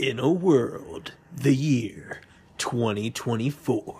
In 0.00 0.18
a 0.18 0.28
world, 0.28 1.12
the 1.36 1.54
year 1.54 2.20
2024. 2.58 3.94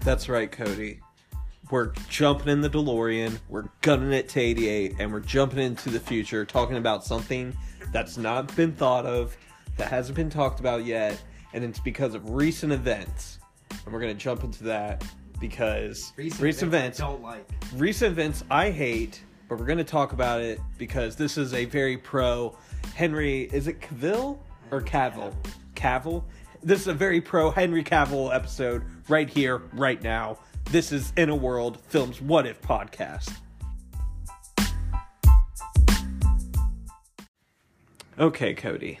That's 0.00 0.30
right, 0.30 0.50
Cody. 0.50 1.00
We're 1.70 1.92
jumping 2.08 2.48
in 2.48 2.62
the 2.62 2.70
DeLorean, 2.70 3.38
we're 3.50 3.68
gunning 3.82 4.14
it 4.14 4.30
to 4.30 4.40
88, 4.40 4.94
and 4.98 5.12
we're 5.12 5.20
jumping 5.20 5.58
into 5.58 5.90
the 5.90 6.00
future 6.00 6.46
talking 6.46 6.78
about 6.78 7.04
something 7.04 7.54
that's 7.92 8.16
not 8.16 8.56
been 8.56 8.72
thought 8.72 9.04
of, 9.04 9.36
that 9.76 9.90
hasn't 9.90 10.16
been 10.16 10.30
talked 10.30 10.58
about 10.58 10.86
yet, 10.86 11.22
and 11.52 11.62
it's 11.62 11.80
because 11.80 12.14
of 12.14 12.30
recent 12.30 12.72
events. 12.72 13.40
And 13.84 13.92
we're 13.92 14.00
going 14.00 14.16
to 14.16 14.18
jump 14.18 14.42
into 14.42 14.64
that 14.64 15.04
because 15.40 16.12
recent, 16.16 16.62
events, 16.62 17.00
I 17.00 17.06
don't 17.06 17.22
like. 17.22 17.48
recent 17.74 18.12
events 18.12 18.44
I 18.50 18.70
hate, 18.70 19.22
but 19.48 19.58
we're 19.58 19.66
going 19.66 19.78
to 19.78 19.84
talk 19.84 20.12
about 20.12 20.40
it 20.40 20.60
because 20.76 21.16
this 21.16 21.38
is 21.38 21.54
a 21.54 21.64
very 21.64 21.96
pro 21.96 22.56
Henry. 22.94 23.44
Is 23.52 23.68
it 23.68 23.80
Cavill 23.80 24.38
or 24.70 24.80
Cavill? 24.80 25.32
Cavill. 25.74 26.24
This 26.62 26.80
is 26.80 26.88
a 26.88 26.94
very 26.94 27.20
pro 27.20 27.50
Henry 27.50 27.84
Cavill 27.84 28.34
episode 28.34 28.82
right 29.08 29.28
here, 29.28 29.58
right 29.72 30.02
now. 30.02 30.38
This 30.70 30.92
is 30.92 31.12
In 31.16 31.30
a 31.30 31.36
World 31.36 31.80
Films 31.88 32.20
What 32.20 32.46
If 32.46 32.60
podcast. 32.60 33.32
Okay, 38.18 38.52
Cody. 38.52 38.98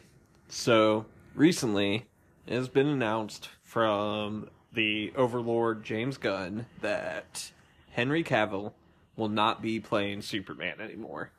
So 0.48 1.06
recently, 1.34 2.06
it 2.46 2.54
has 2.54 2.68
been 2.68 2.86
announced 2.86 3.48
from 3.64 4.48
the 4.78 5.12
Overlord 5.16 5.82
James 5.82 6.18
Gunn 6.18 6.66
that 6.82 7.50
Henry 7.90 8.22
Cavill 8.22 8.74
will 9.16 9.28
not 9.28 9.60
be 9.60 9.80
playing 9.80 10.22
Superman 10.22 10.80
anymore. 10.80 11.32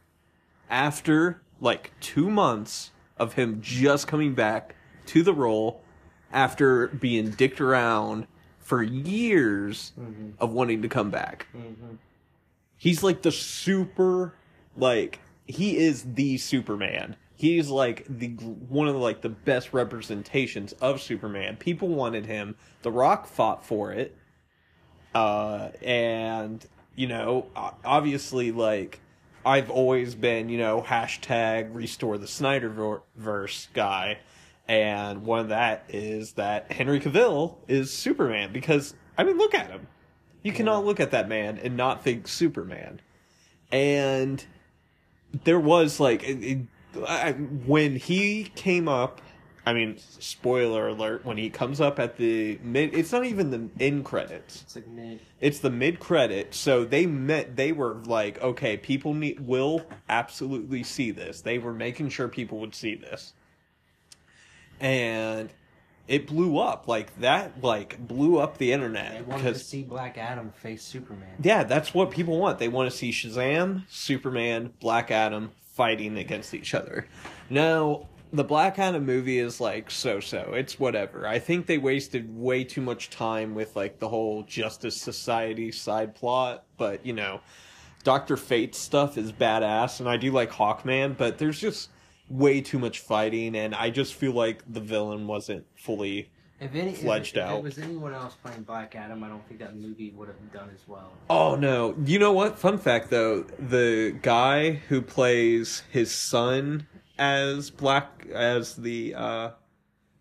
After 0.70 1.42
like 1.62 1.94
two 2.02 2.30
months 2.30 2.92
of 3.16 3.36
him 3.36 3.62
just 3.62 4.10
coming 4.10 4.36
back 4.36 4.76
to 5.06 5.24
the 5.24 5.34
role 5.34 5.82
after 6.34 6.88
being 6.88 7.30
dicked 7.30 7.62
around 7.62 8.28
for 8.60 8.84
years 8.84 9.94
mm-hmm. 9.98 10.32
of 10.38 10.52
wanting 10.52 10.82
to 10.82 10.90
come 10.90 11.10
back. 11.10 11.48
Mm-hmm. 11.56 11.96
He's 12.76 13.04
like 13.04 13.22
the 13.22 13.32
super, 13.32 14.34
like, 14.76 15.22
he 15.46 15.78
is 15.78 16.04
the 16.04 16.38
Superman. 16.40 17.16
He's 17.40 17.70
like 17.70 18.04
the 18.10 18.32
one 18.68 18.90
of 18.90 18.96
the, 18.96 19.00
like 19.00 19.22
the 19.22 19.30
best 19.30 19.72
representations 19.72 20.74
of 20.74 21.02
Superman. 21.02 21.56
People 21.56 21.88
wanted 21.88 22.26
him. 22.26 22.58
The 22.82 22.92
Rock 22.92 23.28
fought 23.28 23.66
for 23.66 23.94
it, 23.94 24.14
uh, 25.16 25.70
and 25.82 26.66
you 26.98 27.08
know, 27.08 27.48
obviously, 27.56 28.52
like 28.52 29.00
I've 29.46 29.70
always 29.70 30.16
been, 30.16 30.50
you 30.50 30.58
know, 30.58 30.82
hashtag 30.82 31.74
restore 31.74 32.18
the 32.18 32.26
Snyderverse 32.26 33.68
guy, 33.72 34.18
and 34.68 35.24
one 35.24 35.40
of 35.40 35.48
that 35.48 35.86
is 35.88 36.34
that 36.34 36.74
Henry 36.74 37.00
Cavill 37.00 37.56
is 37.70 37.90
Superman 37.90 38.52
because 38.52 38.96
I 39.18 39.24
mean, 39.24 39.38
look 39.38 39.56
at 39.56 39.70
him. 39.70 39.88
You 40.44 40.52
cannot 40.52 40.84
look 40.84 41.00
at 41.00 41.12
that 41.12 41.30
man 41.30 41.58
and 41.58 41.78
not 41.78 42.04
think 42.04 42.28
Superman, 42.28 43.00
and 43.72 44.44
there 45.46 45.58
was 45.58 46.02
like 46.02 46.24
it, 46.24 46.44
it, 46.44 46.60
I, 47.08 47.34
when 47.34 47.96
he 47.98 48.46
came 48.56 48.88
up 48.88 49.22
i 49.66 49.74
mean 49.74 49.98
spoiler 49.98 50.88
alert 50.88 51.26
when 51.26 51.38
he 51.38 51.50
comes 51.50 51.80
up 51.82 52.00
at 52.00 52.18
the 52.18 52.58
mid 52.64 52.96
it's 52.96 53.12
not 53.12 53.26
even 53.26 53.52
the 53.52 53.70
end 53.84 54.06
credits 54.06 54.64
It's 54.64 54.76
like 54.76 54.88
mid. 54.88 55.20
it's 55.40 55.60
the 55.60 55.70
mid 55.70 56.00
credit 56.00 56.56
so 56.56 56.86
they 56.86 57.06
met 57.06 57.56
they 57.56 57.72
were 57.72 57.96
like 58.06 58.42
okay 58.42 58.78
people 58.78 59.14
need 59.14 59.40
will 59.42 59.86
absolutely 60.08 60.82
see 60.84 61.12
this 61.12 61.42
they 61.42 61.58
were 61.60 61.74
making 61.74 62.10
sure 62.10 62.28
people 62.28 62.60
would 62.60 62.74
see 62.74 62.96
this 62.96 63.34
and 64.80 65.50
it 66.08 66.26
blew 66.26 66.58
up 66.58 66.88
like 66.88 67.20
that 67.20 67.62
like 67.64 68.00
blew 68.08 68.40
up 68.40 68.58
the 68.58 68.72
internet 68.72 69.14
They 69.14 69.22
wanted 69.22 69.44
because 69.44 69.60
to 69.60 69.66
see 69.66 69.84
Black 69.84 70.18
Adam 70.18 70.52
face 70.52 70.82
Superman. 70.82 71.30
yeah, 71.42 71.64
that's 71.64 71.94
what 71.94 72.10
people 72.12 72.40
want. 72.40 72.58
They 72.60 72.68
want 72.68 72.90
to 72.90 72.98
see 72.98 73.12
Shazam, 73.12 73.84
Superman, 73.90 74.74
Black 74.80 75.12
Adam 75.12 75.52
fighting 75.80 76.18
against 76.18 76.54
each 76.54 76.74
other. 76.74 77.08
Now, 77.50 78.06
the 78.34 78.44
Black 78.44 78.78
Adam 78.80 79.06
movie 79.06 79.40
is 79.40 79.62
like 79.62 79.90
so 79.90 80.20
so. 80.20 80.52
It's 80.54 80.78
whatever. 80.78 81.26
I 81.26 81.40
think 81.40 81.68
they 81.68 81.78
wasted 81.78 82.38
way 82.38 82.66
too 82.66 82.82
much 82.82 83.10
time 83.10 83.56
with 83.56 83.78
like 83.78 83.98
the 83.98 84.10
whole 84.10 84.44
Justice 84.44 85.00
Society 85.00 85.72
side 85.72 86.14
plot, 86.16 86.66
but 86.76 87.06
you 87.06 87.14
know, 87.14 87.40
Doctor 88.04 88.36
Fate 88.36 88.76
stuff 88.76 89.18
is 89.18 89.32
badass, 89.32 90.02
and 90.02 90.10
I 90.10 90.18
do 90.18 90.34
like 90.34 90.52
Hawkman, 90.52 91.16
but 91.16 91.38
there's 91.38 91.62
just 91.62 91.92
way 92.30 92.60
too 92.60 92.78
much 92.78 93.00
fighting, 93.00 93.56
and 93.56 93.74
I 93.74 93.90
just 93.90 94.16
feel 94.16 94.34
like 94.34 94.62
the 94.68 94.82
villain 94.82 95.28
wasn't 95.28 95.66
fully 95.78 96.30
If 96.62 96.76
any, 96.76 96.92
if, 96.92 97.02
Fledged 97.02 97.38
if 97.38 97.44
out. 97.44 97.58
it 97.60 97.64
was 97.64 97.78
anyone 97.78 98.14
else 98.14 98.36
playing 98.44 98.64
Black 98.64 98.96
Adam, 98.96 99.24
I 99.24 99.30
don't 99.30 99.46
think 99.48 99.60
that 99.62 99.76
movie 99.78 100.12
would 100.12 100.28
have 100.28 100.52
done 100.52 100.70
as 100.74 100.88
well. 100.88 101.14
Oh 101.30 101.56
no! 101.56 101.96
You 102.06 102.20
know 102.20 102.34
what? 102.34 102.60
Fun 102.60 102.78
fact 102.78 103.10
though, 103.10 103.44
the 103.58 104.18
guy 104.22 104.72
who 104.90 105.02
plays 105.02 105.84
his 105.92 106.12
son 106.12 106.86
as 107.18 107.70
Black 107.70 108.28
as 108.34 108.76
the 108.76 109.16
uh 109.16 109.52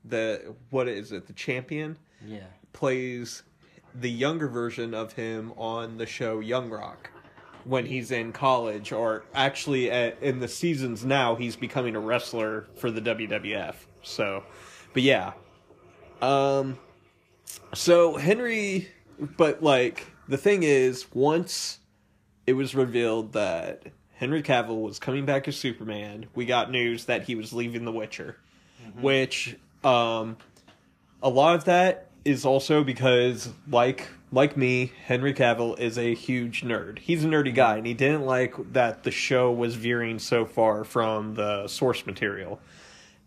the 0.05 0.55
what 0.71 0.87
is 0.89 1.11
it? 1.13 1.27
The 1.27 1.33
champion 1.33 1.99
Yeah. 2.25 2.45
plays 2.73 3.43
the 3.95 4.11
younger 4.11 4.47
version 4.49 4.95
of 4.95 5.15
him 5.15 5.53
on 5.57 5.97
the 5.97 6.07
show 6.07 6.39
Young 6.41 6.71
Rock 6.71 7.11
when 7.65 7.85
he's 7.85 8.11
in 8.13 8.33
college, 8.33 8.93
or 8.93 9.25
actually 9.35 9.91
at, 9.91 10.23
in 10.23 10.39
the 10.39 10.49
seasons 10.49 11.05
now, 11.05 11.35
he's 11.35 11.57
becoming 11.57 11.97
a 11.97 12.01
wrestler 12.01 12.67
for 12.77 12.91
the 12.91 13.01
WWF. 13.01 13.75
So, 14.03 14.45
but 14.95 15.03
yeah, 15.03 15.33
um, 16.23 16.79
so 17.75 18.17
Henry, 18.17 18.89
but 19.37 19.63
like 19.63 20.07
the 20.29 20.37
thing 20.37 20.63
is, 20.63 21.07
once 21.13 21.79
it 22.47 22.55
was 22.55 22.75
revealed 22.75 23.33
that 23.33 23.85
Henry 24.15 24.43
Cavill 24.43 24.83
was 24.83 24.99
coming 24.99 25.25
back 25.25 25.49
as 25.49 25.57
Superman, 25.57 26.27
we 26.35 26.45
got 26.45 26.71
news 26.71 27.05
that 27.07 27.25
he 27.25 27.35
was 27.35 27.53
leaving 27.53 27.85
The 27.85 27.93
Witcher, 27.93 28.37
which 29.01 29.57
um, 29.85 30.37
a 31.23 31.29
lot 31.29 31.55
of 31.55 31.65
that 31.65 32.09
is 32.25 32.45
also 32.45 32.83
because 32.85 33.51
like 33.71 34.09
like 34.31 34.57
me, 34.57 34.93
Henry 35.07 35.33
Cavill 35.33 35.79
is 35.79 35.97
a 35.97 36.15
huge 36.15 36.63
nerd. 36.63 36.99
He's 36.99 37.25
a 37.25 37.29
nerdy 37.29 37.55
guy, 37.55 37.79
and 37.79 37.87
he 37.87 37.95
didn't 37.95 38.27
like 38.27 38.55
that 38.73 39.03
the 39.05 39.11
show 39.11 39.51
was 39.51 39.75
veering 39.75 40.19
so 40.19 40.45
far 40.45 40.85
from 40.85 41.35
the 41.35 41.67
source 41.67 42.05
material 42.05 42.61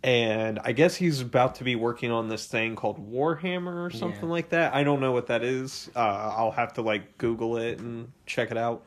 and 0.03 0.59
I 0.63 0.72
guess 0.72 0.95
he's 0.95 1.22
about 1.22 1.56
to 1.56 1.63
be 1.63 1.75
working 1.75 2.12
on 2.12 2.28
this 2.28 2.47
thing 2.47 2.75
called 2.75 3.12
Warhammer 3.12 3.85
or 3.85 3.91
something 3.91 4.23
Yeah. 4.23 4.29
like 4.29 4.50
that. 4.50 4.73
I 4.73 4.84
don't 4.84 5.00
know 5.00 5.12
what 5.12 5.28
that 5.28 5.44
is. 5.44 5.89
Uh, 5.95 6.00
I'll 6.35 6.51
have 6.51 6.73
to 6.73 6.81
like 6.81 7.17
Google 7.17 7.57
it 7.57 7.79
and 7.79 8.12
check 8.25 8.50
it 8.51 8.57
out. 8.57 8.84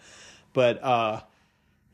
But 0.53 0.83
uh, 0.83 1.21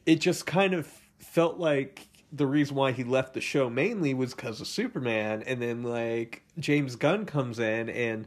it 0.07 0.17
just 0.21 0.47
kind 0.47 0.73
of 0.75 0.87
felt 1.19 1.59
like 1.59 2.07
the 2.33 2.47
reason 2.47 2.77
why 2.77 2.93
he 2.93 3.05
left 3.05 3.35
the 3.35 3.41
show 3.41 3.69
mainly 3.69 4.15
was 4.15 4.35
because 4.35 4.61
of 4.61 4.67
Superman, 4.69 5.43
and 5.47 5.61
then 5.61 5.83
like 5.83 6.43
James 6.59 6.97
Gunn 6.97 7.27
comes 7.27 7.59
in, 7.59 7.89
and 7.91 8.27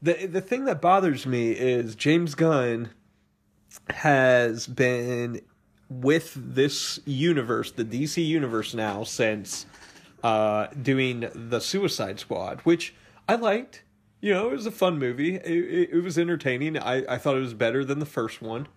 the 0.00 0.26
the 0.26 0.40
thing 0.40 0.64
that 0.66 0.80
bothers 0.80 1.26
me 1.26 1.50
is 1.50 1.94
James 1.96 2.34
Gunn 2.34 2.90
has 3.90 4.66
been 4.66 5.40
with 5.88 6.32
this 6.36 7.00
universe, 7.04 7.72
the 7.72 7.84
DC 7.84 8.24
universe 8.24 8.74
now 8.74 9.02
since 9.02 9.66
uh, 10.22 10.66
doing 10.80 11.28
the 11.34 11.60
Suicide 11.60 12.18
Squad, 12.20 12.60
which 12.60 12.94
I 13.28 13.34
liked. 13.36 13.82
You 14.20 14.34
know, 14.34 14.48
it 14.48 14.52
was 14.52 14.66
a 14.66 14.70
fun 14.70 14.98
movie. 14.98 15.36
It, 15.36 15.44
it, 15.46 15.90
it 15.92 16.02
was 16.02 16.18
entertaining. 16.18 16.76
I, 16.78 17.14
I 17.14 17.16
thought 17.18 17.36
it 17.36 17.40
was 17.40 17.54
better 17.54 17.84
than 17.84 18.00
the 18.00 18.06
first 18.06 18.42
one. 18.42 18.68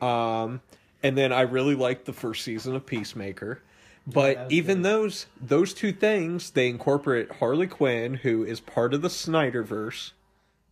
Um, 0.00 0.62
and 1.02 1.16
then 1.16 1.32
I 1.32 1.42
really 1.42 1.74
liked 1.74 2.06
the 2.06 2.12
first 2.12 2.42
season 2.44 2.74
of 2.74 2.86
Peacemaker. 2.86 3.60
But 4.06 4.38
was 4.38 4.52
even 4.52 4.78
good. 4.78 4.84
those 4.84 5.26
those 5.38 5.74
two 5.74 5.92
things, 5.92 6.50
they 6.52 6.68
incorporate 6.68 7.30
Harley 7.32 7.66
Quinn, 7.66 8.14
who 8.14 8.42
is 8.42 8.58
part 8.60 8.94
of 8.94 9.02
the 9.02 9.08
Snyderverse, 9.08 10.12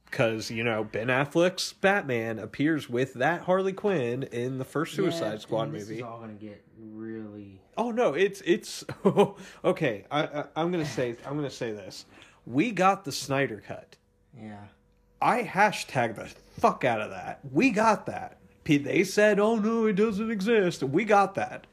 because 0.07 0.51
you 0.51 0.65
know 0.65 0.85
Ben 0.85 1.09
Affleck's 1.09 1.75
Batman 1.75 2.39
appears 2.39 2.89
with 2.89 3.13
that 3.15 3.43
Harley 3.43 3.75
Quinn 3.75 4.23
in 4.23 4.57
the 4.57 4.65
first 4.65 4.95
Suicide 4.95 5.33
Yeah, 5.33 5.39
Squad 5.39 5.63
and 5.65 5.75
this 5.75 5.83
movie. 5.83 5.97
is 5.97 6.03
all 6.03 6.19
gonna 6.21 6.33
get 6.33 6.65
really. 6.81 7.61
Oh 7.77 7.91
no, 7.91 8.15
it's 8.15 8.41
it's 8.43 8.85
okay. 9.65 10.05
I, 10.11 10.23
I 10.25 10.45
I'm 10.57 10.71
gonna 10.71 10.85
say 10.87 11.17
I'm 11.27 11.37
gonna 11.37 11.51
say 11.51 11.73
this. 11.73 12.07
We 12.47 12.71
got 12.71 13.05
the 13.05 13.13
Snyder 13.13 13.63
cut. 13.67 13.97
Yeah. 14.39 14.61
I 15.21 15.43
hashtag 15.43 16.15
the 16.17 16.27
fuck 16.61 16.85
out 16.85 17.01
of 17.01 17.11
that. 17.11 17.41
We 17.51 17.71
got 17.71 18.07
that. 18.07 18.39
They 18.65 19.05
said, 19.05 19.39
"Oh 19.39 19.57
no, 19.57 19.87
it 19.87 19.95
doesn't 19.95 20.31
exist." 20.31 20.83
We 20.83 21.05
got 21.05 21.35
that. 21.37 21.67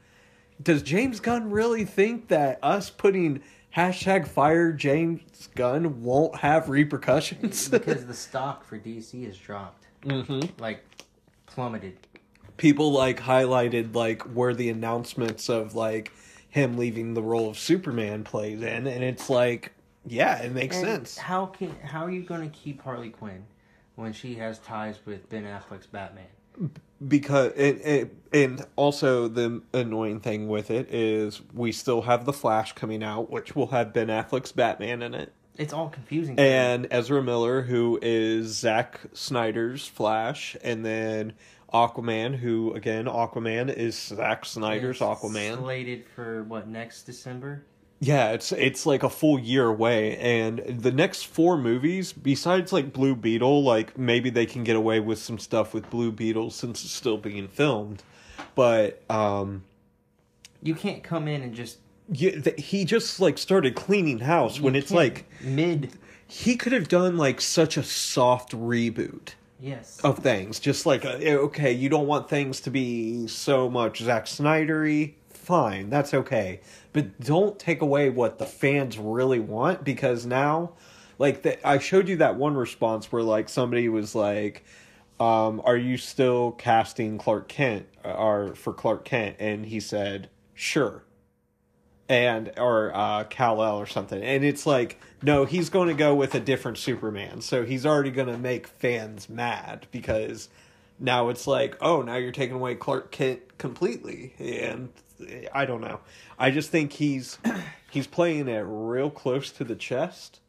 Does 0.62 0.82
James 0.82 1.18
Gunn 1.20 1.50
really 1.50 1.84
think 1.84 2.28
that 2.28 2.60
us 2.62 2.88
putting 2.88 3.42
hashtag 3.76 4.28
fire 4.28 4.72
James 4.72 5.48
Gunn 5.56 6.02
won't 6.02 6.36
have 6.36 6.68
repercussions? 6.68 7.68
because 7.68 8.06
the 8.06 8.14
stock 8.14 8.64
for 8.64 8.78
DC 8.78 9.26
has 9.26 9.36
dropped, 9.36 9.86
hmm 10.04 10.40
like 10.58 10.84
plummeted. 11.46 11.98
People 12.56 12.92
like 12.92 13.20
highlighted 13.20 13.94
like 13.94 14.22
where 14.22 14.54
the 14.54 14.70
announcements 14.70 15.48
of 15.48 15.74
like 15.74 16.12
him 16.48 16.76
leaving 16.76 17.14
the 17.14 17.22
role 17.22 17.50
of 17.50 17.58
Superman 17.58 18.24
plays 18.24 18.62
in, 18.62 18.86
and 18.86 19.02
it's 19.04 19.28
like, 19.28 19.72
yeah, 20.06 20.38
it 20.42 20.52
makes 20.52 20.76
And 20.76 20.84
sense. 20.86 21.18
How 21.18 21.46
can 21.46 21.74
how 21.82 22.04
are 22.04 22.10
you 22.10 22.22
going 22.22 22.48
to 22.48 22.56
keep 22.56 22.82
Harley 22.82 23.10
Quinn 23.10 23.44
when 23.96 24.12
she 24.12 24.34
has 24.36 24.58
ties 24.60 24.98
with 25.04 25.28
Ben 25.28 25.44
Affleck's 25.44 25.86
Batman? 25.86 26.26
because 27.08 27.52
it, 27.56 27.80
it 27.84 28.14
and 28.32 28.64
also 28.76 29.26
the 29.26 29.60
annoying 29.72 30.20
thing 30.20 30.46
with 30.48 30.70
it 30.70 30.88
is 30.94 31.42
we 31.52 31.72
still 31.72 32.02
have 32.02 32.24
the 32.24 32.32
Flash 32.32 32.72
coming 32.74 33.02
out, 33.02 33.28
which 33.30 33.56
will 33.56 33.66
have 33.68 33.92
Ben 33.92 34.06
Affleck's 34.06 34.52
Batman 34.52 35.02
in 35.02 35.14
it, 35.14 35.32
It's 35.58 35.72
all 35.72 35.88
confusing. 35.88 36.38
and 36.38 36.86
Ezra 36.92 37.20
Miller, 37.22 37.62
who 37.62 37.98
is 38.00 38.56
Zack 38.56 39.00
Snyder's 39.12 39.88
Flash, 39.88 40.56
and 40.62 40.84
then 40.86 41.32
Aquaman, 41.74 42.36
who 42.36 42.72
again 42.74 43.06
Aquaman 43.06 43.68
is 43.74 43.98
Zack 43.98 44.44
Snyder's 44.46 44.96
It's 44.96 45.04
Aquaman. 45.04 45.58
slated 45.58 46.04
for 46.14 46.44
what 46.44 46.68
next 46.68 47.02
December? 47.02 47.64
Yeah, 48.00 48.30
it's 48.32 48.52
it's 48.52 48.86
like 48.86 49.02
a 49.02 49.08
full 49.10 49.38
year 49.38 49.66
away, 49.66 50.16
and 50.18 50.58
the 50.80 50.92
next 50.92 51.26
four 51.26 51.56
movies, 51.58 52.12
besides 52.12 52.72
like 52.72 52.92
Blue 52.92 53.14
Beetle, 53.16 53.62
like 53.64 53.98
maybe 53.98 54.30
they 54.30 54.46
can 54.46 54.62
get 54.62 54.76
away 54.76 55.00
with 55.00 55.18
some 55.18 55.38
stuff 55.38 55.74
with 55.74 55.88
Blue 55.90 56.12
Beetle 56.12 56.50
since 56.50 56.84
it's 56.84 56.92
still 56.92 57.16
being 57.18 57.48
filmed, 57.48 58.02
but 58.54 59.02
um, 59.10 59.64
You 60.62 60.74
can't 60.74 61.02
come 61.02 61.28
in 61.28 61.42
and 61.42 61.54
just 61.54 61.78
yeah, 62.12 62.38
th- 62.40 62.60
he 62.62 62.84
just 62.84 63.20
like 63.20 63.38
started 63.38 63.74
cleaning 63.74 64.18
house 64.18 64.60
when 64.60 64.74
it's 64.76 64.90
like 64.90 65.24
mid. 65.40 65.90
he 66.26 66.56
could 66.56 66.72
have 66.72 66.88
done 66.88 67.16
like 67.16 67.40
such 67.40 67.76
a 67.78 67.82
soft 67.82 68.52
reboot 68.52 69.30
Yes. 69.60 70.00
of 70.02 70.18
things, 70.18 70.60
just 70.60 70.84
like 70.84 71.04
uh, 71.04 71.18
okay, 71.20 71.72
you 71.72 71.88
don't 71.88 72.06
want 72.06 72.28
things 72.28 72.60
to 72.62 72.70
be 72.70 73.26
so 73.28 73.70
much 73.70 74.00
Zack 74.00 74.26
Snydery. 74.26 75.14
Fine, 75.30 75.90
that's 75.90 76.14
okay, 76.14 76.60
but 76.92 77.20
don't 77.20 77.58
take 77.58 77.80
away 77.82 78.10
what 78.10 78.38
the 78.38 78.46
fans 78.46 78.98
really 78.98 79.40
want 79.40 79.84
because 79.84 80.26
now, 80.26 80.72
like 81.18 81.42
the, 81.42 81.66
I 81.66 81.78
showed 81.78 82.08
you 82.08 82.16
that 82.16 82.36
one 82.36 82.54
response 82.54 83.12
where 83.12 83.22
like 83.22 83.48
somebody 83.48 83.88
was 83.88 84.14
like, 84.14 84.64
um, 85.20 85.62
"Are 85.64 85.76
you 85.76 85.96
still 85.98 86.52
casting 86.52 87.18
Clark 87.18 87.48
Kent 87.48 87.86
or 88.04 88.54
for 88.54 88.72
Clark 88.72 89.04
Kent?" 89.04 89.36
And 89.38 89.66
he 89.66 89.80
said, 89.80 90.30
"Sure." 90.54 91.04
and 92.08 92.52
or 92.58 92.94
uh 92.94 93.24
Kal-El 93.24 93.76
or 93.76 93.86
something. 93.86 94.22
And 94.22 94.44
it's 94.44 94.66
like, 94.66 95.00
no, 95.24 95.46
he's 95.46 95.70
going 95.70 95.88
to 95.88 95.94
go 95.94 96.14
with 96.14 96.34
a 96.34 96.40
different 96.40 96.76
Superman. 96.76 97.40
So 97.40 97.64
he's 97.64 97.86
already 97.86 98.10
going 98.10 98.28
to 98.28 98.36
make 98.36 98.66
fans 98.66 99.28
mad 99.28 99.86
because 99.90 100.50
now 100.98 101.30
it's 101.30 101.46
like, 101.46 101.76
oh, 101.80 102.02
now 102.02 102.16
you're 102.16 102.30
taking 102.30 102.56
away 102.56 102.74
Clark 102.74 103.10
Kent 103.10 103.56
completely. 103.56 104.34
And 104.38 104.90
I 105.52 105.64
don't 105.64 105.80
know. 105.80 106.00
I 106.38 106.50
just 106.50 106.70
think 106.70 106.92
he's 106.92 107.38
he's 107.90 108.06
playing 108.06 108.48
it 108.48 108.64
real 108.66 109.10
close 109.10 109.50
to 109.52 109.64
the 109.64 109.76
chest. 109.76 110.40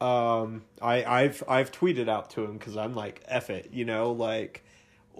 Um 0.00 0.62
I 0.80 1.04
I've 1.04 1.42
I've 1.48 1.72
tweeted 1.72 2.08
out 2.08 2.30
to 2.30 2.44
him 2.44 2.58
cuz 2.58 2.76
I'm 2.76 2.94
like, 2.94 3.22
F 3.26 3.50
it, 3.50 3.70
you 3.72 3.84
know, 3.84 4.12
like 4.12 4.62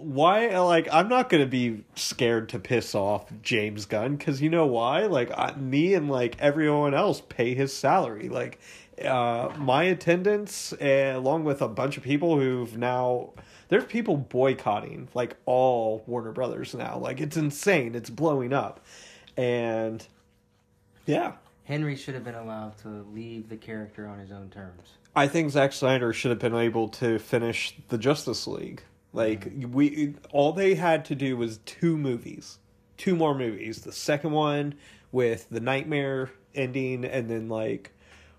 why 0.00 0.58
like 0.58 0.88
i'm 0.92 1.08
not 1.08 1.28
gonna 1.28 1.46
be 1.46 1.84
scared 1.94 2.48
to 2.48 2.58
piss 2.58 2.94
off 2.94 3.26
james 3.42 3.86
gunn 3.86 4.16
because 4.16 4.40
you 4.40 4.50
know 4.50 4.66
why? 4.66 5.06
Like 5.06 5.30
I, 5.36 5.54
me 5.54 5.94
and 5.94 6.10
like 6.10 6.36
everyone 6.38 6.94
else 6.94 7.20
pay 7.28 7.54
his 7.54 7.74
salary. 7.74 8.28
Like 8.28 8.58
uh 9.04 9.50
my 9.56 9.84
attendance 9.84 10.72
uh, 10.72 11.12
along 11.14 11.44
with 11.44 11.62
a 11.62 11.68
bunch 11.68 11.96
of 11.96 12.02
people 12.02 12.38
who've 12.38 12.76
now 12.76 13.30
there's 13.68 13.84
people 13.84 14.16
boycotting 14.16 15.08
like 15.14 15.36
all 15.46 16.02
warner 16.06 16.32
brothers 16.32 16.74
now. 16.74 16.98
Like 16.98 17.20
it's 17.20 17.36
insane. 17.36 17.94
It's 17.94 18.10
blowing 18.10 18.52
up. 18.52 18.84
And 19.36 20.06
yeah. 21.06 21.32
Henry 21.64 21.96
should 21.96 22.14
have 22.14 22.24
been 22.24 22.34
allowed 22.34 22.78
to 22.78 23.06
leave 23.12 23.50
the 23.50 23.56
character 23.56 24.06
on 24.06 24.18
his 24.18 24.32
own 24.32 24.48
terms. 24.48 24.82
I 25.14 25.28
think 25.28 25.50
Zack 25.50 25.72
Snyder 25.72 26.12
should 26.12 26.30
have 26.30 26.38
been 26.38 26.54
able 26.54 26.88
to 26.90 27.18
finish 27.18 27.74
the 27.88 27.98
Justice 27.98 28.46
League. 28.46 28.82
Like 29.12 29.50
we, 29.70 30.14
all 30.30 30.52
they 30.52 30.74
had 30.74 31.04
to 31.06 31.14
do 31.14 31.36
was 31.36 31.58
two 31.58 31.96
movies, 31.96 32.58
two 32.96 33.16
more 33.16 33.34
movies. 33.34 33.82
The 33.82 33.92
second 33.92 34.32
one 34.32 34.74
with 35.12 35.48
the 35.50 35.60
nightmare 35.60 36.30
ending, 36.54 37.04
and 37.04 37.30
then 37.30 37.48
like, 37.48 37.92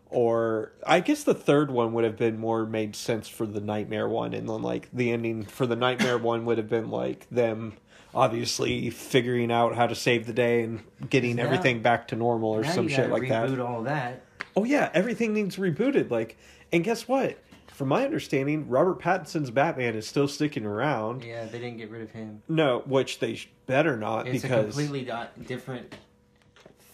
or 0.10 0.72
I 0.86 1.00
guess 1.00 1.24
the 1.24 1.34
third 1.34 1.72
one 1.72 1.94
would 1.94 2.04
have 2.04 2.18
been 2.18 2.38
more 2.38 2.66
made 2.66 2.96
sense 2.96 3.28
for 3.28 3.46
the 3.46 3.60
nightmare 3.62 4.08
one, 4.08 4.34
and 4.34 4.48
then 4.48 4.62
like 4.62 4.90
the 4.94 5.12
ending 5.12 5.44
for 5.46 5.66
the 5.66 5.76
nightmare 5.76 6.18
one 6.20 6.46
would 6.46 6.58
have 6.58 6.70
been 6.70 6.90
like 6.92 7.28
them 7.30 7.74
obviously 8.14 8.90
figuring 8.90 9.52
out 9.52 9.76
how 9.76 9.86
to 9.86 9.94
save 9.94 10.26
the 10.26 10.34
day 10.34 10.64
and 10.64 10.84
getting 11.10 11.36
Now- 11.36 11.44
everything 11.44 11.82
back 11.82 12.08
to 12.10 12.16
normal 12.16 12.50
or 12.52 12.64
some 12.64 12.88
shit 12.88 13.10
like 13.12 13.28
that. 13.30 13.50
reboot 13.50 13.64
all 13.68 13.84
that. 13.84 14.24
Oh 14.56 14.64
yeah, 14.64 14.90
everything 14.94 15.34
needs 15.34 15.58
rebooted. 15.58 16.10
Like, 16.10 16.38
and 16.72 16.84
guess 16.84 17.08
what? 17.08 17.38
From 17.80 17.88
my 17.88 18.04
understanding, 18.04 18.68
Robert 18.68 19.00
Pattinson's 19.00 19.52
Batman 19.52 19.96
is 19.96 20.06
still 20.06 20.28
sticking 20.28 20.66
around. 20.66 21.24
Yeah, 21.24 21.46
they 21.46 21.60
didn't 21.60 21.78
get 21.78 21.90
rid 21.90 22.02
of 22.02 22.12
him. 22.12 22.44
No, 22.50 22.84
which 22.86 23.20
they 23.20 23.40
better 23.68 23.96
not 23.96 24.28
It's 24.28 24.44
a 24.44 24.50
completely 24.50 25.10
different 25.48 25.96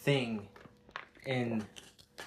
thing 0.04 0.48
in 1.26 1.66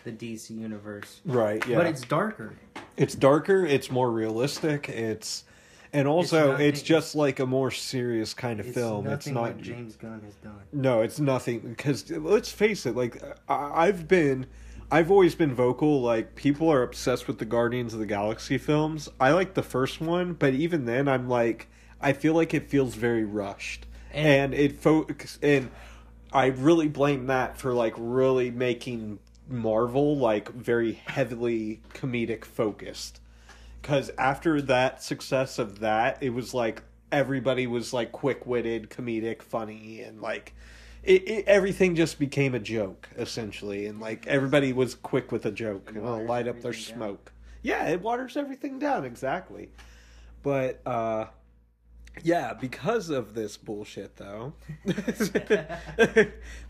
the 0.03 0.11
DC 0.11 0.51
universe. 0.51 1.21
right, 1.25 1.65
yeah, 1.69 1.77
But 1.77 1.87
it's 1.87 2.01
darker. 2.01 2.57
it's 2.97 3.15
darker, 3.15 3.65
it's 3.65 3.93
more 3.93 4.11
realistic, 4.11 4.89
it's 4.89 5.45
and 5.93 6.09
also 6.09 6.51
nothing- 6.51 6.67
it's 6.67 6.83
just 6.83 7.15
like 7.15 7.39
a 7.39 7.47
more 7.47 7.71
serious 7.71 8.35
kind 8.35 8.59
of 8.59 8.67
It's 8.67 8.75
film. 8.75 9.07
It's 9.07 9.29
not 9.29 9.59
James 9.61 9.95
Gunn 9.95 10.21
has 10.25 10.35
done. 10.35 10.63
No, 10.73 11.03
it's 11.03 11.21
nothing 11.21 11.61
because 11.61 12.11
let's 12.11 12.51
face 12.51 12.87
it. 12.87 12.97
Like 12.97 13.23
I, 13.49 13.87
I've 13.87 14.09
been, 14.09 14.47
I've 14.91 15.11
always 15.11 15.35
been 15.35 15.55
vocal. 15.55 16.01
Like 16.01 16.35
people 16.35 16.71
are 16.71 16.83
obsessed 16.83 17.27
with 17.29 17.39
the 17.39 17.45
Guardians 17.45 17.93
of 17.95 18.01
the 18.01 18.07
Galaxy 18.07 18.59
films. 18.59 19.09
I 19.21 19.33
like 19.33 19.55
the 19.55 19.63
first 19.63 20.01
one, 20.01 20.33
but 20.33 20.55
even 20.55 20.87
then, 20.87 21.09
I'm 21.09 21.29
like, 21.29 21.69
I 22.01 22.13
feel 22.13 22.35
like 22.35 22.55
it 22.55 22.71
feels 22.71 22.95
very 22.95 23.25
rushed, 23.25 23.87
and, 24.13 24.55
And- 24.55 24.55
it 24.55 24.81
fo- 24.81 25.07
and 25.43 25.71
I 26.33 26.47
really 26.47 26.89
blame 26.89 27.27
that 27.27 27.59
for 27.59 27.73
like 27.73 27.95
really 27.97 28.51
making 28.51 29.19
Marvel 29.49 30.17
like 30.17 30.53
very 30.53 30.93
heavily 31.07 31.81
comedic 31.95 32.45
focused 32.45 33.21
because 33.81 34.11
after 34.19 34.61
that 34.61 35.03
success 35.03 35.59
of 35.59 35.79
that 35.79 36.23
it 36.23 36.29
was 36.31 36.53
like 36.53 36.83
everybody 37.11 37.67
was 37.67 37.95
like 37.95 38.13
quick-witted 38.13 38.91
comedic 38.91 39.41
funny 39.41 40.03
and 40.03 40.21
like 40.21 40.55
it, 41.09 41.29
it 41.29 41.45
everything 41.47 41.95
just 41.97 42.19
became 42.19 42.55
a 42.55 42.59
joke 42.61 43.09
essentially 43.17 43.87
and 43.87 43.99
like 44.01 44.27
everybody 44.27 44.73
was 44.73 44.95
quick 44.95 45.33
with 45.33 45.45
a 45.47 45.51
joke 45.51 45.91
and 45.95 46.05
oh, 46.07 46.13
waters 46.13 46.29
light 46.29 46.49
up 46.49 46.61
their 46.61 46.73
down. 46.73 46.81
smoke 46.81 47.33
yeah 47.63 47.89
it 47.89 48.01
waters 48.01 48.37
everything 48.37 48.79
down 48.79 49.05
exactly 49.05 49.71
but 50.43 50.81
uh 50.87 51.25
yeah 52.23 52.53
because 52.55 53.11
of 53.11 53.35
this 53.35 53.57
bullshit 53.57 54.17
though 54.17 54.53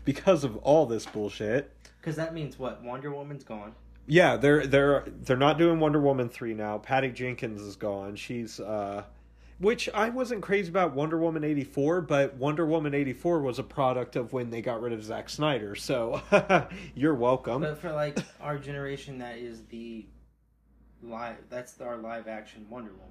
because 0.05 0.43
of 0.43 0.57
all 0.57 0.85
this 0.85 1.05
bullshit 1.05 1.71
Because 1.99 2.15
that 2.15 2.33
means 2.33 2.57
what? 2.57 2.81
Wonder 2.83 3.11
Woman's 3.11 3.43
gone. 3.43 3.73
yeah, 4.07 4.37
they're 4.37 4.65
they're 4.65 5.03
they're 5.07 5.37
not 5.37 5.57
doing 5.57 5.79
Wonder 5.79 5.99
Woman 5.99 6.29
three 6.29 6.53
now. 6.53 6.77
Patty 6.77 7.09
Jenkins 7.11 7.61
is 7.61 7.75
gone. 7.75 8.15
She's 8.15 8.59
uh, 8.59 9.03
which 9.59 9.89
I 9.93 10.09
wasn't 10.09 10.41
crazy 10.41 10.69
about 10.69 10.93
Wonder 10.93 11.17
Woman 11.17 11.43
eighty 11.43 11.63
four, 11.63 12.01
but 12.01 12.35
Wonder 12.35 12.65
Woman 12.65 12.93
eighty 12.93 13.13
four 13.13 13.41
was 13.41 13.59
a 13.59 13.63
product 13.63 14.15
of 14.15 14.33
when 14.33 14.49
they 14.49 14.61
got 14.61 14.81
rid 14.81 14.93
of 14.93 15.03
Zack 15.03 15.29
Snyder. 15.29 15.75
So 15.75 16.21
you're 16.95 17.15
welcome. 17.15 17.61
But 17.61 17.77
for 17.77 17.91
like 17.91 18.17
our 18.41 18.57
generation, 18.57 19.19
that 19.19 19.37
is 19.37 19.63
the 19.69 20.05
live. 21.03 21.37
That's 21.49 21.79
our 21.81 21.97
live 21.97 22.27
action 22.27 22.65
Wonder 22.69 22.91
Woman. 22.91 23.05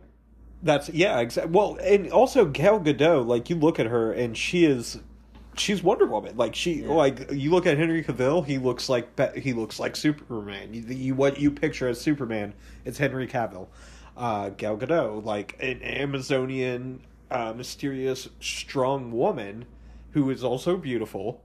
That's 0.62 0.88
yeah, 0.88 1.20
exactly. 1.20 1.52
Well, 1.52 1.78
and 1.82 2.10
also 2.10 2.44
Gal 2.46 2.80
Gadot, 2.80 3.26
like 3.26 3.48
you 3.50 3.56
look 3.56 3.78
at 3.78 3.86
her 3.86 4.12
and 4.12 4.36
she 4.36 4.64
is 4.64 4.98
she's 5.56 5.82
Wonder 5.82 6.06
Woman. 6.06 6.36
Like 6.36 6.54
she 6.54 6.82
Yeah. 6.82 6.88
like 6.88 7.30
you 7.30 7.50
look 7.50 7.66
at 7.66 7.78
Henry 7.78 8.02
Cavill, 8.02 8.44
he 8.44 8.58
looks 8.58 8.88
like 8.88 9.36
he 9.36 9.52
looks 9.52 9.78
like 9.78 9.96
Superman. 9.96 10.72
You, 10.74 10.82
you 10.82 11.14
what 11.14 11.38
you 11.38 11.50
picture 11.50 11.88
as 11.88 12.00
Superman, 12.00 12.54
it's 12.84 12.98
Henry 12.98 13.26
Cavill. 13.26 13.68
Uh 14.18 14.50
Gal 14.50 14.76
Gadot, 14.76 15.24
like 15.24 15.56
an 15.60 15.80
Amazonian 15.82 17.00
uh 17.30 17.52
mysterious 17.54 18.28
strong 18.40 19.12
woman 19.12 19.64
who 20.12 20.28
is 20.30 20.42
also 20.44 20.76
beautiful. 20.76 21.42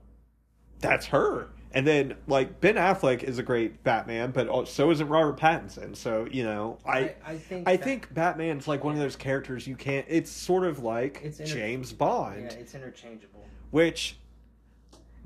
That's 0.80 1.06
her. 1.06 1.48
And 1.72 1.86
then 1.86 2.16
like 2.26 2.60
Ben 2.60 2.76
Affleck 2.76 3.22
is 3.22 3.38
a 3.38 3.42
great 3.42 3.82
Batman, 3.82 4.30
but 4.30 4.68
so 4.68 4.90
isn't 4.90 5.08
Robert 5.08 5.38
Pattinson. 5.38 5.96
So, 5.96 6.26
you 6.30 6.44
know, 6.44 6.78
I 6.86 6.98
I, 6.98 7.14
I 7.26 7.36
think. 7.38 7.68
I 7.68 7.76
that- 7.76 7.84
think 7.84 8.14
Batman's 8.14 8.68
like 8.68 8.84
one 8.84 8.94
of 8.94 9.00
those 9.00 9.16
characters 9.16 9.66
you 9.66 9.76
can't. 9.76 10.06
It's 10.08 10.30
sort 10.30 10.64
of 10.64 10.80
like 10.84 11.20
inter- 11.22 11.44
James 11.44 11.92
Bond, 11.92 12.42
Yeah, 12.42 12.58
it's 12.58 12.74
interchangeable. 12.74 13.44
which 13.70 14.16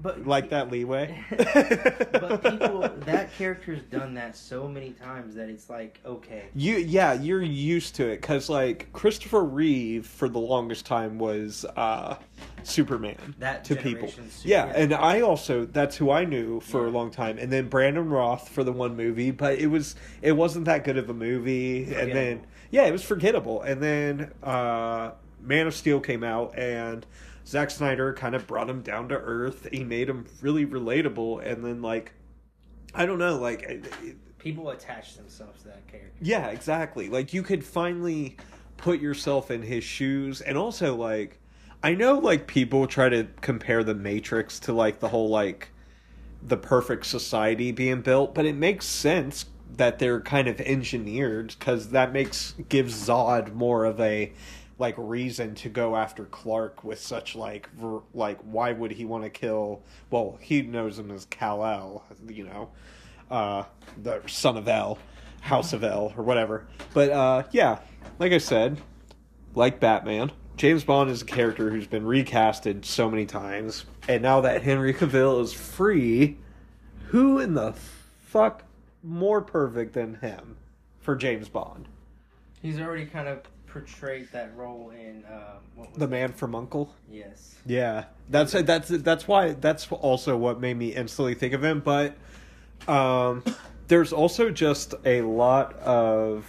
But 0.01 0.27
like 0.27 0.51
that 0.51 0.71
leeway. 0.71 1.25
but 1.31 2.43
people, 2.43 2.89
that 3.01 3.35
character's 3.37 3.83
done 3.83 4.15
that 4.15 4.37
so 4.37 4.69
many 4.69 4.91
times 4.91 5.35
that 5.35 5.49
it's 5.49 5.69
like 5.69 5.99
okay. 6.07 6.45
You 6.55 6.77
yeah, 6.77 7.15
you're 7.15 7.43
used 7.43 7.97
to 7.97 8.09
it 8.09 8.21
because 8.21 8.49
like 8.49 8.93
Christopher 8.93 9.43
Reeve 9.43 10.07
for 10.07 10.29
the 10.29 10.39
longest 10.39 10.87
time 10.87 11.19
was 11.19 11.65
uh, 11.77 12.17
Superman 12.63 13.35
That 13.41 13.65
to 13.65 13.75
people. 13.75 13.93
generation's 13.93 14.35
Super- 14.35 14.49
Yeah, 14.49 14.67
yeah. 14.67 14.73
and 14.77 14.95
I 14.95 15.21
also 15.23 15.65
that's 15.65 15.97
who 15.97 16.13
I 16.13 16.25
knew 16.25 16.61
for 16.61 16.87
a 16.87 16.91
long 16.91 17.11
time, 17.11 17.37
and 17.39 17.53
then 17.53 17.69
Brandon 17.69 18.09
Routh 18.09 18.49
for 18.49 18.63
the 18.63 18.73
one 18.73 18.97
movie, 18.97 19.33
but 19.33 19.59
it 19.59 19.67
was 19.67 19.97
it 20.23 20.33
wasn't 20.33 20.67
that 20.67 20.85
good 20.85 20.97
of 20.97 21.11
a 21.11 21.15
movie, 21.15 21.93
and 21.93 22.13
then 22.13 22.47
yeah, 22.71 22.85
it 22.85 22.93
was 22.93 23.03
forgettable, 23.03 23.63
and 23.63 23.83
then 23.83 24.33
uh, 24.45 25.11
Man 25.41 25.67
of 25.67 25.75
Steel 25.75 25.99
came 25.99 26.23
out 26.23 26.57
and. 26.57 27.05
Zack 27.49 27.71
Snyder 27.71 28.13
kind 28.13 28.35
of 28.35 28.47
brought 28.47 28.69
him 28.69 28.83
down 28.83 29.09
to 29.09 29.15
earth. 29.17 29.67
He 29.73 29.83
made 29.83 30.09
him 30.09 30.27
really 30.43 30.67
relatable, 30.67 31.43
and 31.51 31.65
then 31.65 31.81
like, 31.81 32.13
I 32.95 33.07
don't 33.07 33.19
know, 33.19 33.37
like 33.39 33.63
it- 33.63 34.17
People 34.39 34.71
attach 34.71 35.17
themselves 35.17 35.63
to 35.63 35.69
that 35.69 35.87
character. 35.89 36.13
yeah, 36.21 36.49
exactly. 36.49 37.09
Like 37.09 37.33
you 37.33 37.43
could 37.43 37.65
finally 37.65 38.37
put 38.77 39.01
yourself 39.01 39.51
in 39.51 39.63
his 39.63 39.83
shoes 39.83 40.41
and 40.41 40.57
also 40.57 40.95
like 40.95 41.41
I 41.83 41.95
know 41.95 42.15
like 42.19 42.47
people 42.47 42.87
try 42.87 43.09
to 43.09 43.27
compare 43.41 43.83
the 43.83 43.95
Matrix 43.95 44.61
to 44.61 44.73
like 44.73 45.01
the 45.01 45.09
whole 45.09 45.29
like 45.29 45.71
the 46.41 46.57
perfect 46.57 47.07
society 47.07 47.73
being 47.73 48.01
built, 48.01 48.33
but 48.35 48.47
it 48.47 48.55
makes 48.55 48.87
sense 48.87 49.47
that 49.77 49.99
they're 49.99 50.21
kind 50.21 50.47
of 50.47 50.61
engineered 50.61 51.57
cuz 51.59 51.89
that 51.89 52.13
makes 52.13 52.55
gives 52.69 52.95
Zod 53.09 53.53
more 53.55 53.85
of 53.85 53.99
a 54.01 54.33
like 54.79 54.95
reason 54.97 55.55
to 55.57 55.69
go 55.69 55.97
after 55.97 56.25
Clark 56.27 56.85
with 56.85 57.01
such 57.01 57.35
like 57.35 57.69
ver- 57.73 58.03
like 58.15 58.39
why 58.43 58.73
would 58.73 58.93
he 58.93 59.05
want 59.05 59.25
to 59.25 59.31
kill 59.31 59.83
well 60.11 60.39
he 60.41 60.63
knows 60.63 60.99
him 60.99 61.11
as 61.11 61.25
Kal-El 61.27 62.05
you 62.29 62.45
know 62.45 62.71
uh 63.31 63.65
the 64.03 64.23
son 64.27 64.57
of 64.57 64.69
El 64.69 64.99
House 65.41 65.73
of 65.73 65.85
El 65.85 66.13
or 66.17 66.23
whatever. 66.23 66.67
But 66.95 67.11
uh 67.11 67.43
yeah 67.51 67.79
like 68.19 68.33
I 68.33 68.39
said 68.39 68.81
like 69.55 69.81
Batman 69.81 70.33
James 70.57 70.85
Bond 70.85 71.11
is 71.11 71.23
a 71.23 71.27
character 71.27 71.71
who's 71.71 71.87
been 71.87 72.05
recasted 72.05 72.85
so 72.85 73.11
many 73.11 73.27
times 73.27 73.85
and 74.09 74.23
now 74.23 74.41
that 74.41 74.63
Henry 74.63 74.95
Cavill 74.95 75.43
is 75.43 75.53
free 75.53 76.37
who 77.09 77.39
in 77.39 77.55
the 77.55 77.73
fuck 77.73 78.65
more 79.03 79.41
perfect 79.41 79.95
than 79.95 80.17
him 80.17 80.57
for 81.01 81.17
James 81.17 81.49
Bond? 81.49 81.89
He's 82.61 82.79
already 82.79 83.07
kind 83.07 83.29
of 83.29 83.43
portrayed 83.73 84.29
that 84.33 84.57
role 84.57 84.91
in 84.91 85.25
uh, 85.25 85.59
what 85.75 85.91
was 85.91 85.99
the 85.99 86.09
man 86.09 86.33
from 86.33 86.55
Uncle 86.55 86.95
Yes. 87.11 87.57
Yeah, 87.67 88.05
that's 88.31 88.53
that's 88.53 88.89
that's 88.89 89.29
why 89.29 89.53
that's 89.53 89.91
also 89.93 90.37
what 90.37 90.61
made 90.61 90.77
me 90.77 90.95
instantly 90.95 91.35
think 91.35 91.55
of 91.55 91.63
him. 91.63 91.81
But 91.81 92.17
um, 92.87 93.45
there's 93.89 94.13
also 94.13 94.51
just 94.51 94.95
a 95.05 95.23
lot 95.23 95.75
of 95.81 96.47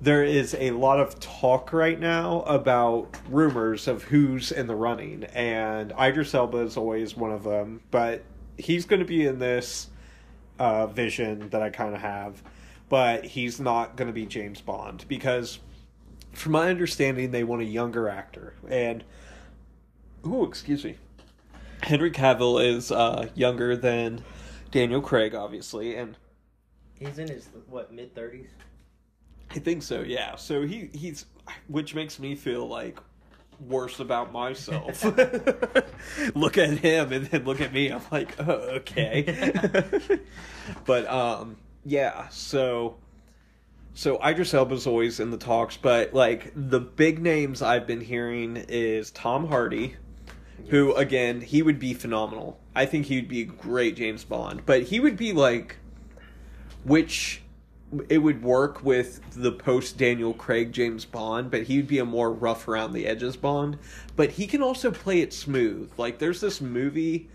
there 0.00 0.24
is 0.24 0.54
a 0.58 0.72
lot 0.72 1.00
of 1.00 1.18
talk 1.20 1.72
right 1.72 1.98
now 1.98 2.42
about 2.42 3.08
rumors 3.30 3.88
of 3.88 4.02
who's 4.04 4.52
in 4.52 4.66
the 4.66 4.74
running, 4.74 5.24
and 5.24 5.92
Idris 5.98 6.34
Elba 6.34 6.58
is 6.58 6.76
always 6.76 7.16
one 7.16 7.32
of 7.32 7.44
them. 7.44 7.80
But 7.90 8.22
he's 8.58 8.84
going 8.84 9.00
to 9.00 9.06
be 9.06 9.26
in 9.26 9.38
this 9.38 9.88
uh, 10.58 10.86
vision 10.86 11.48
that 11.50 11.62
I 11.62 11.70
kind 11.70 11.94
of 11.94 12.00
have, 12.00 12.42
but 12.88 13.24
he's 13.24 13.60
not 13.60 13.96
going 13.96 14.08
to 14.08 14.14
be 14.14 14.26
James 14.26 14.60
Bond 14.60 15.04
because, 15.08 15.58
from 16.32 16.52
my 16.52 16.68
understanding, 16.68 17.30
they 17.30 17.44
want 17.44 17.62
a 17.62 17.66
younger 17.66 18.08
actor 18.08 18.54
and. 18.68 19.04
Ooh, 20.26 20.44
excuse 20.44 20.84
me. 20.84 20.96
Henry 21.82 22.10
Cavill 22.10 22.64
is 22.64 22.90
uh, 22.90 23.28
younger 23.36 23.76
than 23.76 24.24
Daniel 24.72 25.00
Craig, 25.00 25.36
obviously, 25.36 25.94
and 25.94 26.16
He's 26.98 27.18
in 27.18 27.28
his 27.28 27.48
what 27.68 27.92
mid 27.92 28.14
thirties. 28.14 28.48
I 29.50 29.58
think 29.58 29.82
so. 29.82 30.00
Yeah. 30.00 30.36
So 30.36 30.62
he 30.62 30.90
he's, 30.92 31.26
which 31.68 31.94
makes 31.94 32.18
me 32.18 32.34
feel 32.34 32.66
like 32.66 32.98
worse 33.60 34.00
about 34.00 34.32
myself. 34.32 35.04
look 36.34 36.58
at 36.58 36.78
him 36.78 37.12
and 37.12 37.26
then 37.26 37.44
look 37.44 37.60
at 37.60 37.72
me. 37.72 37.90
I'm 37.90 38.02
like, 38.10 38.34
oh, 38.40 38.76
okay. 38.78 39.52
but 40.86 41.06
um, 41.06 41.56
yeah. 41.86 42.28
So. 42.28 42.96
So 43.94 44.22
Idris 44.22 44.52
Elba's 44.52 44.86
always 44.86 45.20
in 45.20 45.30
the 45.30 45.38
talks, 45.38 45.78
but 45.78 46.12
like 46.12 46.52
the 46.54 46.80
big 46.80 47.18
names 47.18 47.62
I've 47.62 47.86
been 47.86 48.02
hearing 48.02 48.58
is 48.68 49.10
Tom 49.10 49.48
Hardy, 49.48 49.96
who 50.68 50.94
again 50.96 51.40
he 51.40 51.62
would 51.62 51.78
be 51.78 51.94
phenomenal. 51.94 52.60
I 52.74 52.84
think 52.84 53.06
he 53.06 53.16
would 53.16 53.28
be 53.28 53.40
a 53.40 53.46
great 53.46 53.96
James 53.96 54.22
Bond, 54.22 54.66
but 54.66 54.82
he 54.82 55.00
would 55.00 55.16
be 55.16 55.32
like, 55.32 55.76
which 56.84 57.40
it 58.10 58.18
would 58.18 58.42
work 58.42 58.84
with 58.84 59.22
the 59.32 59.52
post 59.52 59.96
Daniel 59.96 60.34
Craig 60.34 60.72
James 60.72 61.06
Bond, 61.06 61.50
but 61.50 61.62
he 61.62 61.78
would 61.78 61.88
be 61.88 61.98
a 61.98 62.04
more 62.04 62.30
rough 62.30 62.68
around 62.68 62.92
the 62.92 63.06
edges 63.06 63.34
Bond. 63.34 63.78
But 64.14 64.32
he 64.32 64.46
can 64.46 64.62
also 64.62 64.90
play 64.90 65.20
it 65.20 65.32
smooth. 65.32 65.90
Like 65.96 66.18
there's 66.18 66.42
this 66.42 66.60
movie 66.60 67.30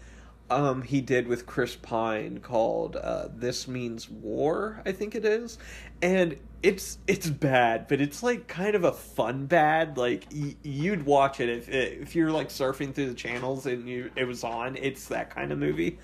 um 0.52 0.82
he 0.82 1.02
did 1.02 1.28
with 1.28 1.46
Chris 1.46 1.76
Pine 1.76 2.40
called 2.40 2.96
uh 2.96 3.30
This 3.34 3.68
Means 3.68 4.10
War, 4.10 4.82
I 4.86 4.92
think 4.92 5.16
it 5.16 5.26
is. 5.26 5.58
And 6.02 6.38
it's 6.64 7.00
it's 7.08 7.30
bad, 7.30 7.88
but 7.88 8.02
it's 8.02 8.22
like 8.22 8.48
kind 8.48 8.76
of 8.76 8.84
a 8.84 8.92
fun 8.92 9.46
bad. 9.46 9.98
Like 9.98 10.28
y- 10.34 10.56
you'd 10.64 11.06
watch 11.06 11.40
it 11.40 11.50
if 11.50 11.70
if 11.70 12.16
you're 12.16 12.32
like 12.32 12.50
surfing 12.50 12.94
through 12.94 13.08
the 13.08 13.16
channels 13.16 13.66
and 13.66 13.88
you 13.88 14.12
it 14.16 14.26
was 14.26 14.44
on. 14.44 14.76
It's 14.78 15.08
that 15.08 15.30
kind 15.30 15.52
of 15.52 15.60
movie. 15.60 16.00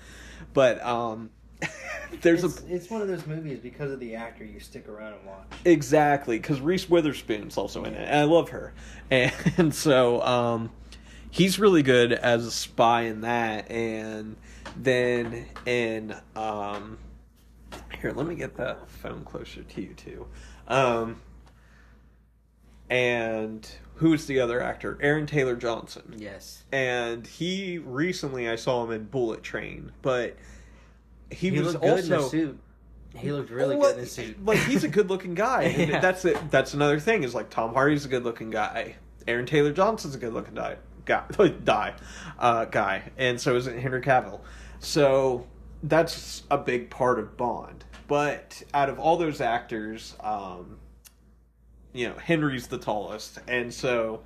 But 0.54 0.82
um 0.84 1.30
there's 2.20 2.44
it's, 2.44 2.62
a 2.62 2.74
it's 2.74 2.90
one 2.90 3.02
of 3.02 3.08
those 3.08 3.26
movies 3.26 3.58
because 3.60 3.90
of 3.90 4.00
the 4.00 4.14
actor 4.14 4.44
you 4.44 4.60
stick 4.60 4.88
around 4.88 5.14
and 5.14 5.26
watch. 5.26 5.46
Exactly, 5.64 6.38
because 6.38 6.60
Reese 6.60 6.88
Witherspoon's 6.88 7.56
also 7.56 7.84
in 7.84 7.94
it, 7.94 8.08
and 8.08 8.20
I 8.20 8.24
love 8.24 8.50
her, 8.50 8.72
and, 9.10 9.74
so 9.74 10.22
um, 10.22 10.70
he's 11.30 11.58
really 11.58 11.82
good 11.82 12.12
as 12.12 12.46
a 12.46 12.50
spy 12.50 13.02
in 13.02 13.22
that. 13.22 13.70
And 13.70 14.36
then 14.76 15.46
in 15.66 16.14
um, 16.36 16.98
here, 18.00 18.12
let 18.12 18.26
me 18.26 18.34
get 18.34 18.56
the 18.56 18.76
phone 18.86 19.24
closer 19.24 19.62
to 19.62 19.80
you 19.82 19.94
too. 19.94 20.26
Um, 20.66 21.20
and 22.90 23.68
who's 23.96 24.26
the 24.26 24.40
other 24.40 24.62
actor? 24.62 24.98
Aaron 25.00 25.26
Taylor 25.26 25.56
Johnson 25.56 26.14
Yes. 26.16 26.64
and 26.72 27.26
he 27.26 27.78
recently 27.78 28.48
I 28.48 28.56
saw 28.56 28.84
him 28.84 28.92
in 28.92 29.04
Bullet 29.04 29.42
Train, 29.42 29.92
but 30.02 30.36
he, 31.30 31.50
He, 31.50 31.60
was 31.60 31.74
looked 31.74 31.84
good 31.84 32.04
in 32.04 32.12
also 32.12 32.22
the 32.22 32.28
suit. 32.28 32.60
He 33.16 33.32
looked 33.32 33.50
really 33.50 33.76
Well, 33.76 33.90
good 33.90 33.98
in 33.98 34.04
the 34.04 34.10
suit. 34.10 34.44
Like 34.44 34.58
he's 34.60 34.84
a 34.84 34.88
good 34.88 35.10
looking 35.10 35.34
guy. 35.34 35.64
Yeah. 35.88 36.00
That's 36.00 36.24
it. 36.24 36.50
That's 36.50 36.74
another 36.74 36.98
thing. 37.00 37.24
Is 37.24 37.34
like 37.34 37.50
Tom 37.50 37.74
Hardy's 37.74 38.04
a 38.04 38.08
good 38.08 38.24
looking 38.24 38.50
guy. 38.50 38.96
Aaron 39.26 39.44
Taylor 39.46 39.72
Johnson's 39.72 40.14
a 40.14 40.18
good 40.18 40.32
looking 40.32 40.54
guy. 40.54 40.76
Guy, 41.08 41.24
die, 41.64 41.94
uh, 42.38 42.66
guy, 42.66 43.02
and 43.16 43.40
so 43.40 43.56
is 43.56 43.66
it 43.66 43.78
Henry 43.78 44.02
Cavill. 44.02 44.40
So 44.78 45.46
that's 45.82 46.44
a 46.50 46.58
big 46.58 46.90
part 46.90 47.18
of 47.18 47.36
Bond. 47.36 47.84
But 48.06 48.62
out 48.74 48.88
of 48.88 48.98
all 48.98 49.16
those 49.16 49.40
actors, 49.40 50.14
um, 50.20 50.78
you 51.92 52.08
know, 52.08 52.14
Henry's 52.14 52.66
the 52.68 52.78
tallest, 52.78 53.38
and 53.48 53.72
so 53.72 54.20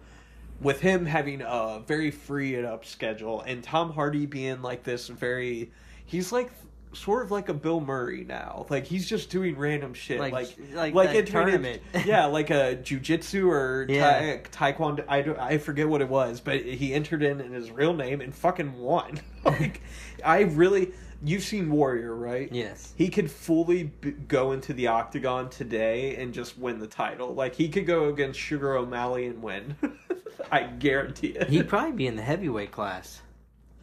with 0.60 0.80
him 0.80 1.06
having 1.06 1.40
a 1.42 1.82
very 1.86 2.10
free 2.10 2.56
and 2.56 2.66
up 2.66 2.84
schedule, 2.84 3.40
and 3.42 3.62
Tom 3.62 3.92
Hardy 3.92 4.26
being 4.26 4.60
like 4.60 4.82
this 4.82 5.08
very, 5.08 5.70
he's 6.04 6.32
like 6.32 6.50
sort 6.92 7.24
of 7.24 7.30
like 7.30 7.48
a 7.48 7.54
Bill 7.54 7.80
Murray 7.80 8.24
now. 8.24 8.66
Like 8.68 8.84
he's 8.86 9.08
just 9.08 9.30
doing 9.30 9.56
random 9.56 9.94
shit, 9.94 10.20
Like- 10.20 10.32
like 10.32 10.56
like 10.74 10.94
like 10.94 11.12
that 11.12 11.26
tournament. 11.26 11.82
into- 11.94 12.08
yeah, 12.08 12.26
like 12.26 12.50
a 12.50 12.76
jujitsu 12.82 13.46
or 13.48 13.86
Yeah. 13.88 14.38
taekwondo. 14.52 15.04
I 15.08 15.22
don't, 15.22 15.38
I 15.38 15.58
forget 15.58 15.88
what 15.88 16.00
it 16.00 16.08
was, 16.08 16.40
but 16.40 16.60
he 16.62 16.92
entered 16.94 17.22
in 17.22 17.40
in 17.40 17.52
his 17.52 17.70
real 17.70 17.94
name 17.94 18.20
and 18.20 18.34
fucking 18.34 18.78
won. 18.78 19.20
like 19.44 19.80
I 20.24 20.40
really, 20.42 20.92
you've 21.24 21.42
seen 21.44 21.70
Warrior, 21.70 22.14
right? 22.14 22.48
Yes. 22.52 22.92
He 22.96 23.08
could 23.08 23.30
fully 23.30 23.84
b- 23.84 24.10
go 24.28 24.52
into 24.52 24.72
the 24.72 24.88
octagon 24.88 25.48
today 25.50 26.16
and 26.16 26.34
just 26.34 26.58
win 26.58 26.78
the 26.78 26.86
title. 26.86 27.34
Like 27.34 27.54
he 27.54 27.68
could 27.68 27.86
go 27.86 28.08
against 28.08 28.38
Sugar 28.38 28.76
O'Malley 28.76 29.26
and 29.26 29.42
win. 29.42 29.76
I 30.52 30.64
guarantee 30.64 31.28
it. 31.28 31.48
He'd 31.48 31.68
probably 31.68 31.92
be 31.92 32.06
in 32.06 32.16
the 32.16 32.22
heavyweight 32.22 32.70
class. 32.72 33.22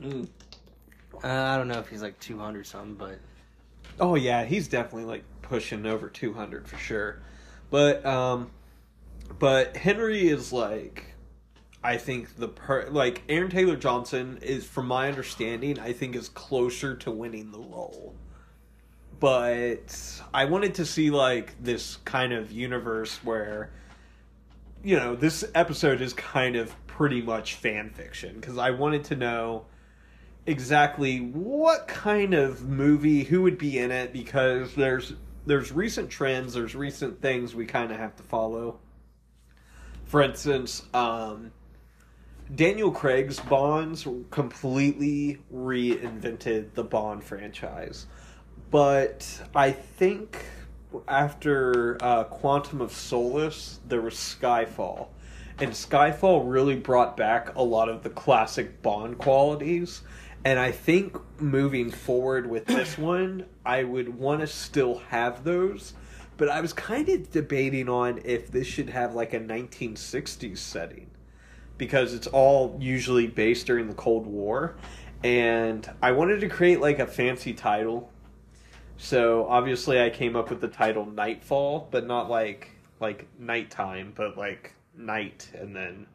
Mm. 0.01 0.29
Uh, 1.23 1.27
I 1.27 1.57
don't 1.57 1.67
know 1.67 1.79
if 1.79 1.89
he's 1.89 2.01
like 2.01 2.19
200 2.19 2.65
something, 2.65 2.95
but 2.95 3.19
Oh 3.99 4.15
yeah, 4.15 4.45
he's 4.45 4.67
definitely 4.67 5.05
like 5.05 5.23
pushing 5.41 5.85
over 5.85 6.09
200 6.09 6.67
for 6.67 6.77
sure. 6.77 7.21
But 7.69 8.05
um 8.05 8.51
but 9.37 9.75
Henry 9.77 10.27
is 10.27 10.53
like 10.53 11.15
I 11.83 11.97
think 11.97 12.35
the 12.37 12.47
per 12.47 12.89
like 12.89 13.23
Aaron 13.29 13.49
Taylor 13.49 13.75
Johnson 13.75 14.39
is 14.41 14.65
from 14.65 14.87
my 14.87 15.07
understanding 15.07 15.79
I 15.79 15.93
think 15.93 16.15
is 16.15 16.29
closer 16.29 16.95
to 16.97 17.11
winning 17.11 17.51
the 17.51 17.59
role. 17.59 18.15
But 19.19 20.21
I 20.33 20.45
wanted 20.45 20.75
to 20.75 20.85
see 20.85 21.09
like 21.09 21.61
this 21.61 21.97
kind 22.05 22.31
of 22.31 22.51
universe 22.51 23.17
where 23.23 23.71
you 24.81 24.95
know, 24.95 25.13
this 25.13 25.43
episode 25.55 25.99
is 26.01 26.13
kind 26.13 26.55
of 26.55 26.73
pretty 26.87 27.21
much 27.21 27.55
fan 27.55 27.89
fiction 27.89 28.35
because 28.39 28.57
I 28.57 28.71
wanted 28.71 29.03
to 29.05 29.15
know 29.17 29.65
exactly 30.49 31.19
what 31.19 31.87
kind 31.87 32.33
of 32.33 32.67
movie, 32.67 33.23
who 33.23 33.43
would 33.43 33.57
be 33.57 33.77
in 33.77 33.91
it, 33.91 34.11
because 34.11 34.73
there's 34.73 35.13
there's 35.45 35.71
recent 35.71 36.09
trends, 36.09 36.53
there's 36.53 36.75
recent 36.75 37.21
things 37.21 37.55
we 37.55 37.65
kind 37.65 37.91
of 37.91 37.97
have 37.97 38.15
to 38.17 38.23
follow. 38.23 38.79
For 40.05 40.21
instance, 40.21 40.83
um, 40.93 41.51
Daniel 42.53 42.91
Craig's 42.91 43.39
Bonds 43.39 44.07
completely 44.31 45.39
reinvented 45.53 46.73
the 46.73 46.83
Bond 46.83 47.23
franchise, 47.23 48.07
but 48.71 49.41
I 49.55 49.71
think 49.71 50.45
after 51.07 51.97
uh, 52.01 52.23
Quantum 52.23 52.81
of 52.81 52.91
Solace, 52.91 53.79
there 53.87 54.01
was 54.01 54.15
Skyfall. 54.15 55.09
And 55.59 55.71
Skyfall 55.71 56.49
really 56.49 56.77
brought 56.77 57.17
back 57.17 57.55
a 57.55 57.61
lot 57.61 57.89
of 57.89 58.01
the 58.01 58.09
classic 58.09 58.81
Bond 58.81 59.17
qualities. 59.17 60.01
And 60.45 60.57
I 60.57 60.71
think 60.71 61.17
moving 61.41 61.91
forward 61.91 62.49
with 62.49 62.65
this 62.65 62.97
one, 62.97 63.45
I 63.65 63.83
would 63.83 64.17
want 64.17 64.41
to 64.41 64.47
still 64.47 64.99
have 65.09 65.43
those. 65.43 65.93
But 66.37 66.49
I 66.49 66.61
was 66.61 66.71
kind 66.71 67.09
of 67.09 67.29
debating 67.31 67.89
on 67.89 68.21
if 68.23 68.49
this 68.49 68.65
should 68.65 68.89
have 68.89 69.13
like 69.13 69.33
a 69.33 69.39
1960s 69.39 70.57
setting. 70.57 71.09
Because 71.77 72.13
it's 72.13 72.27
all 72.27 72.77
usually 72.79 73.27
based 73.27 73.67
during 73.67 73.87
the 73.87 73.93
Cold 73.93 74.25
War. 74.25 74.75
And 75.23 75.89
I 76.01 76.11
wanted 76.11 76.39
to 76.41 76.49
create 76.49 76.79
like 76.79 76.99
a 76.99 77.07
fancy 77.07 77.53
title 77.53 78.11
so 79.01 79.47
obviously, 79.47 80.01
I 80.01 80.09
came 80.09 80.35
up 80.35 80.49
with 80.49 80.59
the 80.59 80.67
title 80.67 81.05
Nightfall, 81.05 81.87
but 81.89 82.05
not 82.05 82.29
like 82.29 82.71
like 82.99 83.27
nighttime, 83.39 84.11
but 84.13 84.37
like 84.37 84.73
night 84.95 85.49
and 85.53 85.73
then 85.73 86.05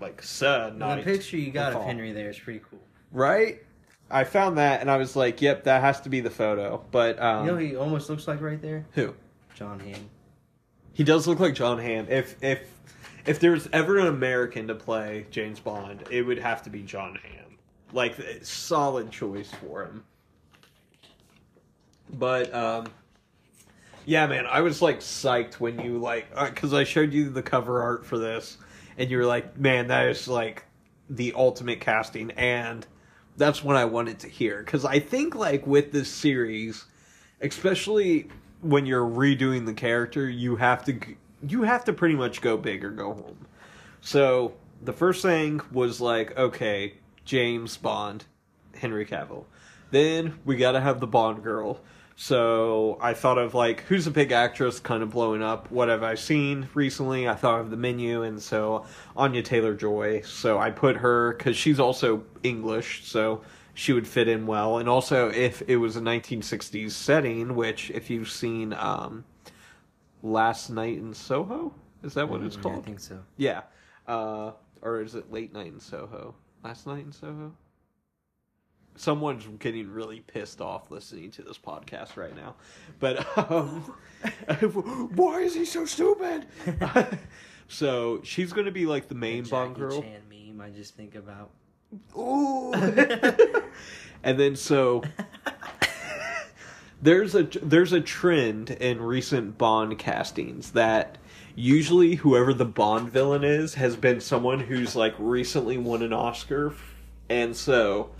like 0.00 0.20
sun. 0.22 0.78
Night. 0.78 1.04
The 1.04 1.12
picture 1.12 1.36
you 1.36 1.52
got 1.52 1.72
of 1.72 1.84
Henry 1.84 2.12
there 2.12 2.28
is 2.28 2.38
pretty 2.38 2.60
cool, 2.68 2.80
right? 3.12 3.62
I 4.10 4.24
found 4.24 4.58
that 4.58 4.80
and 4.80 4.90
I 4.90 4.96
was 4.96 5.16
like, 5.16 5.42
"Yep, 5.42 5.64
that 5.64 5.80
has 5.80 6.00
to 6.02 6.08
be 6.08 6.20
the 6.20 6.30
photo." 6.30 6.84
But 6.90 7.20
um, 7.20 7.46
you 7.46 7.52
know, 7.52 7.58
he 7.58 7.76
almost 7.76 8.08
looks 8.08 8.28
like 8.28 8.40
right 8.40 8.60
there. 8.60 8.86
Who? 8.92 9.14
John 9.54 9.80
Hamm. 9.80 10.10
He 10.92 11.04
does 11.04 11.26
look 11.26 11.40
like 11.40 11.54
John 11.54 11.78
Hamm. 11.78 12.06
If 12.08 12.42
if 12.42 12.68
if 13.26 13.40
there's 13.40 13.68
ever 13.72 13.98
an 13.98 14.06
American 14.06 14.68
to 14.68 14.74
play 14.74 15.26
James 15.30 15.58
Bond, 15.60 16.04
it 16.10 16.22
would 16.22 16.38
have 16.38 16.62
to 16.64 16.70
be 16.70 16.82
John 16.82 17.18
Hamm. 17.22 17.58
Like 17.92 18.14
solid 18.42 19.10
choice 19.10 19.50
for 19.50 19.84
him. 19.84 20.04
But 22.12 22.54
um, 22.54 22.86
yeah, 24.04 24.26
man, 24.26 24.46
I 24.46 24.60
was 24.60 24.80
like 24.80 25.00
psyched 25.00 25.54
when 25.54 25.80
you 25.80 25.98
like 25.98 26.32
because 26.34 26.72
uh, 26.72 26.78
I 26.78 26.84
showed 26.84 27.12
you 27.12 27.30
the 27.30 27.42
cover 27.42 27.82
art 27.82 28.06
for 28.06 28.18
this, 28.18 28.56
and 28.96 29.10
you 29.10 29.18
were 29.18 29.26
like, 29.26 29.58
"Man, 29.58 29.88
that 29.88 30.06
is 30.06 30.28
like 30.28 30.64
the 31.10 31.32
ultimate 31.34 31.80
casting," 31.80 32.30
and 32.32 32.86
that's 33.36 33.62
what 33.62 33.76
I 33.76 33.84
wanted 33.84 34.18
to 34.20 34.28
hear 34.28 34.62
because 34.62 34.84
I 34.84 34.98
think 34.98 35.34
like 35.34 35.66
with 35.66 35.92
this 35.92 36.08
series, 36.08 36.84
especially 37.40 38.28
when 38.62 38.86
you're 38.86 39.06
redoing 39.06 39.66
the 39.66 39.74
character, 39.74 40.28
you 40.28 40.56
have 40.56 40.84
to 40.86 40.98
you 41.46 41.62
have 41.62 41.84
to 41.84 41.92
pretty 41.92 42.14
much 42.14 42.40
go 42.40 42.56
big 42.56 42.84
or 42.84 42.90
go 42.90 43.12
home. 43.14 43.46
So 44.00 44.54
the 44.82 44.92
first 44.92 45.22
thing 45.22 45.60
was 45.70 46.00
like, 46.00 46.36
okay, 46.36 46.94
James 47.24 47.76
Bond, 47.76 48.24
Henry 48.74 49.06
Cavill. 49.06 49.44
Then 49.90 50.38
we 50.44 50.56
got 50.56 50.72
to 50.72 50.80
have 50.80 51.00
the 51.00 51.06
Bond 51.06 51.42
girl. 51.42 51.80
So 52.18 52.96
I 52.98 53.12
thought 53.12 53.36
of 53.36 53.52
like 53.54 53.82
who's 53.82 54.06
a 54.06 54.10
big 54.10 54.32
actress 54.32 54.80
kind 54.80 55.02
of 55.02 55.10
blowing 55.10 55.42
up. 55.42 55.70
What 55.70 55.90
have 55.90 56.02
I 56.02 56.14
seen 56.14 56.66
recently? 56.72 57.28
I 57.28 57.34
thought 57.34 57.60
of 57.60 57.70
the 57.70 57.76
menu, 57.76 58.22
and 58.22 58.40
so 58.40 58.86
Anya 59.14 59.42
Taylor 59.42 59.74
Joy. 59.74 60.22
So 60.22 60.58
I 60.58 60.70
put 60.70 60.96
her 60.96 61.34
because 61.34 61.58
she's 61.58 61.78
also 61.78 62.24
English, 62.42 63.04
so 63.04 63.42
she 63.74 63.92
would 63.92 64.08
fit 64.08 64.28
in 64.28 64.46
well. 64.46 64.78
And 64.78 64.88
also, 64.88 65.28
if 65.28 65.62
it 65.68 65.76
was 65.76 65.96
a 65.96 66.00
1960s 66.00 66.92
setting, 66.92 67.54
which 67.54 67.90
if 67.90 68.08
you've 68.08 68.30
seen 68.30 68.72
um, 68.72 69.22
Last 70.22 70.70
Night 70.70 70.96
in 70.96 71.12
Soho, 71.12 71.74
is 72.02 72.14
that 72.14 72.30
what 72.30 72.40
mm, 72.40 72.46
it's 72.46 72.56
called? 72.56 72.78
I 72.78 72.80
think 72.80 73.00
so. 73.00 73.22
Yeah, 73.36 73.60
uh, 74.06 74.52
or 74.80 75.02
is 75.02 75.16
it 75.16 75.30
Late 75.30 75.52
Night 75.52 75.66
in 75.66 75.80
Soho? 75.80 76.34
Last 76.64 76.86
Night 76.86 77.04
in 77.04 77.12
Soho 77.12 77.52
someone's 78.96 79.46
getting 79.58 79.90
really 79.90 80.20
pissed 80.20 80.60
off 80.60 80.90
listening 80.90 81.30
to 81.32 81.42
this 81.42 81.58
podcast 81.58 82.16
right 82.16 82.34
now. 82.34 82.54
But 82.98 83.26
um, 83.50 83.94
why 85.14 85.40
is 85.40 85.54
he 85.54 85.64
so 85.64 85.84
stupid? 85.84 86.46
so 87.68 88.20
she's 88.22 88.52
going 88.52 88.66
to 88.66 88.72
be 88.72 88.86
like 88.86 89.08
the 89.08 89.14
main 89.14 89.44
the 89.44 89.50
Bond 89.50 89.76
girl. 89.76 90.02
Chan 90.02 90.22
meme 90.28 90.60
I 90.60 90.70
just 90.70 90.96
think 90.96 91.14
about. 91.14 91.50
Ooh. 92.16 92.72
and 94.22 94.40
then 94.40 94.56
so 94.56 95.02
there's 97.00 97.34
a 97.34 97.44
there's 97.62 97.92
a 97.92 98.00
trend 98.00 98.70
in 98.70 99.00
recent 99.00 99.58
Bond 99.58 99.98
castings 99.98 100.72
that 100.72 101.18
usually 101.54 102.16
whoever 102.16 102.52
the 102.52 102.64
Bond 102.64 103.10
villain 103.10 103.44
is 103.44 103.74
has 103.74 103.96
been 103.96 104.20
someone 104.20 104.60
who's 104.60 104.96
like 104.96 105.14
recently 105.18 105.78
won 105.78 106.02
an 106.02 106.12
Oscar 106.12 106.74
and 107.28 107.56
so 107.56 108.10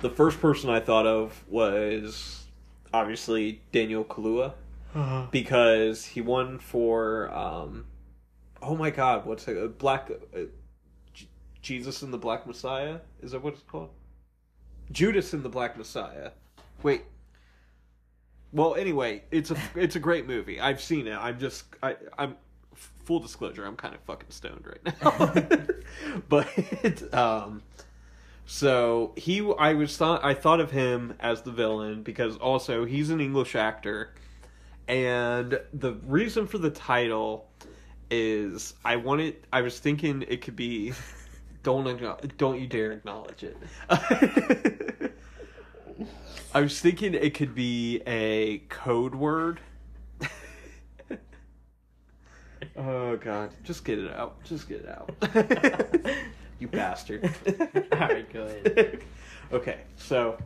the 0.00 0.10
first 0.10 0.40
person 0.40 0.70
I 0.70 0.80
thought 0.80 1.06
of 1.06 1.44
was 1.48 2.46
obviously 2.92 3.60
Daniel 3.72 4.04
Kaluuya 4.04 4.54
uh-huh. 4.94 5.26
because 5.30 6.04
he 6.04 6.20
won 6.20 6.58
for 6.58 7.32
um, 7.32 7.86
oh 8.62 8.76
my 8.76 8.90
god, 8.90 9.26
what's 9.26 9.46
it? 9.48 9.78
Black 9.78 10.10
uh, 10.34 10.40
J- 11.12 11.28
Jesus 11.62 12.02
and 12.02 12.12
the 12.12 12.18
Black 12.18 12.46
Messiah? 12.46 12.98
Is 13.22 13.32
that 13.32 13.42
what 13.42 13.54
it's 13.54 13.62
called? 13.62 13.90
Judas 14.90 15.32
and 15.32 15.42
the 15.42 15.48
Black 15.48 15.76
Messiah. 15.76 16.30
Wait. 16.82 17.04
Well, 18.52 18.76
anyway, 18.76 19.22
it's 19.30 19.50
a 19.50 19.56
it's 19.74 19.96
a 19.96 20.00
great 20.00 20.26
movie. 20.26 20.60
I've 20.60 20.80
seen 20.80 21.06
it. 21.06 21.16
I'm 21.16 21.38
just 21.38 21.64
I 21.82 21.96
I'm 22.16 22.36
full 22.74 23.20
disclosure. 23.20 23.66
I'm 23.66 23.76
kind 23.76 23.94
of 23.94 24.00
fucking 24.02 24.30
stoned 24.30 24.66
right 24.66 25.02
now. 25.02 25.66
but 26.28 26.48
it's 26.56 27.12
um 27.12 27.62
so 28.50 29.12
he, 29.14 29.46
I 29.58 29.74
was 29.74 29.94
thought, 29.98 30.24
I 30.24 30.32
thought 30.32 30.58
of 30.58 30.70
him 30.70 31.12
as 31.20 31.42
the 31.42 31.50
villain 31.50 32.02
because 32.02 32.38
also 32.38 32.86
he's 32.86 33.10
an 33.10 33.20
English 33.20 33.54
actor, 33.54 34.14
and 34.88 35.60
the 35.74 35.92
reason 36.06 36.46
for 36.46 36.56
the 36.56 36.70
title 36.70 37.46
is 38.10 38.72
I 38.86 38.96
wanted. 38.96 39.36
I 39.52 39.60
was 39.60 39.78
thinking 39.78 40.24
it 40.26 40.40
could 40.40 40.56
be, 40.56 40.94
don't 41.62 42.38
don't 42.38 42.58
you 42.58 42.66
dare 42.66 42.92
acknowledge 42.92 43.44
it. 43.44 43.58
I 46.54 46.62
was 46.62 46.80
thinking 46.80 47.12
it 47.12 47.34
could 47.34 47.54
be 47.54 48.00
a 48.06 48.62
code 48.70 49.14
word. 49.14 49.60
oh 52.78 53.16
god, 53.16 53.50
just 53.62 53.84
get 53.84 53.98
it 53.98 54.10
out. 54.10 54.42
Just 54.44 54.70
get 54.70 54.86
it 54.86 54.88
out. 54.88 55.10
You 56.58 56.68
bastard. 56.68 57.24
All 57.92 57.98
right, 57.98 58.32
go 58.32 58.42
ahead. 58.42 59.00
okay, 59.52 59.80
so 59.96 60.38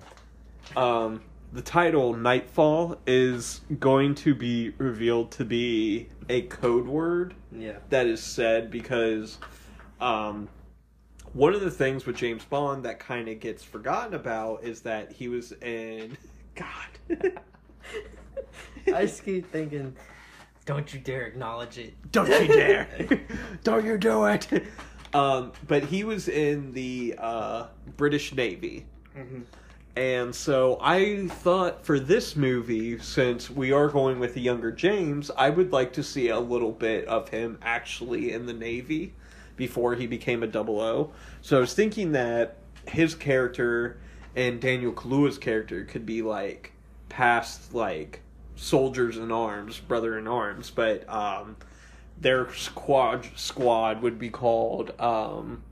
um, 0.76 1.22
the 1.52 1.62
title 1.62 2.14
Nightfall 2.14 2.98
is 3.06 3.62
going 3.78 4.14
to 4.16 4.34
be 4.34 4.70
revealed 4.78 5.30
to 5.32 5.44
be 5.44 6.08
a 6.28 6.42
code 6.42 6.86
word 6.86 7.34
yeah. 7.50 7.76
that 7.88 8.06
is 8.06 8.22
said 8.22 8.70
because 8.70 9.38
um, 10.00 10.48
one 11.32 11.54
of 11.54 11.62
the 11.62 11.70
things 11.70 12.04
with 12.04 12.16
James 12.16 12.44
Bond 12.44 12.84
that 12.84 12.98
kind 12.98 13.28
of 13.28 13.40
gets 13.40 13.62
forgotten 13.62 14.14
about 14.14 14.64
is 14.64 14.82
that 14.82 15.12
he 15.12 15.28
was 15.28 15.52
in 15.62 16.16
God. 16.54 17.32
I 18.94 19.06
just 19.06 19.24
keep 19.24 19.50
thinking, 19.50 19.96
don't 20.66 20.92
you 20.92 21.00
dare 21.00 21.22
acknowledge 21.22 21.78
it. 21.78 21.94
Don't 22.12 22.28
you 22.28 22.48
dare. 22.48 22.88
don't 23.64 23.84
you 23.84 23.96
do 23.96 24.26
it. 24.26 24.48
Um, 25.14 25.52
but 25.66 25.84
he 25.84 26.04
was 26.04 26.28
in 26.28 26.72
the 26.72 27.14
uh, 27.18 27.66
British 27.96 28.34
Navy. 28.34 28.86
Mm-hmm. 29.16 29.42
And 29.94 30.34
so 30.34 30.78
I 30.80 31.28
thought 31.28 31.84
for 31.84 32.00
this 32.00 32.34
movie, 32.34 32.98
since 32.98 33.50
we 33.50 33.72
are 33.72 33.88
going 33.88 34.18
with 34.18 34.32
the 34.32 34.40
younger 34.40 34.72
James, 34.72 35.30
I 35.36 35.50
would 35.50 35.70
like 35.70 35.92
to 35.94 36.02
see 36.02 36.28
a 36.28 36.40
little 36.40 36.72
bit 36.72 37.06
of 37.06 37.28
him 37.28 37.58
actually 37.60 38.32
in 38.32 38.46
the 38.46 38.54
Navy 38.54 39.12
before 39.56 39.94
he 39.94 40.06
became 40.06 40.42
a 40.42 40.46
double 40.46 40.80
O. 40.80 41.12
So 41.42 41.58
I 41.58 41.60
was 41.60 41.74
thinking 41.74 42.12
that 42.12 42.56
his 42.88 43.14
character 43.14 43.98
and 44.34 44.60
Daniel 44.60 44.92
Kaluuya's 44.92 45.36
character 45.36 45.84
could 45.84 46.06
be 46.06 46.22
like 46.22 46.72
past 47.10 47.74
like 47.74 48.22
soldiers 48.56 49.18
in 49.18 49.30
arms, 49.30 49.78
brother 49.78 50.18
in 50.18 50.26
arms, 50.26 50.70
but 50.70 51.06
um, 51.08 51.56
their 52.18 52.52
squad 52.54 53.28
squad 53.36 54.02
would 54.02 54.18
be 54.18 54.30
called 54.30 54.92
um, 55.00 55.62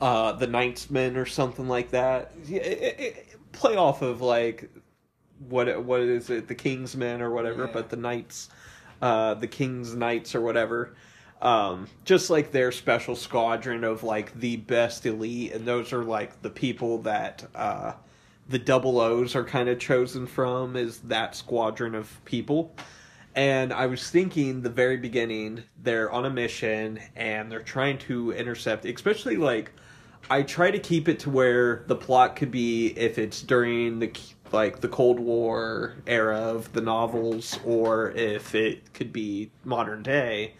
uh, 0.00 0.32
the 0.32 0.46
Knightsmen 0.46 1.16
or 1.16 1.26
something 1.26 1.68
like 1.68 1.90
that. 1.90 2.32
It, 2.48 2.62
it, 2.62 3.00
it, 3.00 3.26
play 3.52 3.76
off 3.76 4.02
of 4.02 4.20
like 4.20 4.70
what 5.48 5.84
what 5.84 6.00
is 6.00 6.30
it, 6.30 6.48
the 6.48 6.54
Kingsmen 6.54 7.20
or 7.20 7.30
whatever, 7.30 7.64
yeah. 7.66 7.72
but 7.72 7.90
the 7.90 7.96
Knights, 7.96 8.48
uh, 9.02 9.34
the 9.34 9.48
King's 9.48 9.94
Knights 9.94 10.34
or 10.34 10.40
whatever. 10.40 10.94
um, 11.40 11.86
just 12.04 12.30
like 12.30 12.50
their 12.50 12.72
special 12.72 13.14
squadron 13.14 13.84
of 13.84 14.02
like 14.02 14.34
the 14.38 14.56
best 14.56 15.06
elite, 15.06 15.52
and 15.52 15.66
those 15.66 15.92
are 15.92 16.04
like 16.04 16.42
the 16.42 16.50
people 16.50 16.98
that 17.02 17.46
uh, 17.54 17.92
the 18.48 18.58
double 18.58 19.00
O's 19.00 19.36
are 19.36 19.44
kind 19.44 19.68
of 19.68 19.78
chosen 19.78 20.26
from 20.26 20.74
is 20.76 20.98
that 21.00 21.36
squadron 21.36 21.94
of 21.94 22.24
people. 22.24 22.74
And 23.34 23.72
I 23.72 23.86
was 23.86 24.10
thinking 24.10 24.62
the 24.62 24.70
very 24.70 24.96
beginning, 24.96 25.62
they're 25.82 26.10
on 26.10 26.24
a 26.24 26.30
mission 26.30 26.98
and 27.14 27.50
they're 27.50 27.62
trying 27.62 27.98
to 27.98 28.32
intercept, 28.32 28.84
especially 28.84 29.36
like 29.36 29.72
I 30.30 30.42
try 30.42 30.70
to 30.70 30.78
keep 30.78 31.08
it 31.08 31.20
to 31.20 31.30
where 31.30 31.84
the 31.86 31.96
plot 31.96 32.36
could 32.36 32.50
be 32.50 32.88
if 32.88 33.18
it's 33.18 33.42
during 33.42 33.98
the 33.98 34.12
like 34.52 34.80
the 34.80 34.88
Cold 34.88 35.20
War 35.20 35.96
era 36.06 36.36
of 36.38 36.72
the 36.72 36.80
novels 36.80 37.58
or 37.64 38.10
if 38.12 38.54
it 38.54 38.92
could 38.92 39.12
be 39.12 39.50
modern 39.64 40.02
day. 40.02 40.54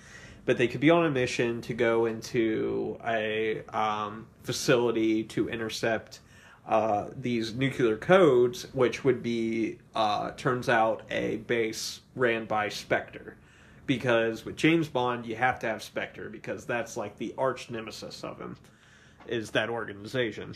But 0.44 0.56
they 0.56 0.68
could 0.68 0.80
be 0.80 0.90
on 0.90 1.04
a 1.04 1.10
mission 1.10 1.60
to 1.62 1.74
go 1.74 2.06
into 2.06 2.98
a 3.06 3.62
um, 3.66 4.26
facility 4.42 5.24
to 5.24 5.48
intercept 5.48 6.20
uh, 6.68 7.08
these 7.16 7.54
nuclear 7.54 7.96
codes, 7.96 8.66
which 8.74 9.02
would 9.02 9.22
be, 9.22 9.78
uh, 9.94 10.32
turns 10.32 10.68
out, 10.68 11.02
a 11.10 11.36
base 11.38 12.00
ran 12.14 12.44
by 12.44 12.68
Spectre. 12.68 13.36
Because 13.86 14.44
with 14.44 14.56
James 14.56 14.86
Bond, 14.86 15.24
you 15.24 15.34
have 15.34 15.58
to 15.60 15.66
have 15.66 15.82
Spectre, 15.82 16.28
because 16.28 16.66
that's 16.66 16.94
like 16.94 17.16
the 17.16 17.34
arch 17.38 17.70
nemesis 17.70 18.22
of 18.22 18.38
him, 18.38 18.54
is 19.26 19.50
that 19.52 19.70
organization. 19.70 20.54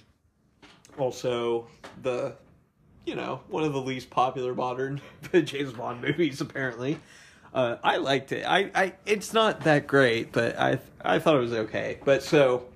Also, 0.98 1.66
the, 2.02 2.34
you 3.06 3.14
know, 3.14 3.40
one 3.48 3.64
of 3.64 3.72
the 3.72 3.80
least 3.80 4.10
popular 4.10 4.54
modern 4.54 5.00
James 5.32 5.72
Bond 5.72 6.02
movies, 6.02 6.42
apparently. 6.42 7.00
Uh, 7.54 7.76
I 7.82 7.96
liked 7.96 8.32
it. 8.32 8.44
I, 8.46 8.70
I, 8.74 8.92
it's 9.06 9.32
not 9.32 9.60
that 9.60 9.86
great, 9.86 10.30
but 10.30 10.58
I, 10.58 10.78
I 11.02 11.18
thought 11.18 11.36
it 11.36 11.40
was 11.40 11.52
okay. 11.54 11.98
But 12.04 12.22
so 12.22 12.66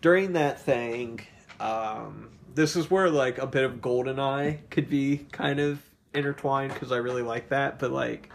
during 0.00 0.34
that 0.34 0.60
thing, 0.60 1.20
um, 1.58 2.30
this 2.56 2.74
is 2.74 2.90
where 2.90 3.10
like 3.10 3.36
a 3.36 3.46
bit 3.46 3.64
of 3.64 3.74
GoldenEye 3.74 4.60
could 4.70 4.88
be 4.88 5.26
kind 5.30 5.60
of 5.60 5.78
intertwined 6.14 6.72
because 6.72 6.90
I 6.90 6.96
really 6.96 7.22
like 7.22 7.50
that. 7.50 7.78
But 7.78 7.92
like 7.92 8.30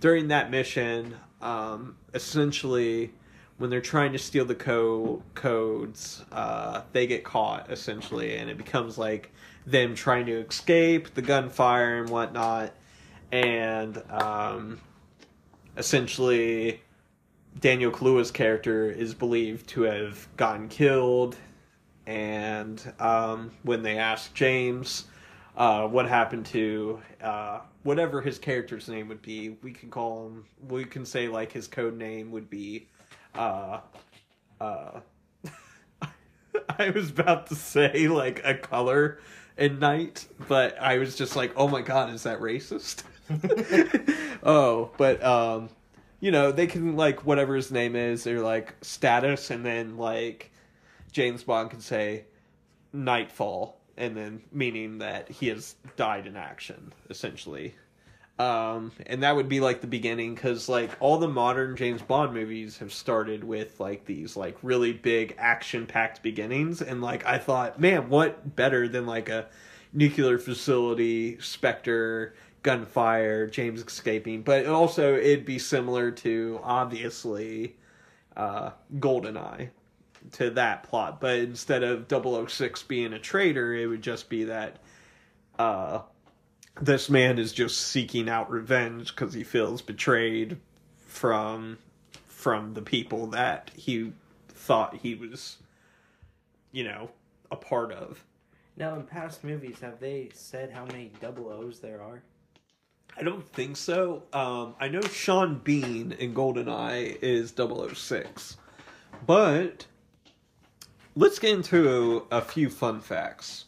during 0.00 0.28
that 0.28 0.50
mission, 0.50 1.16
um, 1.40 1.96
essentially 2.12 3.14
when 3.58 3.70
they're 3.70 3.80
trying 3.80 4.12
to 4.12 4.18
steal 4.18 4.44
the 4.44 4.56
co- 4.56 5.22
codes, 5.36 6.24
uh, 6.32 6.82
they 6.92 7.06
get 7.06 7.22
caught 7.22 7.70
essentially, 7.70 8.36
and 8.36 8.50
it 8.50 8.56
becomes 8.56 8.98
like 8.98 9.32
them 9.64 9.94
trying 9.94 10.26
to 10.26 10.32
escape 10.32 11.14
the 11.14 11.22
gunfire 11.22 11.98
and 11.98 12.10
whatnot. 12.10 12.74
And 13.30 14.02
um, 14.10 14.80
essentially 15.76 16.82
Daniel 17.60 17.92
Kaluuya's 17.92 18.32
character 18.32 18.90
is 18.90 19.14
believed 19.14 19.68
to 19.68 19.82
have 19.82 20.26
gotten 20.36 20.68
killed, 20.68 21.36
and 22.06 22.92
um, 22.98 23.50
when 23.62 23.82
they 23.82 23.98
ask 23.98 24.32
James 24.34 25.04
uh, 25.56 25.86
what 25.86 26.08
happened 26.08 26.46
to 26.46 27.00
uh, 27.22 27.60
whatever 27.84 28.20
his 28.20 28.38
character's 28.38 28.88
name 28.88 29.08
would 29.08 29.22
be, 29.22 29.50
we 29.62 29.72
can 29.72 29.90
call 29.90 30.26
him. 30.26 30.44
We 30.68 30.84
can 30.84 31.06
say 31.06 31.28
like 31.28 31.52
his 31.52 31.68
code 31.68 31.96
name 31.96 32.30
would 32.32 32.50
be. 32.50 32.88
Uh, 33.34 33.80
uh, 34.60 35.00
I 36.78 36.90
was 36.90 37.10
about 37.10 37.46
to 37.48 37.54
say 37.54 38.08
like 38.08 38.40
a 38.44 38.54
color 38.54 39.18
in 39.56 39.78
night, 39.78 40.26
but 40.48 40.76
I 40.80 40.98
was 40.98 41.14
just 41.14 41.36
like, 41.36 41.52
oh 41.56 41.68
my 41.68 41.82
god, 41.82 42.12
is 42.12 42.24
that 42.24 42.40
racist? 42.40 43.04
oh, 44.42 44.90
but 44.96 45.22
um, 45.22 45.68
you 46.20 46.32
know, 46.32 46.50
they 46.50 46.66
can 46.66 46.96
like 46.96 47.24
whatever 47.24 47.54
his 47.54 47.70
name 47.70 47.94
is, 47.94 48.26
or 48.26 48.40
like 48.40 48.74
status, 48.82 49.50
and 49.50 49.64
then 49.64 49.96
like 49.96 50.50
James 51.14 51.44
Bond 51.44 51.70
can 51.70 51.80
say 51.80 52.24
Nightfall, 52.92 53.80
and 53.96 54.16
then 54.16 54.42
meaning 54.52 54.98
that 54.98 55.30
he 55.30 55.46
has 55.46 55.76
died 55.96 56.26
in 56.26 56.36
action, 56.36 56.92
essentially. 57.08 57.76
Um, 58.36 58.90
and 59.06 59.22
that 59.22 59.36
would 59.36 59.48
be 59.48 59.60
like 59.60 59.80
the 59.80 59.86
beginning 59.86 60.34
because 60.34 60.68
like 60.68 60.90
all 60.98 61.18
the 61.18 61.28
modern 61.28 61.76
James 61.76 62.02
Bond 62.02 62.34
movies 62.34 62.78
have 62.78 62.92
started 62.92 63.44
with 63.44 63.78
like 63.78 64.04
these 64.04 64.36
like 64.36 64.58
really 64.60 64.92
big 64.92 65.36
action 65.38 65.86
packed 65.86 66.20
beginnings, 66.20 66.82
and 66.82 67.00
like 67.00 67.24
I 67.24 67.38
thought, 67.38 67.80
man, 67.80 68.08
what 68.08 68.56
better 68.56 68.88
than 68.88 69.06
like 69.06 69.28
a 69.28 69.46
nuclear 69.92 70.36
facility, 70.38 71.38
Spectre, 71.38 72.34
gunfire, 72.64 73.46
James 73.46 73.82
escaping, 73.82 74.42
but 74.42 74.66
also 74.66 75.14
it'd 75.14 75.44
be 75.44 75.60
similar 75.60 76.10
to 76.10 76.58
obviously 76.64 77.76
uh, 78.36 78.70
Goldeneye 78.96 79.70
to 80.32 80.50
that 80.50 80.84
plot. 80.84 81.20
But 81.20 81.38
instead 81.38 81.82
of 81.82 82.06
006 82.08 82.82
being 82.84 83.12
a 83.12 83.18
traitor, 83.18 83.74
it 83.74 83.86
would 83.86 84.02
just 84.02 84.28
be 84.28 84.44
that 84.44 84.78
uh, 85.58 86.00
this 86.80 87.08
man 87.08 87.38
is 87.38 87.52
just 87.52 87.80
seeking 87.80 88.28
out 88.28 88.50
revenge 88.50 89.14
because 89.14 89.34
he 89.34 89.44
feels 89.44 89.82
betrayed 89.82 90.58
from 91.06 91.78
from 92.26 92.74
the 92.74 92.82
people 92.82 93.28
that 93.28 93.70
he 93.74 94.12
thought 94.48 94.96
he 94.96 95.14
was, 95.14 95.56
you 96.72 96.84
know, 96.84 97.08
a 97.50 97.56
part 97.56 97.90
of. 97.90 98.22
Now, 98.76 98.96
in 98.96 99.04
past 99.04 99.44
movies, 99.44 99.78
have 99.80 99.98
they 99.98 100.28
said 100.34 100.70
how 100.70 100.84
many 100.84 101.10
double 101.20 101.48
O's 101.48 101.78
there 101.78 102.02
are? 102.02 102.22
I 103.16 103.22
don't 103.22 103.46
think 103.52 103.76
so. 103.76 104.24
Um, 104.32 104.74
I 104.80 104.88
know 104.88 105.00
Sean 105.02 105.60
Bean 105.60 106.12
in 106.12 106.34
GoldenEye 106.34 107.16
is 107.22 107.54
006. 107.56 108.56
But 109.26 109.86
let's 111.16 111.38
get 111.38 111.52
into 111.54 112.26
a, 112.30 112.38
a 112.38 112.40
few 112.40 112.68
fun 112.70 113.00
facts. 113.00 113.64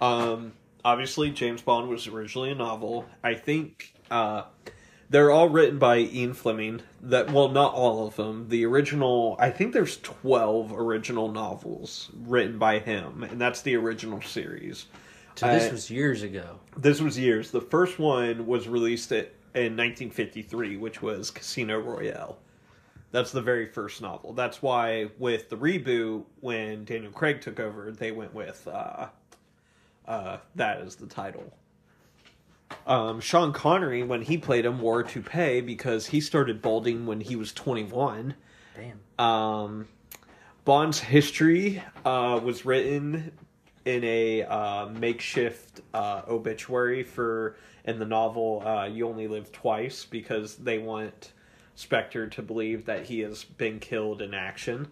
Um, 0.00 0.52
obviously, 0.84 1.30
James 1.30 1.62
Bond 1.62 1.88
was 1.88 2.06
originally 2.06 2.50
a 2.50 2.54
novel. 2.54 3.06
I 3.22 3.34
think 3.34 3.94
uh, 4.10 4.44
they're 5.10 5.30
all 5.30 5.48
written 5.48 5.78
by 5.78 5.98
Ian 5.98 6.34
Fleming. 6.34 6.80
That 7.02 7.30
well, 7.32 7.48
not 7.48 7.74
all 7.74 8.06
of 8.06 8.16
them. 8.16 8.48
The 8.48 8.64
original, 8.66 9.36
I 9.38 9.50
think 9.50 9.72
there's 9.72 9.98
12 9.98 10.72
original 10.72 11.30
novels 11.30 12.10
written 12.14 12.58
by 12.58 12.78
him, 12.78 13.22
and 13.22 13.40
that's 13.40 13.62
the 13.62 13.76
original 13.76 14.20
series. 14.22 14.86
So 15.36 15.46
this 15.48 15.68
I- 15.68 15.72
was 15.72 15.90
years 15.90 16.22
ago. 16.22 16.60
this 16.76 17.00
was 17.00 17.18
years. 17.18 17.50
The 17.50 17.60
first 17.60 17.98
one 17.98 18.46
was 18.46 18.68
released 18.68 19.10
at, 19.12 19.32
in 19.54 19.76
1953, 19.76 20.76
which 20.76 21.02
was 21.02 21.30
Casino 21.30 21.78
Royale. 21.78 22.38
That's 23.14 23.30
the 23.30 23.42
very 23.42 23.66
first 23.66 24.02
novel. 24.02 24.32
That's 24.32 24.60
why 24.60 25.06
with 25.20 25.48
the 25.48 25.56
reboot, 25.56 26.24
when 26.40 26.84
Daniel 26.84 27.12
Craig 27.12 27.40
took 27.40 27.60
over, 27.60 27.92
they 27.92 28.10
went 28.10 28.34
with 28.34 28.66
uh, 28.66 29.06
uh, 30.08 30.38
that 30.56 30.80
as 30.80 30.96
the 30.96 31.06
title. 31.06 31.44
Um, 32.88 33.20
Sean 33.20 33.52
Connery, 33.52 34.02
when 34.02 34.22
he 34.22 34.36
played 34.36 34.64
him, 34.64 34.80
wore 34.80 34.98
a 34.98 35.04
toupee 35.06 35.60
because 35.60 36.06
he 36.06 36.20
started 36.20 36.60
balding 36.60 37.06
when 37.06 37.20
he 37.20 37.36
was 37.36 37.52
21. 37.52 38.34
Damn. 38.74 39.24
Um, 39.24 39.88
Bond's 40.64 40.98
history 40.98 41.80
uh, 42.04 42.40
was 42.42 42.64
written 42.64 43.30
in 43.84 44.02
a 44.02 44.42
uh, 44.42 44.86
makeshift 44.86 45.82
uh, 45.94 46.22
obituary 46.26 47.04
for 47.04 47.54
in 47.84 48.00
the 48.00 48.06
novel 48.06 48.64
uh, 48.66 48.86
"You 48.86 49.06
Only 49.06 49.28
Live 49.28 49.52
Twice" 49.52 50.04
because 50.04 50.56
they 50.56 50.78
want 50.78 51.30
Spectre 51.74 52.26
to 52.28 52.42
believe 52.42 52.86
that 52.86 53.06
he 53.06 53.20
has 53.20 53.44
been 53.44 53.80
killed 53.80 54.22
in 54.22 54.34
action. 54.34 54.88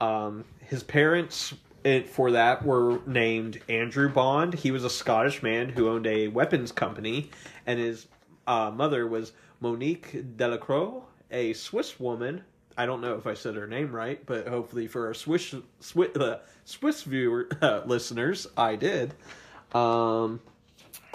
Um, 0.00 0.44
his 0.60 0.82
parents 0.82 1.54
it, 1.84 2.08
for 2.08 2.32
that 2.32 2.64
were 2.64 3.00
named 3.06 3.60
Andrew 3.68 4.08
Bond. 4.08 4.54
He 4.54 4.70
was 4.70 4.84
a 4.84 4.90
Scottish 4.90 5.42
man 5.42 5.68
who 5.68 5.88
owned 5.88 6.06
a 6.06 6.28
weapons 6.28 6.72
company, 6.72 7.30
and 7.66 7.78
his 7.78 8.06
uh, 8.46 8.70
mother 8.74 9.06
was 9.06 9.32
Monique 9.60 10.36
Delacroix, 10.36 11.02
a 11.30 11.52
Swiss 11.52 11.98
woman. 11.98 12.42
I 12.76 12.86
don't 12.86 13.00
know 13.00 13.14
if 13.16 13.26
I 13.26 13.34
said 13.34 13.56
her 13.56 13.66
name 13.66 13.92
right, 13.92 14.24
but 14.24 14.46
hopefully 14.46 14.86
for 14.86 15.06
our 15.06 15.14
Swiss 15.14 15.54
Swiss, 15.80 16.16
uh, 16.16 16.40
Swiss 16.64 17.02
viewer 17.02 17.48
uh, 17.62 17.82
listeners, 17.86 18.46
I 18.56 18.76
did. 18.76 19.14
Um, 19.72 20.40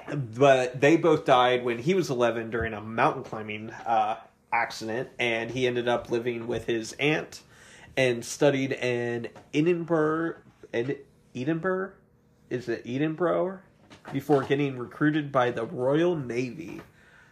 but 0.08 0.82
they 0.82 0.97
both 0.97 1.23
died 1.26 1.63
when 1.63 1.80
he 1.80 1.93
was 1.93 2.10
11 2.10 2.49
during 2.49 2.73
a 2.73 2.82
mountain 2.82 3.23
climbing 3.23 3.69
uh, 3.69 4.17
accident, 4.54 5.10
and 5.20 5.52
he 5.52 5.68
ended 5.68 5.88
up 5.88 6.10
living 6.10 6.48
with 6.48 6.66
his 6.66 6.94
aunt 6.94 7.42
and 7.98 8.24
studied 8.24 8.72
in 8.72 9.28
Edinburgh. 9.54 10.36
Ed, 10.74 11.00
Edinburgh? 11.36 11.92
Is 12.50 12.70
it 12.70 12.84
Edinburgh? 12.86 13.60
Before 14.12 14.44
getting 14.44 14.78
recruited 14.78 15.32
by 15.32 15.52
the 15.52 15.66
Royal 15.66 16.16
Navy. 16.16 16.82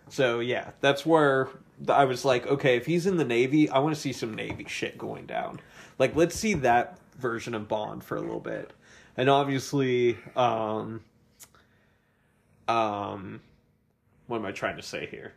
So, 0.10 0.40
yeah, 0.40 0.72
that's 0.82 1.06
where 1.06 1.50
I 1.88 2.06
was 2.06 2.26
like, 2.26 2.48
okay, 2.48 2.78
if 2.78 2.86
he's 2.86 3.06
in 3.06 3.18
the 3.18 3.26
Navy, 3.26 3.70
I 3.70 3.80
want 3.80 3.96
to 3.96 4.02
see 4.02 4.14
some 4.14 4.34
Navy 4.34 4.66
shit 4.68 4.98
going 4.98 5.26
down. 5.26 5.60
Like, 6.00 6.16
let's 6.16 6.36
see 6.36 6.54
that 6.56 6.98
version 7.18 7.54
of 7.54 7.68
Bond 7.68 8.04
for 8.04 8.18
a 8.18 8.22
little 8.22 8.40
bit. 8.40 8.72
And 9.18 9.30
obviously, 9.30 10.18
um, 10.36 11.02
um, 12.68 13.42
what 14.28 14.38
am 14.38 14.46
I 14.46 14.52
trying 14.52 14.78
to 14.78 14.84
say 14.84 15.08
here? 15.08 15.34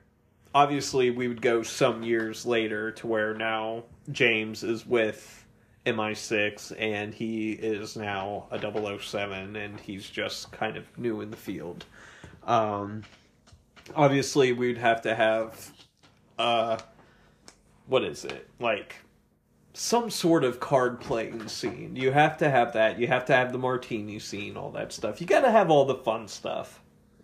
Obviously 0.54 1.10
we 1.10 1.28
would 1.28 1.42
go 1.42 1.62
some 1.62 2.02
years 2.02 2.46
later 2.46 2.90
to 2.92 3.06
where 3.06 3.34
now 3.34 3.84
James 4.12 4.62
is 4.62 4.86
with 4.86 5.44
MI6 5.84 6.72
and 6.78 7.12
he 7.12 7.52
is 7.52 7.96
now 7.96 8.46
a 8.50 8.98
007 8.98 9.56
and 9.56 9.80
he's 9.80 10.08
just 10.08 10.52
kind 10.52 10.76
of 10.76 10.86
new 10.96 11.20
in 11.20 11.30
the 11.30 11.36
field. 11.36 11.84
Um, 12.44 13.02
obviously 13.94 14.52
we'd 14.52 14.78
have 14.78 15.02
to 15.02 15.14
have 15.14 15.70
uh 16.38 16.78
what 17.86 18.02
is 18.02 18.24
it? 18.24 18.48
Like 18.58 18.96
some 19.74 20.08
sort 20.08 20.44
of 20.44 20.60
card 20.60 21.00
playing 21.00 21.48
scene. 21.48 21.96
You 21.96 22.12
have 22.12 22.38
to 22.38 22.48
have 22.48 22.72
that. 22.74 22.98
You 22.98 23.08
have 23.08 23.24
to 23.26 23.34
have 23.34 23.52
the 23.52 23.58
martini 23.58 24.18
scene, 24.18 24.56
all 24.56 24.70
that 24.70 24.92
stuff. 24.92 25.20
You 25.20 25.26
got 25.26 25.40
to 25.40 25.50
have 25.50 25.70
all 25.70 25.84
the 25.84 25.96
fun 25.96 26.28
stuff. 26.28 26.80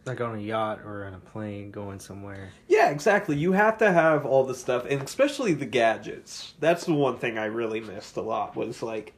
Like 0.06 0.20
on 0.20 0.36
a 0.36 0.40
yacht 0.40 0.80
or 0.84 1.04
on 1.04 1.14
a 1.14 1.18
plane 1.18 1.70
going 1.70 2.00
somewhere. 2.00 2.50
Yeah, 2.68 2.90
exactly. 2.90 3.36
You 3.36 3.52
have 3.52 3.78
to 3.78 3.92
have 3.92 4.24
all 4.24 4.44
the 4.44 4.54
stuff, 4.54 4.86
and 4.88 5.02
especially 5.02 5.52
the 5.52 5.66
gadgets. 5.66 6.54
That's 6.58 6.86
the 6.86 6.94
one 6.94 7.18
thing 7.18 7.38
I 7.38 7.44
really 7.46 7.80
missed 7.80 8.16
a 8.16 8.22
lot. 8.22 8.56
Was 8.56 8.82
like 8.82 9.12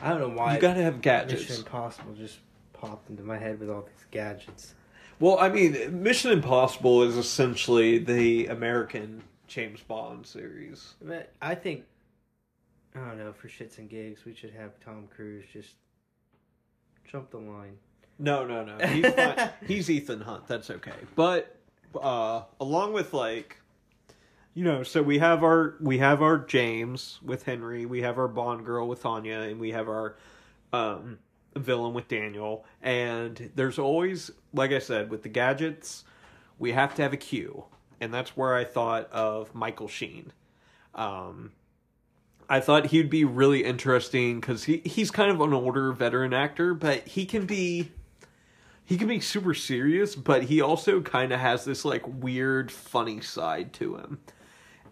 I 0.00 0.08
don't 0.10 0.20
know 0.20 0.28
why 0.36 0.54
you 0.54 0.60
got 0.60 0.74
to 0.74 0.82
have 0.82 1.00
gadgets. 1.00 1.42
Mission 1.42 1.64
Impossible 1.64 2.14
just 2.14 2.38
popped 2.72 3.10
into 3.10 3.22
my 3.22 3.38
head 3.38 3.60
with 3.60 3.70
all 3.70 3.82
these 3.82 4.06
gadgets. 4.10 4.74
Well, 5.20 5.38
I 5.38 5.48
mean, 5.48 6.02
Mission 6.02 6.32
Impossible 6.32 7.04
is 7.04 7.16
essentially 7.16 7.98
the 7.98 8.46
American 8.46 9.22
James 9.46 9.80
Bond 9.80 10.26
series. 10.26 10.94
But 11.00 11.32
I 11.40 11.54
think 11.54 11.84
I 12.96 12.98
don't 13.00 13.18
know 13.18 13.32
for 13.32 13.48
shits 13.48 13.78
and 13.78 13.88
gigs 13.88 14.24
we 14.24 14.34
should 14.34 14.52
have 14.52 14.72
Tom 14.80 15.08
Cruise 15.14 15.44
just 15.52 15.74
jump 17.04 17.30
the 17.30 17.38
line. 17.38 17.76
No, 18.18 18.46
no, 18.46 18.64
no. 18.64 18.86
He's 18.86 19.06
fine. 19.14 19.50
He's 19.66 19.90
Ethan 19.90 20.20
Hunt. 20.20 20.46
That's 20.46 20.70
okay. 20.70 20.92
But 21.16 21.56
uh, 22.00 22.42
along 22.60 22.92
with 22.92 23.12
like, 23.12 23.58
you 24.54 24.64
know, 24.64 24.82
so 24.82 25.02
we 25.02 25.18
have 25.18 25.42
our 25.42 25.76
we 25.80 25.98
have 25.98 26.22
our 26.22 26.38
James 26.38 27.18
with 27.22 27.44
Henry, 27.44 27.86
we 27.86 28.02
have 28.02 28.18
our 28.18 28.28
Bond 28.28 28.64
girl 28.64 28.86
with 28.86 29.04
Anya, 29.06 29.40
and 29.40 29.58
we 29.58 29.70
have 29.70 29.88
our 29.88 30.16
um, 30.72 31.18
villain 31.56 31.94
with 31.94 32.08
Daniel. 32.08 32.64
And 32.82 33.50
there's 33.54 33.78
always, 33.78 34.30
like 34.52 34.72
I 34.72 34.78
said, 34.78 35.10
with 35.10 35.22
the 35.22 35.28
gadgets, 35.28 36.04
we 36.58 36.72
have 36.72 36.94
to 36.96 37.02
have 37.02 37.12
a 37.12 37.16
Q, 37.16 37.64
and 38.00 38.12
that's 38.12 38.36
where 38.36 38.54
I 38.54 38.64
thought 38.64 39.10
of 39.10 39.54
Michael 39.54 39.88
Sheen. 39.88 40.32
Um, 40.94 41.52
I 42.48 42.60
thought 42.60 42.86
he'd 42.86 43.08
be 43.08 43.24
really 43.24 43.64
interesting 43.64 44.38
because 44.38 44.64
he, 44.64 44.82
he's 44.84 45.10
kind 45.10 45.30
of 45.30 45.40
an 45.40 45.54
older 45.54 45.92
veteran 45.92 46.34
actor, 46.34 46.74
but 46.74 47.06
he 47.08 47.24
can 47.24 47.46
be 47.46 47.90
he 48.92 48.98
can 48.98 49.08
be 49.08 49.20
super 49.20 49.54
serious, 49.54 50.14
but 50.14 50.42
he 50.42 50.60
also 50.60 51.00
kind 51.00 51.32
of 51.32 51.40
has 51.40 51.64
this 51.64 51.82
like 51.82 52.02
weird 52.06 52.70
funny 52.70 53.22
side 53.22 53.72
to 53.72 53.96
him. 53.96 54.20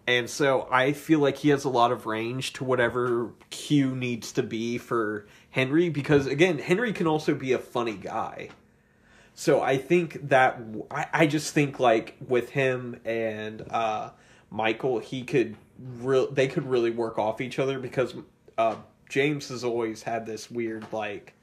And 0.07 0.27
so 0.27 0.67
I 0.71 0.93
feel 0.93 1.19
like 1.19 1.37
he 1.37 1.49
has 1.49 1.65
a 1.65 1.69
lot 1.69 1.91
of 1.91 2.07
range 2.07 2.53
to 2.53 2.63
whatever 2.63 3.29
Q 3.51 3.95
needs 3.95 4.31
to 4.31 4.41
be 4.41 4.79
for 4.79 5.27
Henry 5.51 5.89
because 5.89 6.25
again, 6.25 6.57
Henry 6.57 6.93
can 6.93 7.05
also 7.05 7.35
be 7.35 7.53
a 7.53 7.59
funny 7.59 7.93
guy. 7.93 8.49
So 9.35 9.61
I 9.61 9.77
think 9.77 10.29
that 10.29 10.59
I, 10.89 11.05
I 11.13 11.27
just 11.27 11.53
think 11.53 11.79
like 11.79 12.15
with 12.27 12.49
him 12.49 12.99
and 13.05 13.63
uh 13.69 14.09
Michael, 14.49 14.97
he 14.97 15.21
could 15.21 15.55
real 15.77 16.31
they 16.31 16.47
could 16.47 16.65
really 16.65 16.89
work 16.89 17.19
off 17.19 17.39
each 17.39 17.59
other 17.59 17.77
because 17.77 18.15
uh 18.57 18.77
James 19.09 19.49
has 19.49 19.63
always 19.63 20.01
had 20.01 20.25
this 20.25 20.49
weird 20.49 20.91
like 20.91 21.35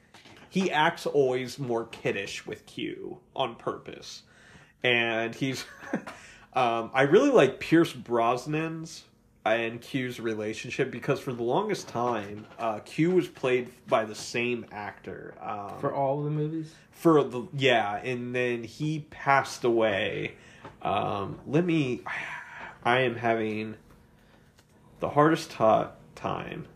he 0.48 0.70
acts 0.70 1.06
always 1.06 1.58
more 1.58 1.86
kiddish 1.86 2.46
with 2.46 2.66
Q 2.66 3.18
on 3.36 3.54
purpose. 3.56 4.22
And 4.82 5.34
he's 5.34 5.64
um 6.54 6.90
I 6.94 7.02
really 7.02 7.30
like 7.30 7.60
Pierce 7.60 7.92
Brosnan's 7.92 9.04
and 9.44 9.80
Q's 9.80 10.20
relationship 10.20 10.90
because 10.90 11.20
for 11.20 11.32
the 11.32 11.42
longest 11.42 11.88
time, 11.88 12.46
uh, 12.58 12.80
Q 12.80 13.12
was 13.12 13.28
played 13.28 13.70
by 13.86 14.04
the 14.04 14.14
same 14.14 14.66
actor. 14.72 15.34
Um, 15.40 15.78
For 15.80 15.94
all 15.94 16.22
the 16.22 16.30
movies? 16.30 16.74
for 16.90 17.22
the 17.22 17.44
yeah, 17.54 17.96
and 17.96 18.34
then 18.34 18.64
he 18.64 19.06
passed 19.10 19.64
away. 19.64 20.34
Um, 20.82 21.38
let 21.46 21.64
me. 21.64 22.02
I 22.84 23.00
am 23.00 23.16
having 23.16 23.74
the 25.00 25.08
hardest 25.10 25.50
ta- 25.50 25.90
time 26.14 26.66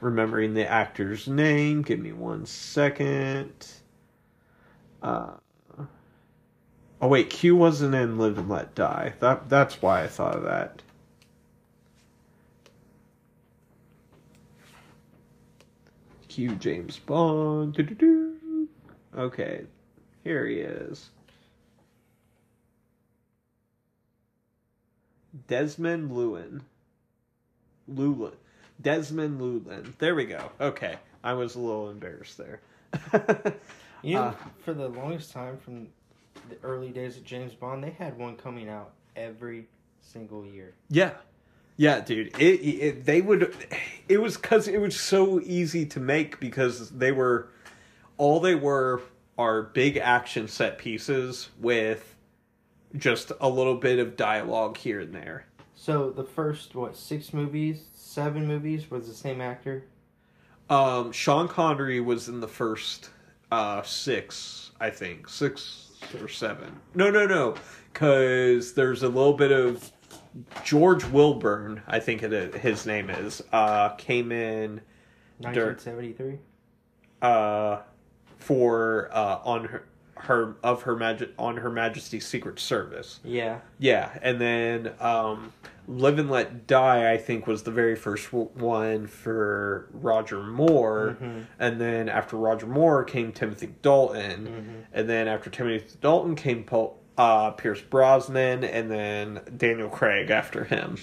remembering 0.00 0.54
the 0.54 0.68
actor's 0.68 1.28
name. 1.28 1.82
Give 1.82 1.98
me 1.98 2.12
one 2.12 2.46
second. 2.46 3.66
Uh, 5.02 5.32
oh 7.00 7.08
wait, 7.08 7.30
Q 7.30 7.56
wasn't 7.56 7.94
in 7.94 8.18
Live 8.18 8.38
and 8.38 8.48
Let 8.48 8.74
Die. 8.74 9.14
That 9.20 9.48
that's 9.48 9.80
why 9.80 10.02
I 10.02 10.08
thought 10.08 10.36
of 10.36 10.42
that. 10.44 10.82
Q 16.28 16.54
James 16.56 16.98
Bond. 16.98 17.74
Doo-doo-doo. 17.74 18.68
Okay, 19.16 19.64
here 20.22 20.46
he 20.46 20.56
is. 20.56 21.10
Desmond 25.48 26.12
Llewellyn. 26.12 26.62
Llewellyn. 27.88 28.32
Desmond 28.80 29.40
Llewellyn. 29.40 29.94
There 29.98 30.14
we 30.14 30.24
go. 30.24 30.50
Okay, 30.60 30.96
I 31.22 31.34
was 31.34 31.54
a 31.54 31.60
little 31.60 31.90
embarrassed 31.90 32.38
there. 32.38 32.60
You 34.02 34.14
know, 34.14 34.22
Uh, 34.22 34.34
for 34.64 34.72
the 34.72 34.88
longest 34.88 35.30
time, 35.32 35.58
from 35.58 35.88
the 36.48 36.56
early 36.62 36.88
days 36.88 37.18
of 37.18 37.24
James 37.24 37.52
Bond, 37.52 37.84
they 37.84 37.90
had 37.90 38.16
one 38.16 38.34
coming 38.36 38.68
out 38.68 38.92
every 39.14 39.66
single 40.00 40.44
year. 40.46 40.72
Yeah, 40.88 41.12
yeah, 41.76 42.00
dude. 42.00 42.28
It, 42.38 42.60
it 42.64 43.04
they 43.04 43.20
would. 43.20 43.54
It 44.08 44.18
was 44.22 44.36
because 44.36 44.68
it 44.68 44.80
was 44.80 44.98
so 44.98 45.38
easy 45.40 45.84
to 45.86 46.00
make 46.00 46.40
because 46.40 46.90
they 46.90 47.12
were 47.12 47.48
all 48.16 48.40
they 48.40 48.54
were 48.54 49.02
are 49.36 49.62
big 49.64 49.96
action 49.98 50.48
set 50.48 50.78
pieces 50.78 51.50
with 51.58 52.16
just 52.96 53.32
a 53.40 53.48
little 53.48 53.76
bit 53.76 53.98
of 53.98 54.16
dialogue 54.16 54.76
here 54.76 55.00
and 55.00 55.14
there. 55.14 55.44
So 55.80 56.10
the 56.10 56.24
first 56.24 56.74
what 56.74 56.94
six 56.94 57.32
movies, 57.32 57.84
seven 57.94 58.46
movies 58.46 58.90
was 58.90 59.08
the 59.08 59.14
same 59.14 59.40
actor. 59.40 59.84
Um, 60.68 61.10
Sean 61.10 61.48
Connery 61.48 62.00
was 62.00 62.28
in 62.28 62.40
the 62.40 62.48
first 62.48 63.08
uh 63.50 63.80
six, 63.82 64.72
I 64.78 64.90
think 64.90 65.26
six 65.26 65.88
or 66.20 66.28
seven. 66.28 66.78
No, 66.94 67.10
no, 67.10 67.26
no, 67.26 67.54
because 67.90 68.74
there's 68.74 69.02
a 69.02 69.08
little 69.08 69.32
bit 69.32 69.52
of 69.52 69.90
George 70.64 71.02
Wilburn. 71.06 71.82
I 71.86 71.98
think 71.98 72.22
it, 72.24 72.54
his 72.56 72.84
name 72.84 73.08
is. 73.08 73.42
Uh, 73.50 73.88
came 73.94 74.32
in. 74.32 74.82
Nineteen 75.40 75.78
seventy 75.78 76.12
three. 76.12 76.40
uh, 77.22 77.78
for 78.36 79.08
uh, 79.14 79.38
on 79.44 79.64
her 79.64 79.86
her 80.22 80.54
of 80.62 80.82
her 80.82 80.96
magi- 80.96 81.28
on 81.38 81.56
her 81.58 81.70
Majesty's 81.70 82.26
Secret 82.26 82.58
Service. 82.58 83.20
Yeah. 83.24 83.60
Yeah, 83.78 84.10
and 84.22 84.40
then 84.40 84.92
um, 85.00 85.52
Live 85.88 86.18
and 86.18 86.30
Let 86.30 86.66
Die, 86.66 87.12
I 87.12 87.16
think, 87.16 87.46
was 87.46 87.62
the 87.62 87.70
very 87.70 87.96
first 87.96 88.26
w- 88.30 88.50
one 88.54 89.06
for 89.06 89.88
Roger 89.92 90.42
Moore, 90.42 91.16
Mhm. 91.20 91.46
and 91.58 91.80
then 91.80 92.08
after 92.08 92.36
Roger 92.36 92.66
Moore 92.66 93.02
came 93.04 93.32
Timothy 93.32 93.74
Dalton, 93.82 94.46
Mhm. 94.46 94.84
and 94.92 95.08
then 95.08 95.26
after 95.28 95.50
Timothy 95.50 95.96
Dalton 96.00 96.34
came 96.36 96.64
Paul, 96.64 96.98
uh, 97.18 97.50
Pierce 97.52 97.80
Brosnan, 97.80 98.62
and 98.64 98.90
then 98.90 99.40
Daniel 99.56 99.88
Craig 99.88 100.30
after 100.30 100.64
him. 100.64 100.96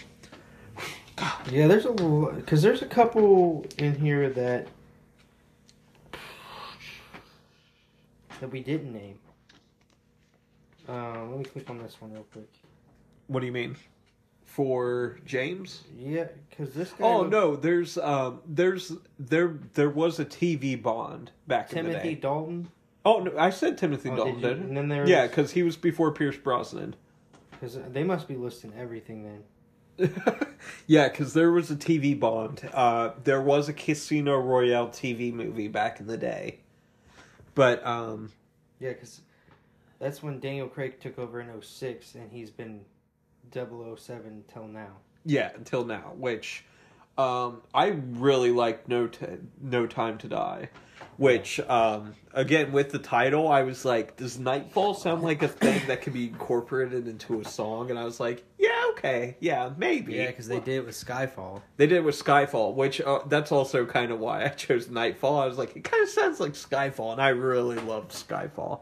Yeah, 1.52 1.68
there's 1.68 1.86
a 1.86 1.92
because 1.92 2.62
there's 2.62 2.84
a 2.84 2.86
couple 2.88 3.66
in 3.80 3.96
here 3.96 4.30
that 4.30 4.68
that 8.40 8.52
we 8.52 8.62
didn't 8.62 8.94
name. 8.94 9.20
Um, 10.88 11.32
let 11.32 11.40
me 11.40 11.46
click 11.46 11.70
on 11.70 11.78
this 11.80 12.00
one 12.00 12.14
real 12.14 12.26
quick. 12.32 12.50
What 13.28 13.42
do 13.42 13.46
you 13.46 13.52
mean? 13.52 13.76
For 14.46 15.18
James? 15.26 15.84
Yeah, 15.98 16.28
because 16.50 16.74
this 16.74 16.92
guy. 16.92 17.04
Oh 17.06 17.24
no, 17.24 17.56
there's 17.56 17.98
um 17.98 18.40
there's 18.48 18.94
there 19.20 19.60
there 19.74 19.90
was 19.90 20.20
a 20.20 20.26
TV 20.26 20.82
Bond 20.82 21.32
back 21.48 21.72
in 21.74 21.84
the 21.86 21.92
day. 21.92 22.00
Timothy. 22.00 22.16
Dalton. 22.16 22.70
Oh 23.06 23.20
no, 23.20 23.38
I 23.38 23.50
said 23.50 23.78
Timothy 23.78 24.10
Oh, 24.10 24.16
Dalton, 24.16 24.36
did 24.36 24.42
didn't 24.42 24.64
And 24.70 24.78
then 24.78 24.88
there's 24.88 25.10
Yeah, 25.10 25.28
because 25.28 25.52
he 25.52 25.64
was 25.64 25.76
before 25.76 26.12
Pierce 26.14 26.38
Brosnan. 26.38 26.96
because 27.52 27.78
they 27.92 28.04
must 28.04 28.28
be 28.28 28.36
listing 28.36 28.74
everything 28.78 29.24
then. 29.24 29.44
yeah, 30.88 31.10
because 31.10 31.34
there 31.34 31.52
was 31.52 31.70
a 31.70 31.76
TV 31.76 32.18
Bond. 32.18 32.68
Uh, 32.74 33.12
there 33.24 33.42
was 33.42 33.68
a 33.68 33.74
Casino 33.74 34.38
Royale 34.40 34.88
TV 34.90 35.34
movie 35.34 35.68
back 35.68 36.00
in 36.00 36.08
the 36.08 36.18
day, 36.18 36.60
but 37.58 37.86
um, 37.86 38.32
Yeah, 38.80 38.94
because 38.94 39.20
that's 40.00 40.24
when 40.24 40.40
Daniel 40.40 40.68
Craig 40.70 41.00
took 41.02 41.20
over 41.20 41.42
in 41.42 41.50
06, 41.62 42.16
and 42.16 42.32
he's 42.32 42.50
been 42.52 42.86
007 43.54 44.44
till 44.48 44.68
now. 44.68 44.92
yeah, 45.26 45.52
until 45.56 45.84
now, 45.84 46.14
which 46.16 46.64
Um, 47.18 47.62
I 47.74 47.88
really 48.12 48.52
like 48.52 48.88
No 48.88 49.08
T- 49.08 49.26
No 49.60 49.88
Time 49.88 50.18
to 50.20 50.28
Die, 50.28 50.70
which 51.18 51.60
um, 51.62 52.14
again 52.34 52.72
with 52.72 52.92
the 52.92 53.00
title, 53.00 53.48
I 53.48 53.64
was 53.64 53.84
like, 53.84 54.16
does 54.16 54.40
Nightfall 54.40 54.94
sound 54.94 55.24
like 55.24 55.42
a 55.44 55.48
thing 55.48 55.82
that 55.88 56.02
could 56.02 56.14
be 56.14 56.28
incorporated 56.28 57.08
into 57.08 57.42
a 57.42 57.46
song? 57.46 57.90
And 57.90 58.00
I 58.00 58.06
was 58.06 58.20
like, 58.20 58.44
yeah, 58.58 58.86
okay, 58.92 59.36
yeah, 59.40 59.72
maybe. 59.78 60.14
Yeah, 60.14 60.28
because 60.28 60.48
they 60.48 60.60
did 60.60 60.76
it 60.76 60.86
with 60.86 60.96
Skyfall. 60.96 61.62
They 61.78 61.88
did 61.88 61.98
it 61.98 62.04
with 62.04 62.22
Skyfall, 62.22 62.76
which 62.76 63.02
uh, 63.02 63.20
that's 63.28 63.52
also 63.52 63.86
kind 63.86 64.12
of 64.12 64.20
why 64.20 64.46
I 64.46 64.50
chose 64.50 64.90
Nightfall. 64.90 65.40
I 65.40 65.48
was 65.48 65.58
like, 65.58 65.76
it 65.76 65.84
kind 65.84 66.04
of 66.04 66.10
sounds 66.10 66.40
like 66.40 66.54
Skyfall, 66.54 67.12
and 67.12 67.22
I 67.22 67.30
really 67.30 67.78
loved 67.78 68.12
Skyfall. 68.12 68.82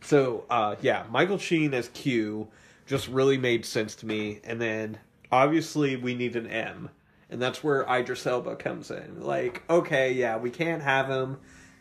So 0.00 0.44
uh, 0.50 0.76
yeah, 0.80 1.04
Michael 1.10 1.38
Sheen 1.38 1.74
as 1.74 1.88
Q 1.88 2.48
just 2.86 3.08
really 3.08 3.38
made 3.38 3.64
sense 3.64 3.94
to 3.96 4.06
me. 4.06 4.40
And 4.44 4.60
then 4.60 4.98
obviously 5.32 5.96
we 5.96 6.14
need 6.14 6.36
an 6.36 6.46
M, 6.46 6.90
and 7.30 7.40
that's 7.42 7.62
where 7.64 7.82
Idris 7.82 8.26
Elba 8.26 8.56
comes 8.56 8.90
in. 8.90 9.22
Like, 9.22 9.62
okay, 9.68 10.12
yeah, 10.12 10.36
we 10.36 10.50
can't 10.50 10.82
have 10.82 11.08
him 11.08 11.38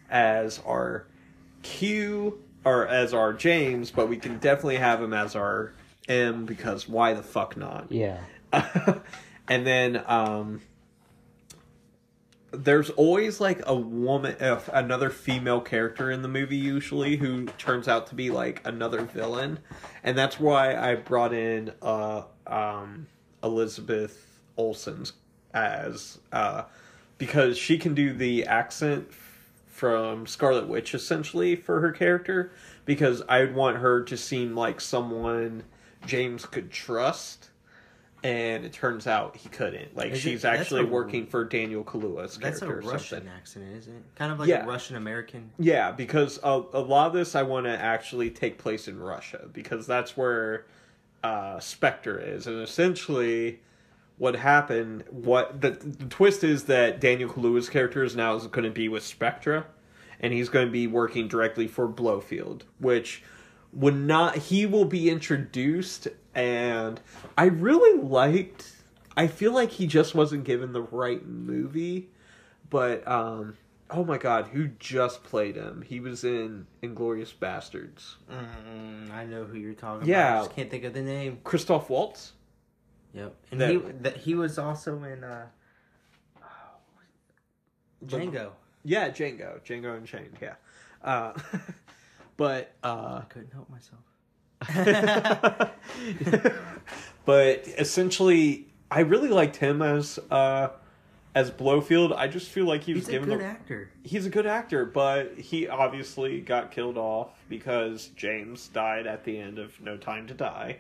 as 0.10 0.60
our 0.66 1.08
Q 1.64 2.42
or 2.64 2.88
as 2.88 3.14
our 3.14 3.34
James, 3.34 3.92
but 3.92 4.10
we 4.10 4.18
can 4.18 4.38
definitely 4.40 4.78
have 4.78 5.02
him 5.02 5.14
as 5.14 5.36
our 5.36 5.74
M 6.08 6.46
because 6.46 6.88
why 6.88 7.14
the 7.14 7.24
fuck 7.24 7.58
not? 7.58 7.92
Yeah. 7.92 8.20
and 9.48 9.66
then 9.66 10.04
um 10.08 10.62
there's 12.52 12.90
always 12.92 13.42
like 13.42 13.62
a 13.66 13.76
woman 13.76 14.36
uh, 14.40 14.62
another 14.74 15.10
female 15.10 15.60
character 15.60 16.12
in 16.12 16.22
the 16.22 16.28
movie 16.28 16.56
usually 16.56 17.18
who 17.18 17.46
turns 17.58 17.88
out 17.88 18.08
to 18.08 18.16
be 18.16 18.30
like 18.30 18.62
another 18.66 19.02
villain 19.02 19.60
and 20.04 20.18
that's 20.18 20.40
why 20.40 20.76
i 20.76 20.96
brought 20.96 21.34
in 21.34 21.72
uh 21.82 22.22
um 22.48 23.08
elizabeth 23.44 24.40
olsen's 24.58 25.14
as 25.54 26.20
uh 26.32 26.64
because 27.18 27.58
she 27.58 27.78
can 27.78 27.94
do 27.94 28.14
the 28.14 28.46
accent 28.46 29.12
from 29.76 30.26
scarlet 30.26 30.70
witch 30.70 30.94
essentially 30.96 31.54
for 31.54 31.82
her 31.82 31.92
character 31.92 32.50
because 32.86 33.22
i 33.28 33.42
would 33.42 33.54
want 33.54 33.76
her 33.76 34.02
to 34.02 34.16
seem 34.16 34.56
like 34.56 34.80
someone 34.80 35.62
james 36.06 36.46
could 36.46 36.72
trust 36.72 37.50
and 38.24 38.64
it 38.66 38.74
turns 38.74 39.06
out 39.06 39.36
he 39.36 39.50
couldn't. 39.50 39.96
Like 39.96 40.14
Is 40.14 40.20
she's 40.20 40.42
that's 40.42 40.62
actually 40.62 40.82
a- 40.82 40.88
working 40.88 41.28
for 41.28 41.44
Daniel 41.46 41.84
Kaluuya's 41.84 42.38
That's 42.40 42.60
a 42.60 42.66
character 42.66 42.88
or 42.90 42.92
Russian 42.94 43.18
something. 43.20 43.30
accent, 43.38 43.66
isn't 43.78 43.96
it? 43.96 44.02
Kind 44.16 44.32
of 44.32 44.40
like 44.40 44.50
Yeah. 44.50 44.64
a 44.64 44.68
Russian 44.68 44.96
American. 44.96 45.52
Yeah, 45.60 45.92
because 45.92 46.40
a, 46.42 46.64
a 46.74 46.80
lot 46.80 47.06
of 47.06 47.14
this 47.14 47.36
I 47.36 47.44
want 47.44 47.68
to 47.68 47.78
actually 47.80 48.32
take 48.32 48.58
place 48.58 48.88
in 48.88 48.98
Russia 49.00 49.48
because 49.54 49.86
that's 49.86 50.18
where 50.18 50.66
uh, 51.24 51.60
Spectre 51.60 52.18
is, 52.18 52.48
and 52.48 52.64
essentially 52.64 53.60
what 54.18 54.36
happened. 54.36 55.04
What 55.10 55.62
the, 55.62 55.72
the 55.72 56.06
twist 56.06 56.44
is 56.44 56.66
that 56.66 57.00
Daniel 57.00 57.30
Kaluuya's 57.30 57.70
character 57.70 58.04
is 58.04 58.16
now 58.16 58.38
going 58.40 58.64
to 58.66 58.72
be 58.72 58.88
with 58.88 59.04
Spectra, 59.04 59.66
and 60.20 60.34
he's 60.34 60.50
going 60.50 60.66
to 60.68 60.72
be 60.72 60.88
working 60.88 61.28
directly 61.28 61.68
for 61.68 61.88
Blofeld, 61.88 62.64
which 62.80 63.24
would 63.74 63.96
not. 63.96 64.38
He 64.38 64.66
will 64.66 64.86
be 64.86 65.10
introduced, 65.10 66.08
and 66.34 67.00
I 67.38 67.46
really 67.46 68.02
liked. 68.02 68.72
I 69.18 69.28
feel 69.28 69.54
like 69.54 69.72
he 69.72 69.88
just 69.88 70.14
wasn't 70.16 70.44
given 70.44 70.74
the 70.74 70.82
right 70.82 71.26
movie, 71.26 72.10
but 72.70 73.08
um, 73.08 73.56
oh 73.90 74.04
my 74.04 74.18
god, 74.18 74.48
who 74.48 74.68
just 74.80 75.24
played 75.24 75.56
him? 75.56 75.84
He 75.88 76.00
was 76.02 76.24
in 76.26 76.68
Inglourious 76.84 77.34
Basterds. 77.34 78.16
Mm, 78.32 79.12
I 79.14 79.26
know 79.26 79.46
who 79.46 79.58
you're 79.58 79.74
talking 79.74 80.08
Yeah. 80.08 80.28
about. 80.30 80.38
I 80.38 80.44
just 80.46 80.56
can't 80.56 80.70
think 80.72 80.84
of 80.84 80.94
the 80.94 81.02
name. 81.02 81.40
Christoph 81.44 81.90
Waltz. 81.90 82.34
Yep. 83.16 83.36
And 83.52 83.62
That- 83.62 83.70
he 83.72 83.78
that 84.02 84.18
he 84.18 84.36
was 84.36 84.60
also 84.60 85.02
in 85.04 85.24
uh, 85.24 85.46
Django. 88.06 88.52
Yeah, 88.84 89.10
Django, 89.10 89.60
Django 89.66 89.98
Unchained. 89.98 90.38
Yeah, 90.42 90.56
uh, 91.04 91.34
but 92.38 92.74
uh, 92.84 93.22
I 93.22 93.26
couldn't 93.30 93.52
help 93.54 93.70
myself. 93.70 94.02
but 97.26 97.68
essentially, 97.78 98.68
I 98.92 99.00
really 99.02 99.30
liked 99.30 99.56
him 99.56 99.82
as 99.82 100.20
uh, 100.30 100.70
as 101.34 101.52
Blofeld. 101.52 102.14
I 102.14 102.28
just 102.28 102.50
feel 102.50 102.66
like 102.66 102.84
he 102.84 102.94
was 102.94 103.04
He's 103.04 103.10
a 103.10 103.12
given 103.14 103.30
good 103.30 103.40
the 103.40 103.46
actor. 103.46 103.90
he's 104.04 104.26
a 104.26 104.30
good 104.30 104.46
actor, 104.46 104.86
but 104.86 105.34
he 105.38 105.68
obviously 105.68 106.42
got 106.42 106.72
killed 106.72 106.98
off 106.98 107.30
because 107.50 108.10
James 108.16 108.68
died 108.68 109.08
at 109.08 109.24
the 109.24 109.38
end 109.40 109.58
of 109.58 109.80
No 109.82 109.98
Time 109.98 110.28
to 110.28 110.34
Die. 110.34 110.78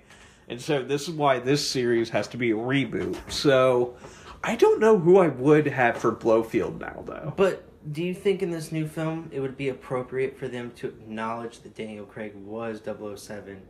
And 0.47 0.61
so 0.61 0.83
this 0.83 1.07
is 1.07 1.15
why 1.15 1.39
this 1.39 1.67
series 1.67 2.09
has 2.09 2.27
to 2.29 2.37
be 2.37 2.51
a 2.51 2.55
reboot. 2.55 3.17
So 3.31 3.95
I 4.43 4.55
don't 4.55 4.79
know 4.79 4.97
who 4.97 5.17
I 5.17 5.27
would 5.27 5.65
have 5.67 5.97
for 5.97 6.11
Blofeld 6.11 6.79
now 6.79 7.03
though. 7.05 7.33
But 7.35 7.63
do 7.91 8.03
you 8.03 8.13
think 8.13 8.41
in 8.41 8.51
this 8.51 8.71
new 8.71 8.87
film 8.87 9.29
it 9.31 9.39
would 9.39 9.57
be 9.57 9.69
appropriate 9.69 10.37
for 10.37 10.47
them 10.47 10.71
to 10.77 10.87
acknowledge 10.87 11.61
that 11.61 11.75
Daniel 11.75 12.05
Craig 12.05 12.35
was 12.35 12.81
007 12.83 13.61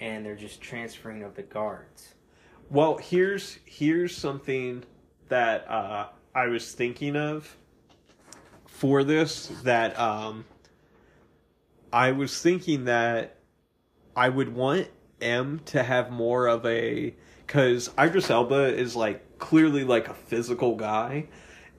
and 0.00 0.24
they're 0.24 0.36
just 0.36 0.60
transferring 0.60 1.22
of 1.22 1.34
the 1.34 1.42
guards? 1.42 2.14
Well, 2.70 2.96
here's 2.96 3.58
here's 3.64 4.16
something 4.16 4.84
that 5.28 5.70
uh, 5.70 6.08
I 6.34 6.46
was 6.46 6.72
thinking 6.72 7.16
of 7.16 7.56
for 8.66 9.04
this 9.04 9.48
that 9.62 9.98
um, 9.98 10.44
I 11.92 12.12
was 12.12 12.42
thinking 12.42 12.84
that 12.86 13.36
I 14.16 14.28
would 14.28 14.54
want 14.54 14.88
M 15.20 15.60
to 15.66 15.82
have 15.82 16.10
more 16.10 16.46
of 16.46 16.64
a 16.66 17.14
because 17.46 17.90
Idris 17.98 18.30
Elba 18.30 18.74
is 18.76 18.96
like 18.96 19.38
clearly 19.38 19.84
like 19.84 20.08
a 20.08 20.14
physical 20.14 20.74
guy. 20.76 21.28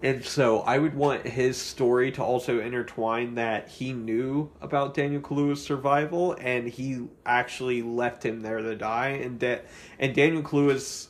And 0.03 0.23
so 0.23 0.59
I 0.59 0.77
would 0.77 0.93
want 0.93 1.25
his 1.25 1.57
story 1.57 2.11
to 2.13 2.23
also 2.23 2.59
intertwine 2.59 3.33
that 3.35 3.67
he 3.67 3.93
knew 3.93 4.51
about 4.61 4.93
Daniel 4.93 5.21
Kaluuya's 5.21 5.61
survival 5.61 6.35
and 6.39 6.67
he 6.67 7.07
actually 7.25 7.81
left 7.81 8.23
him 8.23 8.41
there 8.41 8.59
to 8.59 8.75
die 8.75 9.07
and 9.07 9.39
that 9.39 9.65
and 9.97 10.13
Daniel 10.13 10.43
Kaluuya's 10.43 11.09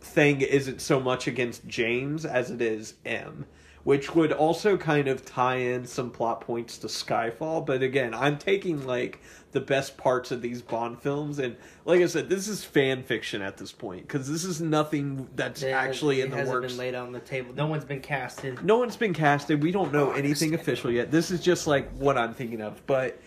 thing 0.00 0.40
isn't 0.42 0.80
so 0.80 1.00
much 1.00 1.26
against 1.26 1.66
James 1.66 2.24
as 2.24 2.50
it 2.50 2.60
is 2.60 2.94
M, 3.04 3.46
which 3.84 4.14
would 4.14 4.32
also 4.32 4.76
kind 4.76 5.08
of 5.08 5.24
tie 5.24 5.56
in 5.56 5.86
some 5.86 6.10
plot 6.10 6.40
points 6.40 6.78
to 6.78 6.86
Skyfall. 6.86 7.64
But 7.64 7.82
again, 7.82 8.14
I'm 8.14 8.38
taking 8.38 8.86
like 8.86 9.20
the 9.52 9.60
best 9.60 9.96
parts 9.96 10.30
of 10.30 10.42
these 10.42 10.62
Bond 10.62 11.00
films, 11.02 11.38
and 11.38 11.56
like 11.84 12.00
I 12.00 12.06
said, 12.06 12.28
this 12.28 12.46
is 12.46 12.64
fan 12.64 13.02
fiction 13.02 13.42
at 13.42 13.56
this 13.56 13.72
point 13.72 14.02
because 14.06 14.30
this 14.30 14.44
is 14.44 14.60
nothing 14.60 15.28
that's 15.34 15.62
It- 15.62 15.70
actually 15.70 16.20
in 16.20 16.30
the 16.30 16.36
hasn't 16.36 16.60
works. 16.60 16.72
been 16.72 16.78
laid 16.78 16.94
on 16.94 17.12
the 17.12 17.18
table. 17.20 17.52
No 17.54 17.66
one's 17.66 17.84
been 17.84 18.00
casted. 18.00 18.64
No 18.64 18.78
one's 18.78 18.96
been 18.96 19.12
casted. 19.14 19.62
We 19.62 19.72
don't 19.72 19.92
know 19.92 20.10
Oh, 20.10 20.14
anything 20.14 20.54
official 20.54 20.90
yet. 20.90 21.10
This 21.10 21.30
is 21.30 21.40
just 21.40 21.66
like 21.66 21.90
what 21.96 22.16
I'm 22.16 22.32
thinking 22.32 22.60
of. 22.60 22.84
But 22.86 23.20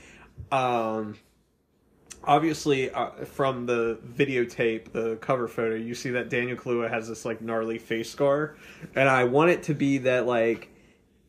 um, 0.51 1.17
obviously, 2.23 2.89
uh, 2.91 3.09
from 3.25 3.65
the 3.65 3.99
videotape, 4.15 4.91
the 4.91 5.17
cover 5.17 5.47
photo, 5.47 5.75
you 5.75 5.93
see 5.95 6.11
that 6.11 6.29
Daniel 6.29 6.57
Kaluuya 6.57 6.89
has 6.89 7.07
this 7.09 7.25
like 7.25 7.41
gnarly 7.41 7.77
face 7.79 8.09
scar, 8.09 8.55
and 8.95 9.09
I 9.09 9.25
want 9.25 9.51
it 9.51 9.63
to 9.63 9.73
be 9.73 9.97
that 9.99 10.25
like 10.25 10.69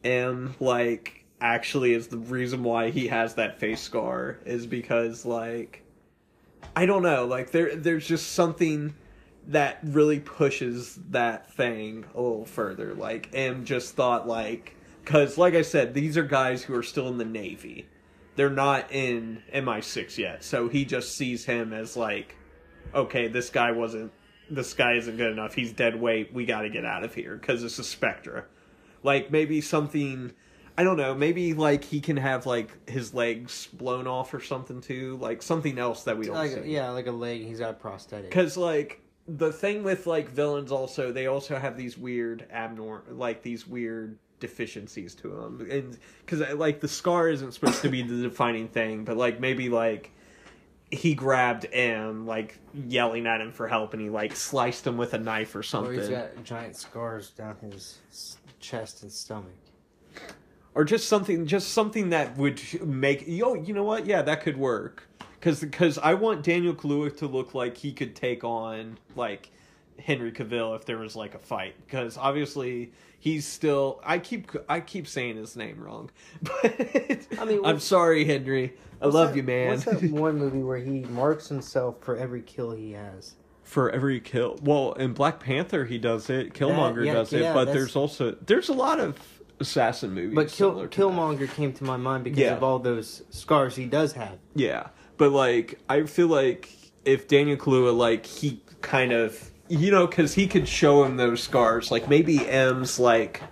M 0.05 0.55
like 0.61 1.24
actually 1.45 1.93
is 1.93 2.09
the 2.09 2.17
reason 2.17 2.65
why 2.65 2.89
he 2.89 3.07
has 3.07 3.35
that 3.35 3.61
face 3.61 3.83
scar 3.83 4.39
is 4.47 4.67
because 4.67 5.27
like 5.27 5.83
I 6.75 6.87
don't 6.87 7.03
know, 7.03 7.27
like 7.27 7.51
there 7.51 7.77
there's 7.77 8.09
just 8.09 8.33
something 8.33 8.95
that 9.49 9.79
really 9.83 10.21
pushes 10.21 10.99
that 11.11 11.53
thing 11.53 12.07
a 12.15 12.21
little 12.21 12.47
further. 12.47 12.95
Like 12.95 13.29
M 13.35 13.67
just 13.67 13.95
thought 13.95 14.27
like 14.27 14.75
cuz 15.05 15.37
like 15.37 15.55
I 15.55 15.61
said, 15.61 15.93
these 15.93 16.17
are 16.17 16.25
guys 16.25 16.63
who 16.63 16.75
are 16.75 16.83
still 16.83 17.09
in 17.09 17.19
the 17.19 17.27
navy. 17.27 17.87
They're 18.37 18.49
not 18.49 18.91
in 18.91 19.43
MI6 19.55 20.17
yet. 20.17 20.43
So 20.43 20.69
he 20.69 20.87
just 20.87 21.15
sees 21.15 21.45
him 21.45 21.75
as 21.75 21.95
like 21.95 22.37
okay, 22.95 23.29
this 23.29 23.51
guy 23.51 23.71
wasn't 23.71 24.13
this 24.49 24.73
guy 24.73 24.95
isn't 24.95 25.19
good 25.19 25.33
enough. 25.33 25.55
He's 25.55 25.75
dead 25.75 26.01
weight. 26.01 26.33
We 26.33 26.47
got 26.47 26.63
to 26.63 26.71
get 26.71 26.87
out 26.87 27.05
of 27.05 27.15
here 27.15 27.37
cuz 27.37 27.63
it's 27.63 27.79
a 27.79 27.85
Spectra. 27.85 28.47
Like 29.03 29.31
maybe 29.31 29.61
something 29.61 30.33
I 30.77 30.83
don't 30.83 30.97
know, 30.97 31.15
maybe 31.15 31.55
like 31.55 31.85
he 31.85 32.01
can 32.01 32.17
have 32.17 32.47
like 32.47 32.89
his 32.89 33.15
legs 33.15 33.69
blown 33.73 34.07
off 34.07 34.35
or 34.35 34.41
something 34.41 34.81
too, 34.81 35.17
like 35.19 35.41
something 35.43 35.79
else 35.79 36.05
that 36.05 36.19
we 36.19 36.27
don't 36.27 36.35
Like, 36.35 36.51
see. 36.51 36.63
yeah, 36.73 36.91
like 36.91 37.07
a 37.07 37.13
leg. 37.13 37.43
He's 37.47 37.61
got 37.61 37.71
a 37.71 37.75
prosthetic. 37.75 38.31
Because 38.31 38.57
like 38.57 39.01
the 39.29 39.53
thing 39.53 39.85
with 39.85 40.07
like 40.07 40.29
villains, 40.31 40.73
also 40.73 41.13
they 41.13 41.27
also 41.27 41.57
have 41.59 41.77
these 41.77 41.97
weird 41.97 42.47
abnormal, 42.53 43.03
like 43.15 43.43
these 43.43 43.67
weird 43.69 44.19
deficiencies 44.41 45.15
to 45.15 45.29
them, 45.29 45.67
and 45.71 45.97
because 46.27 46.43
uh, 46.43 46.57
like 46.57 46.81
the 46.81 46.89
scar 46.89 47.29
isn't 47.29 47.53
supposed 47.53 47.81
to 47.83 47.89
be 47.89 48.03
the 48.03 48.23
defining 48.23 48.67
thing, 48.69 49.05
but 49.05 49.17
like 49.17 49.39
maybe 49.41 49.69
like 49.69 50.11
he 50.91 51.15
grabbed 51.15 51.67
M, 51.73 52.27
like 52.27 52.59
yelling 52.75 53.27
at 53.27 53.41
him 53.41 53.53
for 53.53 53.69
help, 53.69 53.95
and 53.95 54.03
he 54.03 54.11
like 54.11 54.35
sliced 54.35 54.87
him 54.87 54.97
with 54.97 55.15
a 55.15 55.19
knife 55.19 55.55
or 55.55 55.61
Or 55.61 55.63
something, 55.63 55.95
he's 55.99 56.09
got 56.09 56.43
giant 56.45 56.77
scars 56.77 57.31
down 57.31 57.57
his 57.63 57.99
chest 58.61 59.03
and 59.03 59.13
stomach. 59.13 59.53
Or 60.75 60.85
just 60.85 61.09
something, 61.09 61.47
just 61.47 61.69
something 61.69 62.11
that 62.11 62.37
would 62.37 62.61
make 62.83 63.25
yo, 63.27 63.55
you 63.55 63.75
know 63.75 63.85
what? 63.85 64.07
Yeah, 64.07 64.23
that 64.23 64.43
could 64.43 64.57
work. 64.57 65.09
Because 65.39 65.61
because 65.61 65.99
I 65.99 66.15
want 66.15 66.43
Daniel 66.43 66.75
Kaluuya 66.75 67.17
to 67.19 67.27
look 67.27 67.55
like 67.55 67.77
he 67.77 67.93
could 67.93 68.17
take 68.17 68.45
on 68.45 68.99
like 69.15 69.51
Henry 69.99 70.33
Cavill 70.33 70.75
if 70.77 70.85
there 70.85 70.99
was 70.99 71.15
like 71.15 71.35
a 71.35 71.39
fight 71.39 71.75
because 71.87 72.17
obviously 72.17 72.93
he's 73.19 73.47
still 73.47 74.01
I 74.05 74.19
keep 74.19 74.51
I 74.69 74.81
keep 74.81 75.07
saying 75.07 75.37
his 75.37 75.57
name 75.57 75.81
wrong 75.81 76.11
but 76.43 77.27
I 77.39 77.45
mean, 77.45 77.65
I'm 77.65 77.79
sorry 77.79 78.25
Henry 78.25 78.75
I 79.01 79.07
love 79.07 79.31
that- 79.31 79.37
you 79.37 79.43
man 79.43 79.69
What's 79.69 79.85
that 79.85 80.03
one 80.11 80.39
movie 80.39 80.63
where 80.63 80.79
he 80.79 81.01
marks 81.01 81.49
himself 81.49 81.97
for 82.01 82.17
every 82.17 82.43
kill 82.43 82.73
he 82.73 82.93
has? 82.93 83.35
for 83.63 83.91
every 83.91 84.21
kill 84.21 84.59
well 84.63 84.93
in 84.95 85.13
Black 85.15 85.41
Panther 85.41 85.85
he 85.85 85.97
does 85.97 86.29
it 86.29 86.53
Killmonger 86.55 87.07
yeah, 87.07 87.15
does 87.15 87.33
it 87.33 87.55
but 87.55 87.67
there's 87.67 87.97
also 87.97 88.33
there's 88.45 88.69
a 88.69 88.75
lot 88.75 89.01
of 89.01 89.19
assassin 89.65 90.13
movies 90.15 90.35
But 90.35 90.49
Kill. 90.49 90.87
Killmonger 90.89 91.53
came 91.53 91.73
to 91.75 91.85
my 91.85 91.97
mind 91.97 92.25
because 92.25 92.39
Yeah. 92.39 92.55
of 92.57 92.63
all 92.63 92.79
those 92.79 93.23
scars 93.31 93.75
he 93.77 93.87
does 93.87 94.13
have. 94.13 94.39
Yeah, 94.55 94.89
but 95.17 95.31
like 95.33 95.79
I 95.89 96.05
feel 96.05 96.29
like 96.29 96.69
if 97.05 97.29
Daniel 97.29 97.57
Kaluuya 97.57 97.97
like 97.97 98.25
he 98.27 98.63
kind 98.81 99.13
of 99.13 99.51
you 99.69 99.91
know 99.91 100.07
because 100.07 100.35
he 100.35 100.47
could 100.47 100.69
show 100.69 101.05
him 101.05 101.17
those 101.17 101.43
scars 101.43 101.91
like 101.91 102.09
maybe 102.09 102.47
M's 102.49 102.99
like 102.99 103.43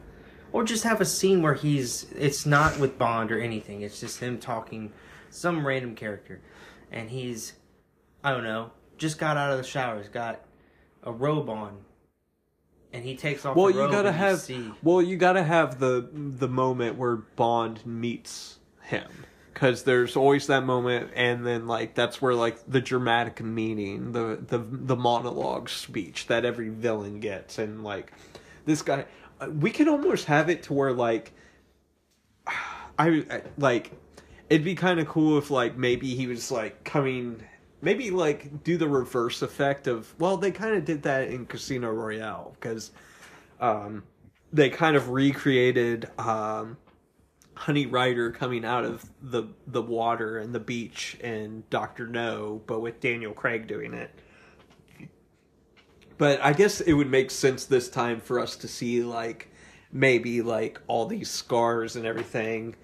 Or 0.52 0.62
just 0.64 0.84
have 0.84 1.00
a 1.00 1.04
scene 1.06 1.40
where 1.42 1.54
he's 1.54 2.06
it's 2.16 2.44
not 2.46 2.78
with 2.78 2.98
Bond 2.98 3.32
or 3.32 3.40
anything. 3.40 3.80
It's 3.82 3.98
just 4.00 4.20
him 4.20 4.38
talking 4.38 4.92
some 5.30 5.66
random 5.66 5.94
character. 5.94 6.40
And 6.90 7.08
he's 7.10 7.54
I 8.22 8.30
don't 8.30 8.44
know, 8.44 8.70
just 8.98 9.18
got 9.18 9.36
out 9.36 9.50
of 9.52 9.58
the 9.58 9.64
shower, 9.64 9.98
he's 9.98 10.08
got 10.08 10.40
a 11.02 11.10
robe 11.12 11.48
on. 11.48 11.78
And 12.92 13.04
he 13.04 13.16
takes 13.16 13.44
off 13.44 13.56
well 13.56 13.72
the 13.72 13.82
you 13.82 13.90
gotta 13.90 14.12
have 14.12 14.40
see. 14.40 14.70
well 14.82 15.00
you 15.00 15.16
gotta 15.16 15.42
have 15.42 15.78
the 15.78 16.08
the 16.12 16.48
moment 16.48 16.96
where 16.96 17.16
Bond 17.16 17.84
meets 17.86 18.58
him. 18.82 19.08
Because 19.52 19.84
there's 19.84 20.16
always 20.16 20.46
that 20.48 20.64
moment 20.64 21.10
and 21.14 21.46
then 21.46 21.66
like 21.66 21.94
that's 21.94 22.20
where 22.20 22.34
like 22.34 22.58
the 22.70 22.80
dramatic 22.80 23.42
meaning 23.42 24.12
the 24.12 24.38
the 24.46 24.58
the 24.58 24.96
monologue 24.96 25.68
speech 25.68 26.26
that 26.26 26.44
every 26.44 26.68
villain 26.68 27.20
gets. 27.20 27.58
And 27.58 27.82
like 27.82 28.12
this 28.66 28.82
guy 28.82 29.06
uh, 29.40 29.48
we 29.48 29.70
can 29.70 29.88
almost 29.88 30.26
have 30.26 30.48
it 30.50 30.64
to 30.64 30.72
where 30.72 30.92
like 30.92 31.32
I, 32.46 33.24
I 33.30 33.42
like 33.56 33.92
it'd 34.50 34.64
be 34.64 34.74
kind 34.74 35.00
of 35.00 35.08
cool 35.08 35.38
if 35.38 35.50
like 35.50 35.76
maybe 35.76 36.14
he 36.14 36.26
was 36.26 36.50
like 36.50 36.84
coming 36.84 37.42
maybe 37.82 38.10
like 38.10 38.64
do 38.64 38.78
the 38.78 38.88
reverse 38.88 39.42
effect 39.42 39.86
of 39.86 40.14
well 40.18 40.36
they 40.38 40.50
kind 40.50 40.74
of 40.74 40.84
did 40.84 41.02
that 41.02 41.28
in 41.28 41.44
Casino 41.44 41.90
Royale 41.90 42.56
because 42.58 42.92
um 43.60 44.02
they 44.52 44.70
kind 44.70 44.96
of 44.96 45.10
recreated 45.10 46.08
um 46.18 46.78
Honey 47.54 47.84
Ryder 47.84 48.30
coming 48.30 48.64
out 48.64 48.84
of 48.84 49.04
the 49.20 49.44
the 49.66 49.82
water 49.82 50.38
and 50.38 50.54
the 50.54 50.60
beach 50.60 51.18
and 51.22 51.68
Doctor 51.68 52.06
No 52.06 52.62
but 52.66 52.80
with 52.80 53.00
Daniel 53.00 53.34
Craig 53.34 53.66
doing 53.66 53.92
it 53.92 54.10
but 56.18 56.40
I 56.40 56.52
guess 56.52 56.80
it 56.80 56.92
would 56.92 57.10
make 57.10 57.30
sense 57.30 57.64
this 57.64 57.88
time 57.88 58.20
for 58.20 58.38
us 58.38 58.56
to 58.56 58.68
see 58.68 59.02
like 59.02 59.48
maybe 59.92 60.40
like 60.40 60.80
all 60.86 61.06
these 61.06 61.30
scars 61.30 61.96
and 61.96 62.06
everything. 62.06 62.74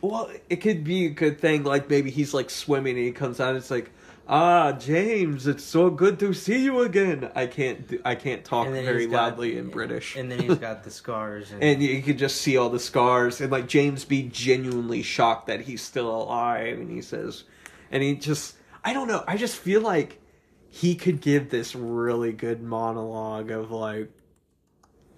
Well, 0.00 0.30
it 0.48 0.56
could 0.56 0.84
be 0.84 1.06
a 1.06 1.10
good 1.10 1.40
thing. 1.40 1.64
Like 1.64 1.90
maybe 1.90 2.10
he's 2.10 2.34
like 2.34 2.50
swimming 2.50 2.96
and 2.96 3.04
he 3.06 3.12
comes 3.12 3.40
out. 3.40 3.48
And 3.48 3.56
it's 3.56 3.70
like, 3.70 3.90
ah, 4.28 4.72
James, 4.72 5.46
it's 5.46 5.64
so 5.64 5.90
good 5.90 6.18
to 6.18 6.32
see 6.32 6.64
you 6.64 6.80
again. 6.80 7.30
I 7.34 7.46
can't. 7.46 7.86
do- 7.86 8.00
I 8.04 8.14
can't 8.14 8.44
talk 8.44 8.68
very 8.68 9.06
got- 9.06 9.30
loudly 9.30 9.58
in 9.58 9.68
British. 9.68 10.16
And 10.16 10.30
then 10.30 10.40
he's 10.40 10.58
got 10.58 10.84
the 10.84 10.90
scars 10.90 11.52
and, 11.52 11.62
and 11.62 11.82
you 11.82 12.02
could 12.02 12.18
just 12.18 12.40
see 12.40 12.56
all 12.56 12.70
the 12.70 12.80
scars 12.80 13.40
and 13.40 13.50
like 13.52 13.66
James 13.68 14.04
be 14.04 14.22
genuinely 14.24 15.02
shocked 15.02 15.46
that 15.46 15.60
he's 15.62 15.82
still 15.82 16.10
alive 16.10 16.78
and 16.78 16.90
he 16.90 17.02
says 17.02 17.44
and 17.90 18.02
he 18.02 18.14
just 18.14 18.56
I 18.84 18.92
don't 18.92 19.08
know 19.08 19.22
I 19.26 19.36
just 19.36 19.56
feel 19.56 19.80
like 19.80 20.20
he 20.68 20.94
could 20.94 21.20
give 21.20 21.50
this 21.50 21.74
really 21.74 22.32
good 22.32 22.62
monologue 22.62 23.50
of 23.50 23.70
like 23.70 24.10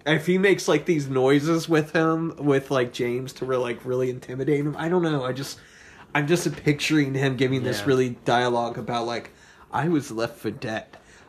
if 0.05 0.25
he 0.25 0.37
makes 0.37 0.67
like 0.67 0.85
these 0.85 1.07
noises 1.09 1.67
with 1.67 1.91
him 1.91 2.33
with 2.37 2.71
like 2.71 2.93
James 2.93 3.33
to 3.33 3.45
really 3.45 3.63
like 3.73 3.85
really 3.85 4.09
intimidate 4.09 4.61
him 4.61 4.75
I 4.77 4.89
don't 4.89 5.03
know 5.03 5.23
I 5.23 5.33
just 5.33 5.59
I'm 6.13 6.27
just 6.27 6.51
picturing 6.63 7.13
him 7.13 7.35
giving 7.35 7.63
this 7.63 7.79
Yeah. 7.79 7.85
really 7.85 8.09
dialogue 8.25 8.77
about 8.77 9.05
like 9.05 9.31
I 9.71 9.87
was 9.87 10.11
left 10.11 10.37
for 10.37 10.51
dead. 10.51 10.85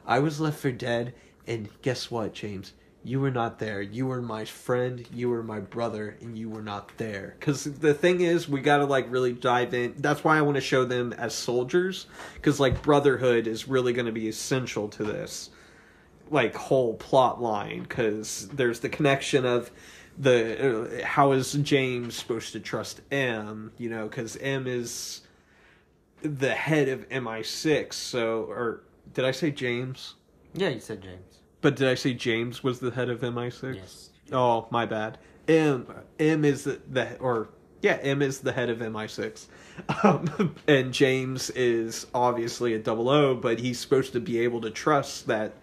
I 0.07 0.19
was 0.21 0.41
left 0.41 0.59
for 0.59 0.73
dead 0.73 1.15
and 1.47 1.69
guess 1.83 2.11
what 2.11 2.33
James? 2.33 2.73
You 3.03 3.19
were 3.21 3.31
not 3.31 3.59
there. 3.59 3.81
You 3.81 4.07
were 4.07 4.21
my 4.21 4.45
friend 4.45 5.07
you 5.13 5.29
were 5.31 5.43
my 5.43 5.61
brother 5.61 6.17
and 6.21 6.37
you 6.39 6.49
were 6.51 6.63
not 6.63 6.91
there. 6.99 7.37
Because 7.39 7.65
the 7.65 7.95
thing 7.95 8.21
is 8.21 8.49
we 8.49 8.61
gotta 8.61 8.85
like 8.85 9.11
really 9.11 9.33
dive 9.33 9.73
in. 9.75 9.95
That's 9.99 10.23
why 10.25 10.39
i 10.39 10.43
want 10.43 10.57
to 10.57 10.61
show 10.61 10.85
them 10.85 11.13
as 11.15 11.35
soldiers 11.35 12.07
because 12.35 12.61
like 12.61 12.83
brotherhood 12.83 13.47
is 13.47 13.69
really 13.69 13.93
going 13.93 14.07
to 14.07 14.13
be 14.13 14.29
essential 14.29 14.89
to 14.89 15.05
this 15.05 15.51
like 16.31 16.55
whole 16.55 16.95
plot 16.95 17.43
line 17.43 17.83
because 17.83 18.49
there's 18.53 18.81
the 18.81 18.89
connection 18.89 19.45
of 19.45 19.71
the 20.21 21.03
uh, 21.03 21.07
how 21.07 21.33
is 21.33 21.53
james 21.53 22.15
supposed 22.15 22.53
to 22.53 22.61
trust 22.61 23.01
m 23.11 23.73
you 23.79 23.89
know 23.89 24.07
because 24.07 24.37
m 24.37 24.67
is 24.67 25.23
the 26.23 26.55
head 26.55 26.89
of 26.89 27.09
mi6 27.09 27.93
so 27.93 28.43
or 28.45 28.83
did 29.15 29.25
i 29.25 29.31
say 29.31 29.51
james 29.51 30.15
yeah, 30.55 30.69
you 30.69 30.81
said 30.81 31.03
James. 31.03 31.39
but 31.61 31.77
did 31.77 31.89
I 31.89 31.95
say 31.95 32.15
James 32.15 32.63
was 32.63 32.81
the 32.81 32.91
head 32.91 33.09
of 33.09 33.21
MI6? 33.21 33.77
Yes. 33.77 34.11
Oh, 34.33 34.67
my 34.71 34.87
bad. 34.87 35.19
M 35.49 35.87
M 36.19 36.45
is 36.45 36.65
the, 36.65 36.81
the 36.89 37.17
or 37.19 37.49
yeah, 37.83 37.99
M 38.03 38.23
is 38.23 38.41
the 38.41 38.53
head 38.53 38.69
of 38.69 38.79
MI6. 38.79 39.47
Um, 40.05 40.55
and 40.69 40.93
James 40.93 41.51
is 41.51 42.07
obviously 42.15 42.75
a 42.75 42.79
double 42.79 43.09
O, 43.09 43.35
but 43.35 43.59
he's 43.59 43.79
supposed 43.79 44.13
to 44.13 44.21
be 44.21 44.41
able 44.41 44.61
to 44.61 44.71
trust 44.71 45.27
that 45.27 45.55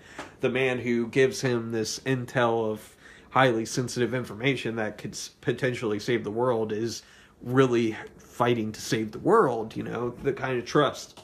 the 0.41 0.49
man 0.49 0.79
who 0.79 1.07
gives 1.07 1.41
him 1.41 1.71
this 1.71 1.99
intel 1.99 2.71
of 2.71 2.95
highly 3.29 3.65
sensitive 3.65 4.13
information 4.13 4.75
that 4.77 4.97
could 4.97 5.17
potentially 5.41 5.99
save 5.99 6.23
the 6.23 6.31
world 6.31 6.71
is 6.71 7.03
really 7.41 7.95
fighting 8.17 8.71
to 8.71 8.81
save 8.81 9.11
the 9.11 9.19
world, 9.19 9.75
you 9.75 9.83
know, 9.83 10.09
the 10.23 10.33
kind 10.33 10.57
of 10.57 10.65
trust 10.65 11.21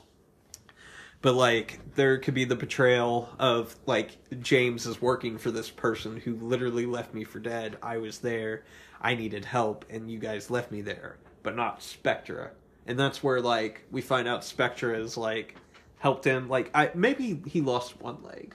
but 1.24 1.36
like 1.36 1.80
there 1.95 2.18
could 2.20 2.34
be 2.34 2.43
the 2.43 2.56
betrayal 2.56 3.30
of 3.39 3.76
like 3.88 4.18
James 4.41 4.86
is 4.86 5.01
working 5.01 5.38
for 5.38 5.51
this 5.51 5.72
person 5.72 6.18
who 6.18 6.36
literally 6.36 6.86
left 6.86 7.14
me 7.14 7.24
for 7.24 7.39
dead. 7.39 7.78
I 7.82 7.97
was 7.97 8.20
there, 8.20 8.66
I 9.01 9.16
needed 9.16 9.45
help, 9.45 9.86
and 9.89 10.12
you 10.12 10.20
guys 10.20 10.51
left 10.51 10.70
me 10.70 10.82
there, 10.82 11.18
but 11.41 11.56
not 11.56 11.82
Spectra. 11.82 12.51
And 12.86 12.99
that's 12.99 13.24
where 13.24 13.39
like 13.39 13.86
we 13.89 14.01
find 14.01 14.28
out 14.28 14.43
Spectra 14.43 14.99
is 14.99 15.16
like 15.16 15.56
helped 15.97 16.26
him. 16.26 16.49
Like 16.49 16.70
I 16.76 16.91
maybe 16.93 17.41
he 17.47 17.62
lost 17.62 18.01
one 18.01 18.22
leg. 18.22 18.54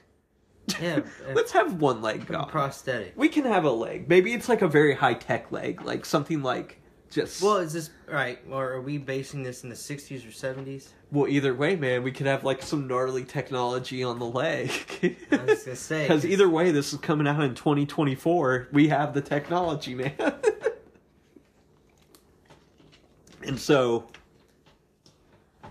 Yeah, 0.80 1.00
Let's 1.34 1.52
have 1.52 1.80
one 1.80 2.00
leg 2.02 2.26
gone. 2.26 2.48
prosthetic. 2.48 3.12
we 3.16 3.28
can 3.28 3.44
have 3.44 3.64
a 3.64 3.70
leg. 3.70 4.08
Maybe 4.08 4.32
it's 4.34 4.48
like 4.48 4.62
a 4.62 4.68
very 4.68 4.94
high 4.94 5.14
tech 5.14 5.50
leg, 5.52 5.82
like 5.82 6.04
something 6.04 6.42
like 6.42 6.80
just 7.10 7.42
Well, 7.42 7.56
is 7.56 7.72
this 7.72 7.90
right? 8.06 8.38
Or 8.50 8.70
are 8.72 8.80
we 8.82 8.98
basing 8.98 9.42
this 9.42 9.62
in 9.64 9.70
the 9.70 9.74
'60s 9.76 10.26
or 10.26 10.30
'70s? 10.30 10.88
Well, 11.10 11.26
either 11.26 11.54
way, 11.54 11.74
man, 11.74 12.02
we 12.02 12.12
could 12.12 12.26
have 12.26 12.44
like 12.44 12.60
some 12.62 12.86
gnarly 12.86 13.24
technology 13.24 14.04
on 14.04 14.18
the 14.18 14.26
leg. 14.26 14.70
I 15.32 15.36
was 15.36 15.64
gonna 15.64 15.76
say, 15.76 16.02
Because 16.02 16.22
'cause- 16.22 16.26
either 16.26 16.48
way, 16.50 16.70
this 16.70 16.92
is 16.92 16.98
coming 17.00 17.26
out 17.26 17.40
in 17.42 17.54
2024. 17.54 18.68
We 18.72 18.88
have 18.88 19.14
the 19.14 19.22
technology, 19.22 19.94
man. 19.94 20.12
and 23.42 23.58
so 23.58 24.06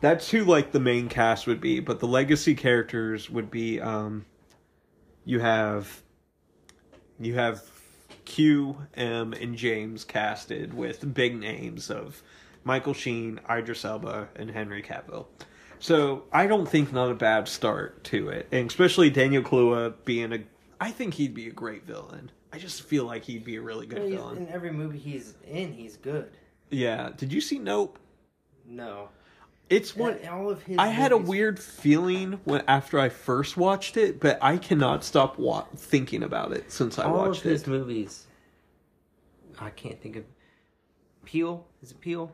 that's 0.01 0.29
who 0.31 0.43
like 0.43 0.71
the 0.71 0.79
main 0.79 1.07
cast 1.09 1.45
would 1.47 1.61
be, 1.61 1.79
but 1.79 1.99
the 1.99 2.07
legacy 2.07 2.55
characters 2.55 3.29
would 3.29 3.51
be 3.51 3.79
um 3.79 4.25
you 5.28 5.39
have 5.41 6.01
you 7.19 7.34
have 7.36 7.61
Q, 8.25 8.78
M, 8.95 9.34
and 9.34 9.55
James 9.55 10.03
casted 10.03 10.73
with 10.73 11.13
big 11.13 11.38
names 11.39 11.91
of 11.91 12.23
Michael 12.63 12.93
Sheen, 12.93 13.39
Idris 13.49 13.84
Elba, 13.86 14.30
and 14.36 14.49
Henry 14.49 14.82
Cavill. 14.82 15.28
So 15.80 16.23
I 16.32 16.47
don't 16.47 16.67
think 16.67 16.91
not 16.91 17.11
a 17.11 17.15
bad 17.15 17.47
start 17.47 18.03
to 18.05 18.30
it, 18.30 18.47
and 18.51 18.69
especially 18.69 19.09
Daniel 19.09 19.43
Kaluuya 19.43 19.93
being 20.05 20.34
a. 20.34 20.39
I 20.80 20.91
think 20.91 21.13
he'd 21.15 21.34
be 21.34 21.47
a 21.47 21.51
great 21.51 21.86
villain. 21.86 22.32
I 22.53 22.57
just 22.59 22.84
feel 22.84 23.03
like 23.03 23.23
he'd 23.25 23.43
be 23.43 23.57
a 23.57 23.61
really 23.61 23.86
good 23.86 23.99
He's- 24.03 24.13
villain. 24.13 24.38
in 24.38 24.47
every 24.49 24.71
movie 24.71 24.97
he's 24.97 25.34
in, 25.45 25.73
he's 25.73 25.97
good. 25.97 26.32
Yeah. 26.69 27.11
Did 27.17 27.34
you 27.34 27.41
see 27.41 27.59
Nope? 27.59 27.99
No, 28.65 29.09
It's 29.70 29.95
one. 29.95 30.18
All 30.28 30.49
of 30.49 30.63
his. 30.63 30.78
I 30.78 30.88
had 30.88 31.11
a 31.11 31.15
movies- 31.15 31.30
weird 31.30 31.59
feeling 31.59 32.39
when 32.45 32.63
after 32.68 32.99
I 32.99 33.09
first 33.09 33.57
watched 33.57 33.97
it, 33.97 34.20
but 34.20 34.38
I 34.41 34.57
cannot 34.57 35.03
stop 35.03 35.38
wa- 35.38 35.65
thinking 35.76 36.24
about 36.24 36.53
it 36.53 36.72
since 36.72 36.97
I 36.97 37.03
all 37.05 37.18
watched 37.18 37.43
of 37.45 37.51
his 37.51 37.63
it. 37.63 37.68
movies. 37.68 38.28
I 39.59 39.70
can't 39.72 40.01
think 40.01 40.15
of. 40.15 40.24
Peel 41.26 41.68
is 41.82 41.91
it 41.91 41.99
Peel? 41.99 42.34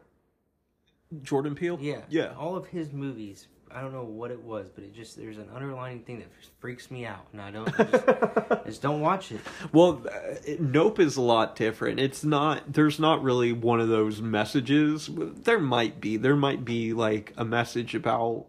Jordan 1.24 1.56
Peele. 1.56 1.78
Yeah, 1.82 2.02
Yeah. 2.10 2.36
All 2.38 2.56
of 2.56 2.68
his 2.68 2.92
movies. 2.92 3.48
I 3.76 3.82
don't 3.82 3.94
know 3.94 4.04
what 4.04 4.32
it 4.32 4.42
was, 4.42 4.70
but 4.70 4.84
it 4.84 4.94
just 4.94 5.18
there's 5.18 5.38
an 5.38 5.50
underlying 5.54 6.02
thing 6.04 6.20
that 6.20 6.28
freaks 6.60 6.92
me 6.92 7.06
out, 7.06 7.26
and 7.32 7.42
I 7.42 7.52
don't 7.52 7.80
I 7.80 7.84
just, 7.84 8.08
I 8.08 8.62
just 8.66 8.82
don't 8.82 9.02
watch 9.02 9.32
it. 9.32 9.42
Well, 9.72 10.06
uh, 10.08 10.36
Nope 10.60 11.00
is 11.00 11.18
a 11.18 11.22
lot 11.22 11.56
different. 11.56 12.00
It's 12.00 12.24
not. 12.24 12.72
There's 12.72 13.00
not 13.00 13.24
really 13.24 13.52
one 13.52 13.80
of 13.80 13.90
those 13.90 14.22
messages. 14.22 15.10
There 15.12 15.60
might 15.60 16.00
be. 16.00 16.18
There 16.18 16.36
might 16.36 16.64
be 16.64 16.94
like 16.94 17.34
a 17.38 17.46
message 17.46 17.96
about 17.96 18.46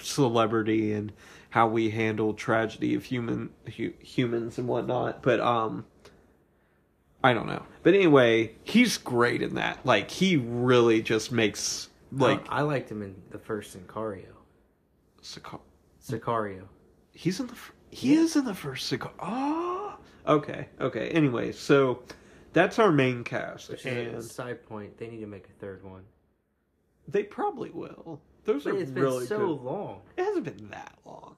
celebrity 0.00 0.92
and 0.92 1.12
how 1.50 1.66
we 1.66 1.90
handle 1.90 2.32
tragedy 2.32 2.94
of 2.94 3.04
human 3.04 3.50
hu- 3.76 3.94
humans 3.98 4.58
and 4.58 4.68
whatnot. 4.68 5.22
But 5.22 5.40
um, 5.40 5.84
I 7.24 7.32
don't 7.32 7.46
know. 7.46 7.64
But 7.82 7.94
anyway, 7.94 8.54
he's 8.62 8.98
great 8.98 9.42
in 9.42 9.54
that. 9.56 9.84
Like 9.84 10.10
he 10.10 10.36
really 10.36 11.02
just 11.02 11.32
makes 11.32 11.88
like 12.12 12.44
I, 12.48 12.58
I 12.58 12.62
liked 12.62 12.90
him 12.90 13.02
in 13.02 13.14
the 13.30 13.38
first 13.38 13.76
Sicario. 13.76 14.26
Sicar- 15.20 15.60
Sicario. 16.02 16.64
he's 17.12 17.40
in 17.40 17.46
the 17.46 17.54
he 17.90 18.14
is 18.14 18.36
in 18.36 18.44
the 18.44 18.54
first 18.54 18.86
Sicar. 18.88 19.10
Oh, 19.18 19.96
okay, 20.26 20.68
okay. 20.80 21.08
Anyway, 21.10 21.50
so 21.52 22.02
that's 22.52 22.78
our 22.78 22.92
main 22.92 23.24
cast, 23.24 23.68
Which 23.70 23.84
is 23.84 24.12
a 24.12 24.16
and 24.16 24.24
side 24.24 24.66
point. 24.68 24.96
They 24.98 25.08
need 25.08 25.20
to 25.20 25.26
make 25.26 25.46
a 25.48 25.52
third 25.60 25.84
one. 25.84 26.02
they 27.08 27.22
probably 27.24 27.70
will. 27.70 28.20
Those 28.44 28.64
But 28.64 28.74
are 28.74 28.78
it's 28.78 28.90
been 28.90 29.02
really 29.02 29.26
so 29.26 29.38
good. 29.56 29.64
long. 29.64 30.00
It 30.16 30.24
hasn't 30.24 30.44
been 30.44 30.70
that 30.70 30.94
long. 31.04 31.36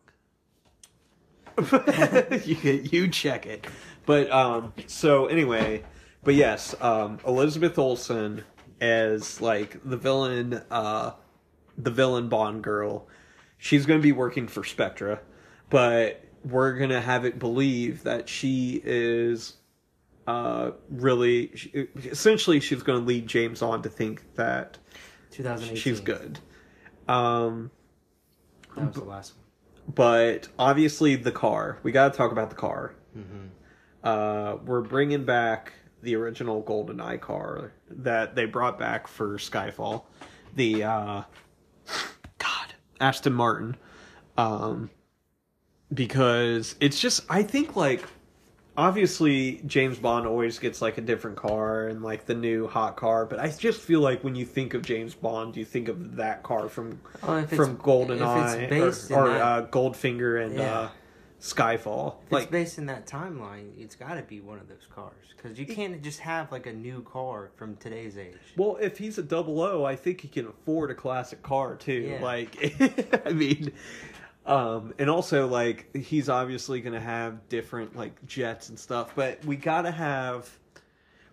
you, 2.44 2.56
you 2.90 3.08
check 3.08 3.46
it. 3.46 3.66
But 4.06 4.30
um 4.30 4.72
so 4.86 5.26
anyway, 5.26 5.84
but 6.22 6.34
yes, 6.34 6.74
um 6.80 7.18
Elizabeth 7.26 7.78
Olsen 7.78 8.44
as 8.80 9.40
like 9.40 9.78
the 9.84 9.96
villain 9.96 10.62
uh 10.70 11.12
the 11.78 11.90
villain 11.90 12.28
Bond 12.28 12.62
girl. 12.62 13.06
She's 13.64 13.86
going 13.86 14.00
to 14.00 14.02
be 14.02 14.10
working 14.10 14.48
for 14.48 14.64
Spectra, 14.64 15.20
but 15.70 16.20
we're 16.44 16.72
going 16.76 16.90
to 16.90 17.00
have 17.00 17.24
it 17.24 17.38
believe 17.38 18.02
that 18.02 18.28
she 18.28 18.82
is 18.84 19.54
uh 20.26 20.72
really 20.90 21.54
she, 21.54 21.70
essentially 21.96 22.58
she's 22.58 22.82
going 22.82 22.98
to 22.98 23.04
lead 23.04 23.28
James 23.28 23.62
on 23.62 23.80
to 23.82 23.88
think 23.88 24.22
that 24.34 24.78
2018. 25.30 25.76
she's 25.76 26.00
good. 26.00 26.40
Um 27.08 27.70
That 28.76 28.86
was 28.88 28.96
the 28.96 29.04
last 29.04 29.34
one. 29.36 29.94
but 29.94 30.48
obviously 30.58 31.14
the 31.14 31.30
car 31.32 31.78
we 31.84 31.92
got 31.92 32.12
to 32.12 32.16
talk 32.18 32.32
about 32.32 32.50
the 32.50 32.56
car 32.56 32.94
Mm-hmm. 33.16 33.46
uh 34.02 34.56
we're 34.64 34.80
bringing 34.80 35.24
back 35.24 35.72
the 36.02 36.16
original 36.16 36.62
goldeneye 36.64 37.20
car 37.20 37.72
that 37.90 38.34
they 38.34 38.46
brought 38.46 38.78
back 38.78 39.06
for 39.06 39.36
skyfall 39.38 40.04
the 40.56 40.82
uh 40.82 41.22
aston 43.02 43.32
martin 43.32 43.76
um 44.38 44.88
because 45.92 46.74
it's 46.80 46.98
just 47.00 47.22
i 47.28 47.42
think 47.42 47.76
like 47.76 48.02
obviously 48.76 49.60
james 49.66 49.98
bond 49.98 50.26
always 50.26 50.58
gets 50.58 50.80
like 50.80 50.96
a 50.96 51.00
different 51.02 51.36
car 51.36 51.88
and 51.88 52.02
like 52.02 52.24
the 52.24 52.34
new 52.34 52.66
hot 52.66 52.96
car 52.96 53.26
but 53.26 53.38
i 53.38 53.48
just 53.48 53.80
feel 53.80 54.00
like 54.00 54.22
when 54.24 54.34
you 54.34 54.46
think 54.46 54.72
of 54.72 54.80
james 54.82 55.14
bond 55.14 55.54
you 55.56 55.64
think 55.64 55.88
of 55.88 56.16
that 56.16 56.42
car 56.42 56.68
from 56.68 56.98
Oh, 57.22 57.42
from 57.44 57.76
goldeneye 57.76 58.70
or, 59.12 59.14
or 59.14 59.30
uh, 59.30 59.66
goldfinger 59.66 60.42
and 60.44 60.54
Yeah. 60.54 60.62
uh 60.78 60.88
skyfall 61.42 62.14
if 62.26 62.32
like 62.32 62.42
it's 62.44 62.52
based 62.52 62.78
in 62.78 62.86
that 62.86 63.04
timeline, 63.04 63.72
it's 63.76 63.96
got 63.96 64.14
to 64.14 64.22
be 64.22 64.40
one 64.40 64.58
of 64.58 64.68
those 64.68 64.86
cars 64.94 65.26
because 65.36 65.58
you 65.58 65.66
can't 65.66 66.00
just 66.00 66.20
have 66.20 66.52
like 66.52 66.66
a 66.66 66.72
new 66.72 67.02
car 67.02 67.50
from 67.56 67.76
today's 67.76 68.16
age. 68.16 68.36
Well, 68.56 68.78
if 68.80 68.96
he's 68.96 69.18
a 69.18 69.22
double 69.22 69.60
O, 69.60 69.84
I 69.84 69.96
think 69.96 70.20
he 70.20 70.28
can 70.28 70.46
afford 70.46 70.92
a 70.92 70.94
classic 70.94 71.42
car 71.42 71.74
too. 71.74 72.12
Yeah. 72.12 72.22
Like, 72.22 73.22
I 73.26 73.32
mean, 73.32 73.72
um, 74.46 74.94
and 74.98 75.10
also 75.10 75.48
like 75.48 75.94
he's 75.96 76.28
obviously 76.28 76.80
gonna 76.80 77.00
have 77.00 77.48
different 77.48 77.96
like 77.96 78.24
jets 78.26 78.68
and 78.68 78.78
stuff, 78.78 79.12
but 79.16 79.44
we 79.44 79.56
gotta 79.56 79.90
have 79.90 80.48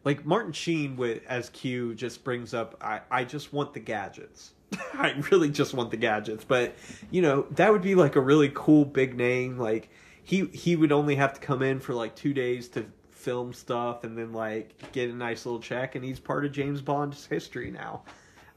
like 0.04 0.26
Martin 0.26 0.54
Sheen 0.54 0.96
with 0.96 1.22
as 1.28 1.50
Q 1.52 1.94
just 1.94 2.24
brings 2.24 2.56
up. 2.56 2.76
I 2.82 3.02
I 3.12 3.24
just 3.26 3.54
want 3.54 3.76
the 3.76 3.80
gadgets. 3.80 4.54
I 4.94 5.16
really 5.32 5.50
just 5.50 5.74
want 5.74 5.92
the 5.92 5.98
gadgets, 5.98 6.44
but 6.44 6.76
you 7.12 7.22
know 7.22 7.48
that 7.52 7.72
would 7.72 7.82
be 7.82 7.96
like 7.96 8.16
a 8.16 8.22
really 8.22 8.52
cool 8.54 8.86
big 8.86 9.16
name. 9.16 9.58
Like 9.58 9.90
he 10.24 10.46
he 10.48 10.76
would 10.76 10.92
only 10.92 11.16
have 11.16 11.34
to 11.34 11.40
come 11.40 11.62
in 11.62 11.80
for 11.80 11.94
like 11.94 12.16
two 12.16 12.34
days 12.34 12.68
to 12.70 12.86
film 13.12 13.52
stuff 13.52 14.04
and 14.04 14.18
then 14.18 14.32
like 14.32 14.92
get 14.92 15.10
a 15.10 15.14
nice 15.14 15.46
little 15.46 15.62
check, 15.62 15.96
and 15.96 16.04
he's 16.04 16.20
part 16.20 16.46
of 16.46 16.52
James 16.52 16.82
Bond's 16.82 17.26
history 17.26 17.72
now. 17.72 18.04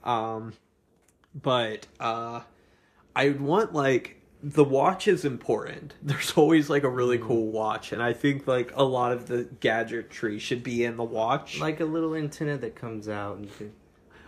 Um, 0.05 0.53
but 1.35 1.87
uh, 2.01 2.41
I 3.15 3.29
would 3.29 3.41
want 3.41 3.73
like 3.73 4.21
the 4.43 4.65
watch 4.65 5.07
is 5.09 5.25
important. 5.25 5.95
There's 6.03 6.33
always 6.33 6.69
like 6.69 6.83
a 6.83 6.89
really 6.89 7.19
cool 7.19 7.51
watch, 7.51 7.93
and 7.93 8.03
I 8.03 8.13
think 8.13 8.47
like 8.47 8.73
a 8.75 8.85
lot 8.85 9.13
of 9.13 9.29
the 9.29 9.45
gadgetry 9.61 10.39
should 10.39 10.63
be 10.63 10.85
in 10.85 10.97
the 10.97 11.05
watch. 11.05 11.59
Like 11.59 11.81
a 11.81 11.85
little 11.85 12.15
antenna 12.15 12.59
that 12.59 12.75
comes 12.75 13.09
out 13.09 13.37
and 13.37 13.47
you 13.47 13.53
can. 13.57 13.73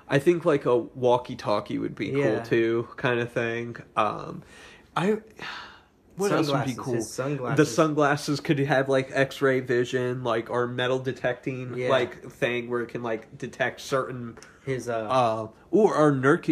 I 0.08 0.18
think 0.18 0.44
like 0.44 0.66
a 0.66 0.76
walkie-talkie 0.76 1.78
would 1.78 1.94
be 1.94 2.08
Yeah. 2.08 2.36
cool 2.36 2.40
too, 2.42 2.88
kind 2.96 3.20
of 3.20 3.32
thing. 3.32 3.76
Um, 3.96 4.42
I 4.96 5.18
what 6.16 6.30
else 6.30 6.50
would 6.52 6.64
be 6.66 6.74
cool? 6.76 7.00
sunglasses. 7.00 7.56
The 7.56 7.66
sunglasses 7.74 8.40
could 8.40 8.58
have 8.60 8.88
like 8.88 9.10
X-ray 9.12 9.60
vision, 9.60 10.22
like 10.22 10.50
or 10.50 10.66
metal 10.66 10.98
detecting, 10.98 11.74
Yeah. 11.76 11.88
like 11.88 12.22
thing 12.30 12.68
where 12.70 12.82
it 12.82 12.88
can 12.88 13.02
like 13.02 13.36
detect 13.38 13.80
certain. 13.80 14.36
His 14.64 14.88
uh, 14.88 15.06
Uh, 15.10 15.48
or 15.70 15.94
or 15.96 16.12
Nerc, 16.12 16.44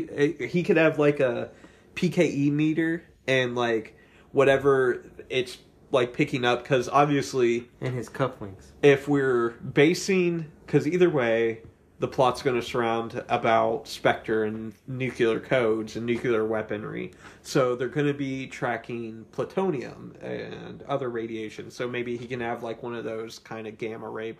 he 0.50 0.62
could 0.62 0.76
have 0.76 0.98
like 0.98 1.20
a 1.20 1.50
PKE 1.94 2.50
meter 2.50 3.05
and 3.26 3.55
like 3.55 3.96
whatever 4.32 5.05
it's 5.30 5.59
like 5.92 6.12
picking 6.14 6.44
up 6.44 6.62
because 6.62 6.88
obviously 6.88 7.68
and 7.80 7.94
his 7.94 8.09
cufflinks. 8.09 8.70
if 8.82 9.07
we're 9.07 9.50
basing 9.50 10.46
because 10.66 10.86
either 10.86 11.09
way 11.11 11.61
the 12.03 12.09
plot's 12.09 12.42
going 12.42 12.61
to 12.61 12.66
surround 12.66 13.22
about 13.28 13.86
spectre 13.86 14.42
and 14.42 14.74
nuclear 14.88 15.38
codes 15.38 15.94
and 15.94 16.05
nuclear 16.05 16.44
weaponry 16.44 17.12
so 17.42 17.76
they're 17.76 17.86
going 17.86 18.09
to 18.09 18.12
be 18.12 18.48
tracking 18.48 19.24
plutonium 19.30 20.12
and 20.20 20.82
other 20.88 21.09
radiation 21.09 21.70
so 21.70 21.86
maybe 21.86 22.16
he 22.16 22.26
can 22.26 22.40
have 22.40 22.64
like 22.64 22.82
one 22.82 22.92
of 22.92 23.05
those 23.05 23.38
kind 23.38 23.68
of 23.68 23.78
gamma 23.78 24.09
ray 24.09 24.34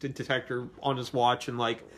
detector 0.00 0.66
on 0.82 0.96
his 0.96 1.12
watch 1.12 1.46
and 1.46 1.56
like 1.56 1.88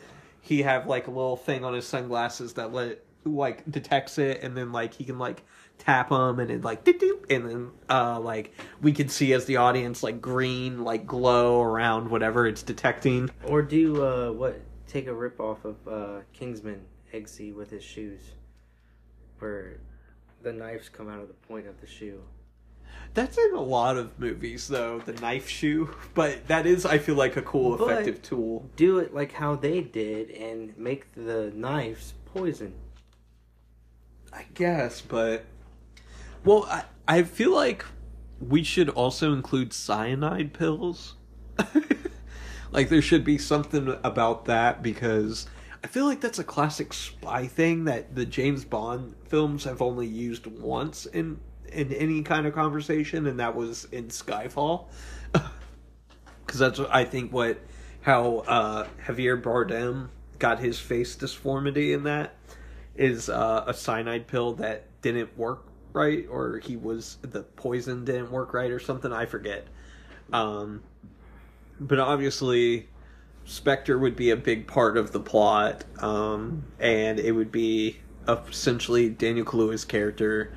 he 0.41 0.61
have 0.61 0.85
like 0.85 1.07
a 1.07 1.11
little 1.11 1.35
thing 1.35 1.65
on 1.65 1.73
his 1.73 1.87
sunglasses 1.87 2.53
that 2.53 2.71
let 2.71 3.03
like 3.25 3.63
detects 3.71 4.19
it 4.19 4.43
and 4.43 4.55
then 4.55 4.71
like 4.71 4.93
he 4.93 5.03
can 5.03 5.17
like 5.17 5.41
tap 5.79 6.09
them 6.09 6.39
and 6.39 6.51
it 6.51 6.63
like 6.63 6.87
and 7.29 7.49
then 7.49 7.71
uh 7.89 8.19
like 8.19 8.53
we 8.81 8.91
can 8.91 9.09
see 9.09 9.33
as 9.33 9.45
the 9.45 9.57
audience 9.57 10.03
like 10.03 10.21
green 10.21 10.83
like 10.83 11.07
glow 11.07 11.61
around 11.61 12.09
whatever 12.09 12.45
it's 12.45 12.61
detecting 12.61 13.29
Or 13.45 13.61
do 13.63 14.03
uh, 14.03 14.31
what? 14.31 14.61
Take 14.87 15.07
a 15.07 15.13
rip 15.13 15.39
off 15.39 15.65
of 15.65 15.75
uh, 15.87 16.21
Kingsman 16.33 16.81
Eggsy 17.13 17.53
with 17.53 17.69
his 17.69 17.83
shoes, 17.83 18.21
where 19.39 19.79
the 20.43 20.53
knives 20.53 20.89
come 20.89 21.09
out 21.09 21.19
of 21.19 21.27
the 21.27 21.33
point 21.33 21.67
of 21.67 21.79
the 21.81 21.87
shoe. 21.87 22.21
that's 23.13 23.37
in 23.37 23.53
a 23.53 23.61
lot 23.61 23.97
of 23.97 24.17
movies 24.19 24.67
though 24.67 24.99
the 24.99 25.13
knife 25.13 25.49
shoe 25.49 25.89
but 26.13 26.47
that 26.47 26.65
is 26.65 26.85
i 26.85 26.97
feel 26.97 27.15
like 27.15 27.35
a 27.35 27.41
cool 27.41 27.75
But- 27.77 27.89
effective 27.91 28.21
tool 28.21 28.69
Do 28.75 28.99
it 28.99 29.13
like 29.13 29.31
how 29.33 29.55
they 29.55 29.81
did 29.81 30.29
and 30.31 30.77
make 30.77 31.13
the 31.15 31.51
knives 31.55 32.13
poison. 32.33 32.73
i 34.31 34.45
guess 34.53 35.01
but 35.01 35.43
well 36.45 36.65
i 36.69 36.83
i 37.07 37.23
feel 37.23 37.53
like 37.53 37.83
we 38.39 38.63
should 38.63 38.89
also 38.89 39.33
include 39.33 39.73
cyanide 39.73 40.53
pills 40.53 41.15
like 42.77 42.89
there 42.89 43.01
should 43.01 43.23
be 43.23 43.39
something 43.39 43.97
about 44.03 44.45
that 44.45 44.83
because 44.83 45.47
I 45.83 45.87
feel 45.87 46.05
like 46.05 46.21
that's 46.21 46.37
a 46.37 46.43
classic 46.43 46.93
spy 46.93 47.47
thing 47.47 47.85
that 47.85 48.13
the 48.13 48.23
James 48.23 48.65
Bond 48.65 49.15
films 49.25 49.63
have 49.63 49.81
only 49.81 50.05
used 50.05 50.45
once 50.45 51.07
in 51.07 51.39
in 51.73 51.91
any 51.91 52.21
kind 52.21 52.45
of 52.45 52.53
conversation, 52.53 53.25
and 53.25 53.39
that 53.39 53.55
was 53.55 53.85
in 53.85 54.07
Skyfall. 54.07 54.85
Because 56.45 56.59
that's 56.61 56.79
I 56.79 57.03
think 57.03 57.33
what 57.33 57.59
how 58.03 58.37
uh, 58.47 58.87
Javier 59.05 59.41
Bardem 59.41 60.07
got 60.39 60.59
his 60.59 60.79
face 60.79 61.13
disformity 61.15 61.91
in 61.91 62.03
that 62.03 62.35
is 62.95 63.27
uh, 63.27 63.65
a 63.67 63.73
cyanide 63.73 64.27
pill 64.27 64.53
that 64.53 64.85
didn't 65.01 65.37
work 65.37 65.65
right, 65.91 66.25
or 66.29 66.59
he 66.59 66.77
was 66.77 67.17
the 67.21 67.43
poison 67.43 68.05
didn't 68.05 68.31
work 68.31 68.53
right, 68.53 68.71
or 68.71 68.79
something. 68.79 69.11
I 69.11 69.25
forget. 69.25 69.67
Um, 70.31 70.83
but 71.79 71.99
obviously 71.99 72.87
Spectre 73.45 73.97
would 73.97 74.15
be 74.15 74.29
a 74.29 74.35
big 74.35 74.67
part 74.67 74.97
of 74.97 75.11
the 75.11 75.19
plot, 75.19 75.85
um, 75.99 76.65
and 76.79 77.19
it 77.19 77.31
would 77.31 77.51
be 77.51 77.97
essentially 78.27 79.09
Daniel 79.09 79.45
Kaluuya's 79.45 79.85
character 79.85 80.53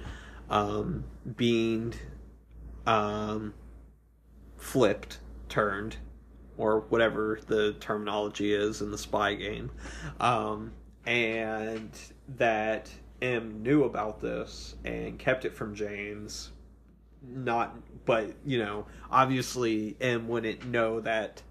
um, 0.48 1.04
being 1.36 1.94
um, 2.86 3.54
flipped, 4.56 5.18
turned, 5.48 5.96
or 6.56 6.80
whatever 6.88 7.40
the 7.46 7.74
terminology 7.80 8.52
is 8.52 8.82
in 8.82 8.90
the 8.90 8.98
spy 8.98 9.34
game, 9.34 9.70
um, 10.18 10.72
and 11.06 11.90
that 12.36 12.90
M 13.22 13.62
knew 13.62 13.84
about 13.84 14.20
this 14.20 14.74
and 14.84 15.18
kept 15.18 15.44
it 15.44 15.54
from 15.54 15.74
James 15.74 16.50
not 17.22 17.76
but 18.11 18.34
you 18.44 18.58
know 18.58 18.86
obviously 19.11 19.96
M 20.00 20.28
wouldn't 20.28 20.66
know 20.66 21.00
that 21.00 21.42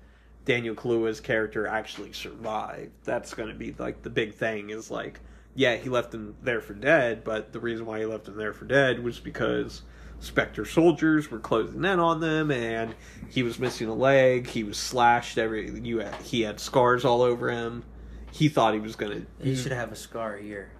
Daniel 0.45 0.75
Kaluuya's 0.75 1.19
character 1.19 1.67
actually 1.67 2.13
survived 2.13 2.91
that's 3.03 3.33
going 3.33 3.49
to 3.49 3.55
be 3.55 3.73
like 3.77 4.01
the 4.01 4.09
big 4.09 4.33
thing 4.33 4.69
is 4.69 4.91
like 4.91 5.19
yeah 5.55 5.75
he 5.75 5.89
left 5.89 6.13
him 6.13 6.35
there 6.41 6.61
for 6.61 6.73
dead 6.73 7.23
but 7.23 7.53
the 7.53 7.59
reason 7.59 7.85
why 7.85 7.99
he 7.99 8.05
left 8.05 8.27
him 8.27 8.35
there 8.35 8.53
for 8.53 8.65
dead 8.65 9.03
was 9.03 9.19
because 9.19 9.83
Spectre 10.21 10.65
soldiers 10.65 11.31
were 11.31 11.39
closing 11.39 11.85
in 11.85 11.97
on 11.97 12.19
them, 12.19 12.51
and 12.51 12.93
he 13.29 13.41
was 13.41 13.57
missing 13.57 13.87
a 13.87 13.93
leg. 13.93 14.47
He 14.47 14.63
was 14.65 14.77
slashed. 14.77 15.37
Every 15.37 15.71
you 15.79 15.99
had, 15.99 16.13
he 16.15 16.41
had 16.41 16.59
scars 16.59 17.05
all 17.05 17.21
over 17.21 17.49
him. 17.49 17.85
He 18.31 18.49
thought 18.49 18.73
he 18.73 18.81
was 18.81 18.97
gonna. 18.97 19.21
He 19.41 19.55
should 19.55 19.71
have 19.71 19.93
a 19.93 19.95
scar 19.95 20.35
here. 20.35 20.71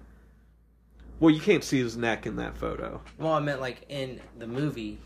Well, 1.20 1.34
you 1.34 1.40
can't 1.40 1.64
see 1.64 1.78
his 1.78 1.96
neck 1.96 2.26
in 2.26 2.36
that 2.36 2.56
photo. 2.56 3.00
Well, 3.18 3.32
I 3.32 3.40
meant 3.40 3.60
like 3.60 3.84
in 3.88 4.20
the 4.38 4.46
movie, 4.46 4.98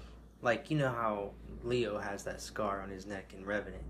like 0.44 0.70
you 0.70 0.78
know 0.78 0.90
how 0.90 1.30
Leo 1.64 1.98
has 1.98 2.22
that 2.24 2.40
scar 2.40 2.82
on 2.82 2.90
his 2.90 3.06
neck 3.06 3.34
in 3.36 3.44
Revenant 3.44 3.82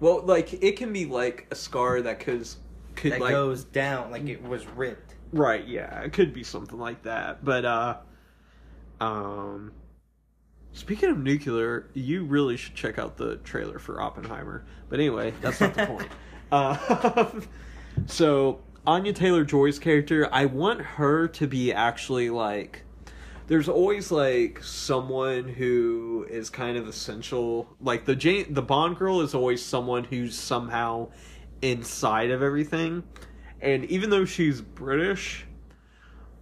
Well, 0.00 0.22
like 0.22 0.62
it 0.62 0.76
can 0.76 0.92
be 0.92 1.04
like 1.06 1.46
a 1.50 1.54
scar 1.54 2.02
that 2.02 2.20
could 2.20 2.48
could 2.96 3.12
that 3.12 3.20
like 3.20 3.30
goes 3.30 3.64
down, 3.64 4.10
like 4.10 4.26
it 4.26 4.42
was 4.42 4.66
ripped. 4.66 5.14
right, 5.32 5.66
yeah, 5.66 6.00
it 6.00 6.12
could 6.12 6.32
be 6.32 6.42
something 6.42 6.78
like 6.78 7.02
that. 7.02 7.44
But 7.44 7.64
uh, 7.64 7.96
um, 9.00 9.72
speaking 10.72 11.10
of 11.10 11.18
nuclear, 11.18 11.88
you 11.94 12.24
really 12.24 12.56
should 12.56 12.74
check 12.74 12.98
out 12.98 13.16
the 13.16 13.36
trailer 13.38 13.78
for 13.78 14.00
Oppenheimer. 14.00 14.64
But 14.88 14.98
anyway, 15.00 15.34
that's 15.42 15.60
not 15.60 15.74
the 15.74 15.86
point. 15.86 16.08
Uh, 16.50 17.30
so 18.06 18.60
Anya 18.86 19.12
Taylor 19.12 19.44
Joy's 19.44 19.78
character, 19.78 20.28
I 20.32 20.46
want 20.46 20.80
her 20.80 21.28
to 21.28 21.46
be 21.46 21.72
actually 21.72 22.30
like. 22.30 22.82
There's 23.46 23.68
always 23.68 24.10
like 24.10 24.62
someone 24.62 25.46
who 25.48 26.26
is 26.28 26.50
kind 26.50 26.76
of 26.76 26.88
essential. 26.88 27.68
Like 27.80 28.04
the 28.04 28.16
Jane, 28.16 28.52
the 28.52 28.62
Bond 28.62 28.96
girl 28.96 29.20
is 29.20 29.34
always 29.34 29.64
someone 29.64 30.04
who's 30.04 30.36
somehow 30.36 31.10
inside 31.62 32.30
of 32.30 32.42
everything. 32.42 33.04
And 33.60 33.84
even 33.84 34.10
though 34.10 34.24
she's 34.24 34.60
British, 34.60 35.46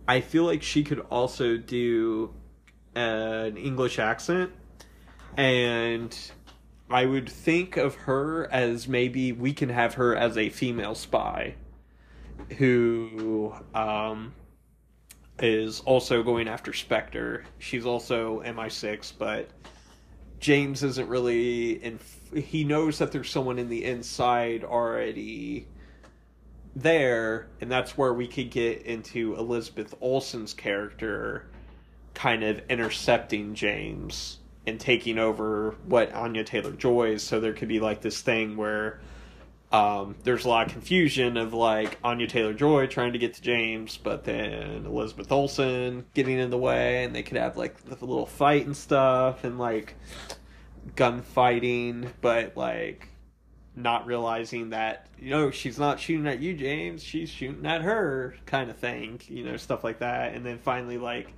I 0.09 0.21
feel 0.21 0.45
like 0.45 0.63
she 0.63 0.83
could 0.83 1.01
also 1.11 1.59
do 1.59 2.35
an 2.95 3.57
English 3.59 3.99
accent. 3.99 4.53
And 5.37 6.17
I 6.89 7.05
would 7.05 7.29
think 7.29 7.77
of 7.77 7.95
her 7.95 8.51
as 8.51 8.89
maybe 8.89 9.33
we 9.33 9.53
can 9.53 9.69
have 9.69 9.95
her 9.95 10.17
as 10.17 10.39
a 10.39 10.49
female 10.49 10.95
spy 10.95 11.57
who 12.59 13.55
um, 13.75 14.35
is 15.39 15.81
also 15.81 16.23
going 16.23 16.49
after 16.49 16.73
Spectre. 16.73 17.45
She's 17.59 17.87
also 17.87 18.43
MI6, 18.43 19.13
but 19.19 19.49
James 20.41 20.83
isn't 20.83 21.09
really 21.09 21.73
in. 21.83 21.99
He 22.35 22.65
knows 22.65 22.99
that 22.99 23.13
there's 23.13 23.31
someone 23.31 23.59
in 23.59 23.69
the 23.69 23.85
inside 23.85 24.65
already 24.65 25.67
there, 26.77 27.49
and 27.61 27.71
that's 27.71 27.97
where 27.97 28.13
we 28.13 28.27
could 28.27 28.51
get 28.51 28.83
into 28.83 29.35
Elizabeth 29.37 29.95
Olsen's 30.01 30.55
character 30.55 31.47
kind 32.15 32.45
of 32.45 32.61
intercepting 32.69 33.55
James 33.55 34.39
and 34.67 34.81
taking 34.81 35.19
over 35.19 35.75
what 35.87 36.13
Anya 36.13 36.45
Taylor 36.45 36.73
Joy 36.73 37.13
is. 37.13 37.23
So 37.23 37.41
there 37.41 37.53
could 37.53 37.69
be 37.69 37.81
like 37.81 38.01
this 38.01 38.21
thing 38.21 38.57
where 38.57 39.01
um, 39.75 40.15
there's 40.23 40.45
a 40.45 40.49
lot 40.49 40.69
of 40.69 40.73
confusion 40.73 41.37
of 41.37 41.53
like 41.53 41.99
Anya 42.05 42.29
Taylor 42.29 42.55
Joy 42.55 42.87
trying 42.87 43.13
to 43.13 43.19
get 43.19 43.35
to 43.35 43.43
James, 43.43 43.97
but 43.97 44.23
then 44.23 44.87
Elizabeth 44.87 45.33
Olsen 45.33 46.07
getting 46.15 46.39
in 46.39 46.51
the 46.51 46.59
way, 46.59 47.03
and 47.03 47.13
they 47.13 47.25
could 47.25 47.37
have 47.37 47.57
like 47.57 47.83
the 47.85 47.97
little 48.07 48.25
fight 48.25 48.67
and 48.67 48.77
stuff, 48.77 49.43
and 49.43 49.59
like 49.59 49.97
gunfighting, 50.95 52.09
but 52.21 52.57
like 52.57 53.09
not 53.75 54.07
realizing 54.07 54.71
that 54.71 55.09
you 55.19 55.31
know 55.31 55.51
she's 55.51 55.77
not 55.77 55.99
shooting 55.99 56.29
at 56.29 56.39
you, 56.39 56.55
James. 56.55 57.03
She's 57.03 57.29
shooting 57.29 57.67
at 57.67 57.83
her, 57.83 58.37
kind 58.47 58.71
of 58.71 58.77
thing. 58.77 59.21
You 59.27 59.43
know, 59.43 59.57
stuff 59.57 59.83
like 59.83 59.99
that, 59.99 60.35
and 60.35 60.47
then 60.47 60.59
finally 60.59 60.99
like 60.99 61.33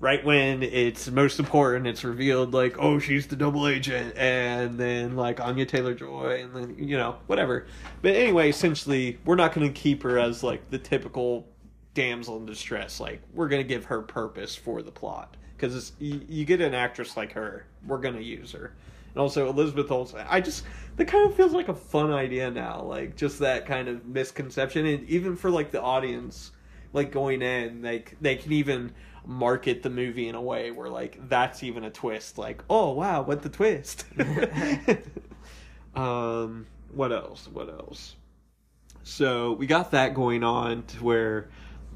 right 0.00 0.24
when 0.24 0.62
it's 0.62 1.08
most 1.10 1.38
important, 1.38 1.86
it's 1.86 2.04
revealed 2.04 2.52
like, 2.52 2.76
oh, 2.78 2.98
she's 2.98 3.26
the 3.26 3.36
double 3.36 3.66
agent, 3.66 4.16
and 4.16 4.78
then 4.78 5.16
like 5.16 5.40
Anya 5.40 5.66
Taylor 5.66 5.94
Joy, 5.94 6.42
and 6.42 6.54
then 6.54 6.76
you 6.78 6.96
know 6.96 7.16
whatever. 7.26 7.66
But 8.02 8.14
anyway, 8.14 8.50
essentially, 8.50 9.18
we're 9.24 9.36
not 9.36 9.54
going 9.54 9.66
to 9.66 9.72
keep 9.72 10.02
her 10.02 10.18
as 10.18 10.42
like 10.42 10.70
the 10.70 10.78
typical 10.78 11.46
damsel 11.94 12.36
in 12.36 12.46
distress. 12.46 13.00
Like 13.00 13.20
we're 13.32 13.48
going 13.48 13.62
to 13.62 13.68
give 13.68 13.86
her 13.86 14.02
purpose 14.02 14.54
for 14.54 14.82
the 14.82 14.92
plot 14.92 15.36
because 15.56 15.92
you, 15.98 16.20
you 16.28 16.44
get 16.44 16.60
an 16.60 16.74
actress 16.74 17.16
like 17.16 17.32
her, 17.32 17.66
we're 17.86 17.98
going 17.98 18.14
to 18.16 18.22
use 18.22 18.52
her. 18.52 18.74
And 19.14 19.20
also 19.22 19.48
Elizabeth 19.48 19.90
Olsen, 19.90 20.24
I 20.28 20.42
just 20.42 20.64
that 20.96 21.06
kind 21.06 21.28
of 21.28 21.34
feels 21.34 21.52
like 21.52 21.68
a 21.68 21.74
fun 21.74 22.12
idea 22.12 22.50
now, 22.50 22.82
like 22.82 23.16
just 23.16 23.38
that 23.38 23.66
kind 23.66 23.88
of 23.88 24.06
misconception, 24.06 24.86
and 24.86 25.08
even 25.08 25.36
for 25.36 25.50
like 25.50 25.70
the 25.70 25.80
audience, 25.80 26.52
like 26.92 27.10
going 27.10 27.40
in, 27.40 27.82
like 27.82 28.16
they 28.20 28.36
can 28.36 28.52
even 28.52 28.92
market 29.26 29.82
the 29.82 29.90
movie 29.90 30.28
in 30.28 30.34
a 30.34 30.40
way 30.40 30.70
where 30.70 30.88
like 30.88 31.28
that's 31.28 31.62
even 31.64 31.82
a 31.82 31.90
twist 31.90 32.38
like 32.38 32.62
oh 32.70 32.92
wow 32.92 33.22
what 33.22 33.42
the 33.42 33.48
twist? 33.48 34.04
Um 35.96 36.66
what 36.92 37.10
else 37.10 37.48
what 37.48 37.68
else? 37.68 38.14
So 39.02 39.52
we 39.52 39.66
got 39.66 39.92
that 39.92 40.14
going 40.14 40.44
on 40.44 40.82
to 40.84 41.02
where 41.02 41.48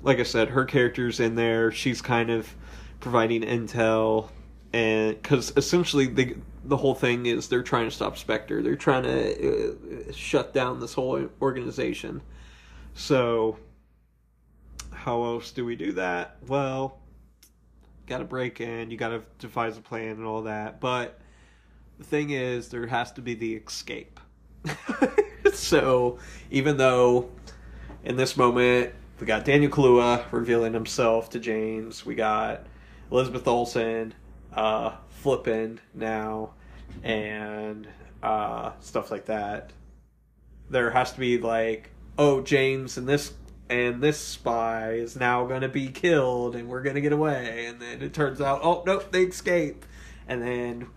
like 0.02 0.18
i 0.18 0.22
said 0.22 0.48
her 0.48 0.64
character's 0.64 1.20
in 1.20 1.34
there. 1.34 1.70
She's 1.70 2.00
kind 2.00 2.30
of 2.30 2.52
providing 3.00 3.42
intel 3.42 4.30
and 4.72 5.20
because 5.20 5.52
essentially 5.56 6.06
the 6.06 6.36
the 6.64 6.76
whole 6.76 6.94
thing 6.94 7.26
is 7.26 7.48
they're 7.48 7.62
trying 7.62 7.88
to 7.88 7.94
stop 7.94 8.16
spectre. 8.16 8.62
They're 8.62 8.76
trying 8.76 9.02
to 9.02 10.08
uh, 10.08 10.12
shut 10.12 10.54
down 10.54 10.80
this 10.80 10.94
whole 10.94 11.28
organization. 11.42 12.22
So 12.94 13.58
how 14.92 15.24
else 15.24 15.50
do 15.50 15.64
we 15.64 15.76
do 15.76 15.92
that? 15.92 16.36
Well 16.46 16.98
got 18.10 18.18
to 18.18 18.24
break 18.24 18.60
in, 18.60 18.90
you 18.90 18.96
got 18.96 19.10
to 19.10 19.22
devise 19.38 19.78
a 19.78 19.80
plan 19.80 20.16
and 20.16 20.26
all 20.26 20.42
that. 20.42 20.80
But 20.80 21.20
the 21.96 22.04
thing 22.04 22.30
is, 22.30 22.68
there 22.68 22.86
has 22.88 23.12
to 23.12 23.22
be 23.22 23.34
the 23.34 23.54
escape. 23.54 24.18
so 25.54 26.18
even 26.50 26.76
though 26.76 27.30
in 28.04 28.16
this 28.16 28.36
moment 28.36 28.92
we 29.20 29.26
got 29.26 29.44
Daniel 29.44 29.70
Kaluuya 29.70 30.24
revealing 30.32 30.74
himself 30.74 31.30
to 31.30 31.38
James, 31.38 32.04
we 32.04 32.16
got 32.16 32.66
Elizabeth 33.12 33.46
Olsen 33.46 34.12
uh, 34.52 34.96
flipping 35.08 35.78
now, 35.94 36.50
and 37.04 37.86
uh, 38.24 38.72
stuff 38.80 39.12
like 39.12 39.26
that. 39.26 39.72
There 40.68 40.90
has 40.90 41.12
to 41.12 41.20
be 41.20 41.38
like, 41.38 41.90
oh, 42.18 42.40
James 42.40 42.98
in 42.98 43.06
this 43.06 43.32
and 43.70 44.02
this 44.02 44.18
spy 44.18 44.92
is 44.92 45.16
now 45.16 45.46
going 45.46 45.62
to 45.62 45.68
be 45.68 45.88
killed 45.88 46.56
and 46.56 46.68
we're 46.68 46.82
going 46.82 46.96
to 46.96 47.00
get 47.00 47.12
away. 47.12 47.66
And 47.66 47.80
then 47.80 48.02
it 48.02 48.12
turns 48.12 48.40
out 48.40 48.60
oh 48.62 48.82
nope 48.86 49.10
they 49.12 49.22
escape. 49.22 49.84
And 50.28 50.42
then 50.42 50.88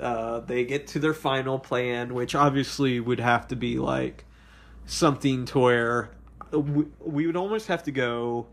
uh, 0.00 0.40
they 0.40 0.64
get 0.64 0.88
to 0.88 0.98
their 0.98 1.14
final 1.14 1.58
plan 1.58 2.14
which 2.14 2.34
obviously 2.34 2.98
would 2.98 3.20
have 3.20 3.46
to 3.48 3.56
be 3.56 3.78
like 3.78 4.24
something 4.86 5.44
to 5.46 5.58
where 5.58 6.10
we, 6.52 7.26
would 7.26 7.36
almost 7.36 7.68
have 7.68 7.82
to 7.82 7.90
go 7.90 8.46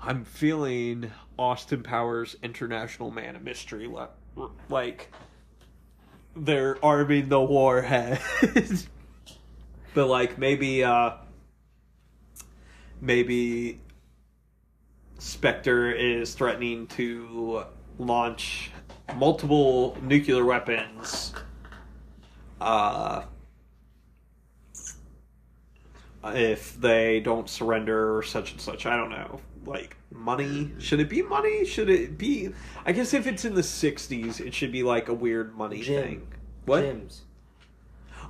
i'm 0.00 0.24
feeling 0.24 1.10
austin 1.38 1.82
powers 1.82 2.36
international 2.42 3.10
man 3.10 3.36
of 3.36 3.42
mystery 3.42 3.92
like 4.70 5.12
they're 6.36 6.82
arming 6.84 7.28
the 7.28 7.40
warhead. 7.40 8.20
But 9.94 10.06
like 10.06 10.38
maybe 10.38 10.82
uh 10.84 11.16
maybe 13.02 13.80
Spectre 15.18 15.90
is 15.90 16.34
threatening 16.34 16.86
to 16.86 17.64
launch 17.98 18.70
multiple 19.16 19.98
nuclear 20.00 20.44
weapons. 20.44 21.34
Uh, 22.60 23.24
if 26.24 26.80
they 26.80 27.20
don't 27.20 27.50
surrender 27.50 28.16
or 28.16 28.22
such 28.22 28.52
and 28.52 28.60
such, 28.60 28.86
I 28.86 28.96
don't 28.96 29.10
know. 29.10 29.40
Like 29.66 29.96
money? 30.10 30.72
Should 30.78 31.00
it 31.00 31.08
be 31.08 31.22
money? 31.22 31.64
Should 31.64 31.90
it 31.90 32.16
be? 32.16 32.50
I 32.86 32.92
guess 32.92 33.12
if 33.12 33.26
it's 33.26 33.44
in 33.44 33.54
the 33.54 33.62
'60s, 33.62 34.40
it 34.40 34.54
should 34.54 34.72
be 34.72 34.82
like 34.82 35.08
a 35.08 35.14
weird 35.14 35.56
money 35.56 35.82
Gym. 35.82 36.02
thing. 36.02 36.28
What? 36.64 36.84
Gyms. 36.84 37.20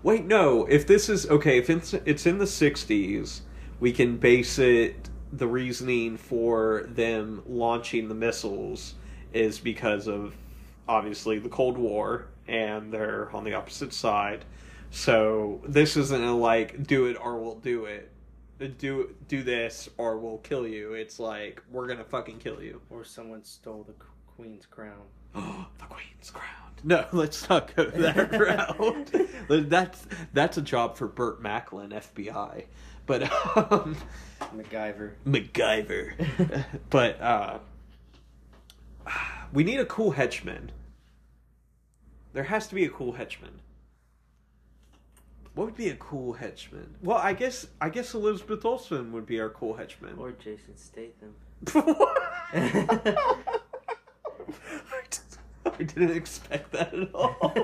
Wait, 0.03 0.25
no. 0.25 0.67
If 0.67 0.87
this 0.87 1.09
is 1.09 1.29
okay, 1.29 1.59
if 1.59 1.71
it's 1.71 1.95
it's 1.95 2.27
in 2.27 2.39
the 2.39 2.45
'60s, 2.45 3.43
we 3.83 3.91
can 3.91 4.17
base 4.17 4.61
it 4.61 4.95
the 5.33 5.47
reasoning 5.47 6.17
for 6.17 6.85
them 6.87 7.43
launching 7.49 8.07
the 8.07 8.15
missiles 8.15 8.95
is 9.33 9.59
because 9.59 10.07
of 10.07 10.37
obviously 10.89 11.41
the 11.41 11.49
Cold 11.49 11.77
War 11.77 12.27
and 12.47 12.93
they're 12.93 13.29
on 13.35 13.43
the 13.43 13.55
opposite 13.55 13.93
side. 13.93 14.45
So 14.93 15.61
this 15.67 15.97
isn't 15.97 16.23
a 16.23 16.33
like 16.33 16.87
do 16.87 17.07
it 17.07 17.17
or 17.21 17.39
we'll 17.39 17.57
do 17.57 17.87
it. 17.87 18.09
Do 18.79 19.17
do 19.27 19.43
this 19.43 19.89
or 19.99 20.17
we'll 20.17 20.39
kill 20.39 20.65
you. 20.65 20.93
It's 20.93 21.19
like 21.19 21.61
we're 21.69 21.89
gonna 21.89 22.05
fucking 22.05 22.39
kill 22.39 22.63
you. 22.63 22.81
Or 22.89 23.03
someone 23.03 23.43
stole 23.43 23.83
the 23.83 23.95
queen's 24.37 24.65
crown. 24.65 25.03
the 25.35 25.87
Queen's 25.89 26.31
crown. 26.31 26.73
No, 26.85 27.07
let's 27.13 27.49
not 27.49 27.75
go 27.75 27.85
that 27.85 28.33
route. 29.49 29.69
that's 29.71 30.07
that's 30.33 30.57
a 30.57 30.63
job 30.63 30.97
for 30.97 31.09
Burt 31.09 31.43
Macklin, 31.43 31.91
FBI. 31.91 32.67
But 33.07 33.23
um, 33.57 33.97
MacGyver. 34.55 35.13
MacGyver. 35.27 36.65
but 36.91 37.21
uh, 37.21 37.59
we 39.53 39.65
need 39.65 39.81
a 39.81 39.87
cool 39.87 40.13
henchman. 40.13 40.71
There 42.33 42.45
has 42.45 42.67
to 42.69 42.75
be 42.75 42.85
a 42.85 42.89
cool 42.89 43.13
henchman. 43.13 43.61
What 45.55 45.67
would 45.67 45.77
be 45.77 45.91
a 45.91 45.97
cool 45.97 46.33
henchman? 46.33 46.95
Well, 47.03 47.19
I 47.19 47.35
guess 47.35 47.67
I 47.81 47.91
guess 47.91 48.15
Elizabeth 48.15 48.65
Olsen 48.65 49.13
would 49.13 49.27
be 49.27 49.39
our 49.39 49.51
cool 49.51 49.75
henchman. 49.75 50.15
Or 50.17 50.33
Jason 50.33 50.77
Statham. 50.77 51.35
I 55.65 55.85
didn't 55.85 56.17
expect 56.17 56.73
that 56.73 56.95
at 56.95 57.15
all. 57.15 57.55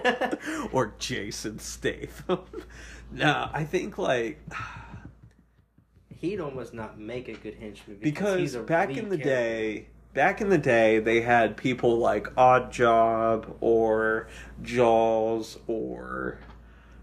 or 0.72 0.95
Jason 0.99 1.59
Statham. 1.59 2.41
no, 3.11 3.49
I 3.53 3.64
think 3.64 3.97
like 3.97 4.39
He'd 6.21 6.41
almost 6.41 6.75
not 6.75 6.99
make 6.99 7.29
a 7.29 7.35
good 7.35 7.55
henchman 7.55 7.99
because 8.01 8.55
a 8.55 8.62
back 8.62 8.91
in 8.91 9.09
the 9.09 9.16
character. 9.16 9.25
day, 9.25 9.87
back 10.14 10.41
in 10.41 10.49
the 10.49 10.59
day, 10.59 10.99
they 10.99 11.21
had 11.21 11.57
people 11.57 11.99
like 11.99 12.27
Odd 12.37 12.73
Job 12.73 13.57
or 13.61 14.29
Jaws 14.61 15.59
or 15.69 16.41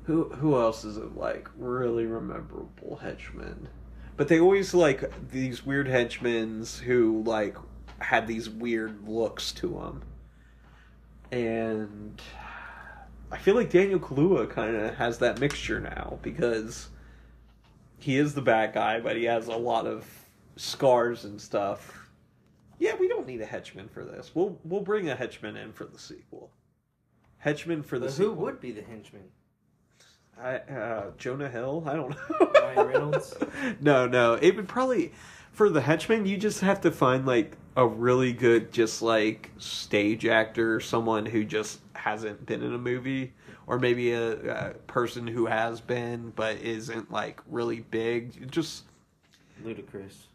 who 0.04 0.26
who 0.30 0.60
else 0.60 0.84
is 0.84 0.98
it 0.98 1.16
like 1.16 1.50
really 1.58 2.04
memorable 2.06 3.00
henchmen? 3.02 3.70
But 4.18 4.28
they 4.28 4.40
always 4.40 4.74
like 4.74 5.10
these 5.32 5.66
weird 5.66 5.88
henchmen 5.88 6.66
who 6.84 7.24
like 7.24 7.56
had 8.00 8.28
these 8.28 8.50
weird 8.50 9.08
looks 9.08 9.54
to 9.54 9.68
them, 9.70 10.02
and 11.32 12.22
I 13.32 13.38
feel 13.38 13.56
like 13.56 13.70
Daniel 13.70 14.00
Kaluuya 14.00 14.50
kind 14.50 14.76
of 14.76 14.96
has 14.96 15.20
that 15.20 15.40
mixture 15.40 15.80
now 15.80 16.20
because 16.22 16.90
he 18.00 18.18
is 18.18 18.34
the 18.34 18.42
bad 18.42 18.74
guy, 18.74 19.00
but 19.00 19.16
he 19.16 19.24
has 19.26 19.48
a 19.48 19.56
lot 19.56 19.88
of 19.88 20.06
scars 20.56 21.26
and 21.26 21.40
stuff. 21.40 22.10
Yeah, 22.80 22.96
we 22.96 23.08
don't 23.08 23.28
need 23.28 23.42
a 23.42 23.46
henchman 23.46 23.88
for 23.88 24.04
this. 24.04 24.32
We'll 24.34 24.60
we'll 24.64 24.82
bring 24.82 25.10
a 25.10 25.16
henchman 25.16 25.56
in 25.56 25.72
for 25.74 25.86
the 25.86 26.00
sequel. 26.00 26.52
Henchman 27.38 27.84
for 27.84 28.00
the 28.00 28.08
But 28.08 28.16
who 28.16 28.34
would 28.34 28.60
be 28.60 28.72
the 28.72 28.82
henchman? 28.82 29.30
I, 30.42 30.56
uh, 30.58 31.12
Jonah 31.18 31.48
Hill? 31.48 31.84
I 31.88 31.94
don't 31.94 32.10
know. 32.10 32.52
Ryan 32.62 32.88
Reynolds? 32.88 33.34
no, 33.80 34.08
no. 34.08 34.34
It 34.34 34.56
would 34.56 34.68
probably 34.68 35.14
for 35.54 35.70
the 35.70 35.82
henchman. 35.82 36.26
You 36.26 36.38
just 36.38 36.62
have 36.62 36.82
to 36.82 36.92
find 36.92 37.26
like 37.26 37.58
a 37.78 37.88
really 37.88 38.34
good, 38.34 38.74
just 38.74 39.02
like 39.02 39.52
stage 39.58 40.26
actor, 40.26 40.80
someone 40.80 41.26
who 41.26 41.44
just 41.44 41.80
hasn't 41.94 42.46
been 42.46 42.62
in 42.62 42.74
a 42.74 42.78
movie, 42.78 43.34
or 43.68 43.80
maybe 43.80 44.12
a, 44.12 44.70
a 44.70 44.74
person 44.88 45.28
who 45.28 45.46
has 45.48 45.82
been 45.82 46.32
but 46.36 46.58
isn't 46.58 47.12
like 47.12 47.40
really 47.50 47.80
big. 47.80 48.52
Just 48.52 48.84
Ludicrous. 49.64 50.28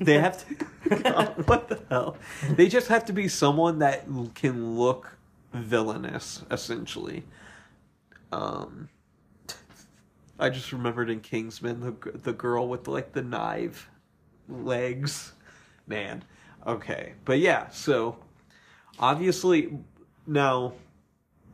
they 0.00 0.18
have 0.18 0.44
to. 0.46 0.96
God, 1.02 1.46
what 1.48 1.68
the 1.68 1.80
hell? 1.88 2.16
They 2.50 2.68
just 2.68 2.88
have 2.88 3.04
to 3.06 3.12
be 3.12 3.28
someone 3.28 3.78
that 3.78 4.06
can 4.34 4.78
look 4.78 5.16
villainous, 5.52 6.42
essentially. 6.50 7.24
Um, 8.32 8.88
I 10.38 10.50
just 10.50 10.72
remembered 10.72 11.10
in 11.10 11.20
Kingsman 11.20 11.80
the 11.80 12.18
the 12.18 12.32
girl 12.32 12.68
with 12.68 12.86
like 12.86 13.12
the 13.12 13.22
knife 13.22 13.88
legs, 14.48 15.32
man. 15.86 16.24
Okay, 16.66 17.14
but 17.24 17.38
yeah, 17.38 17.68
so 17.70 18.18
obviously 18.98 19.78
now 20.26 20.74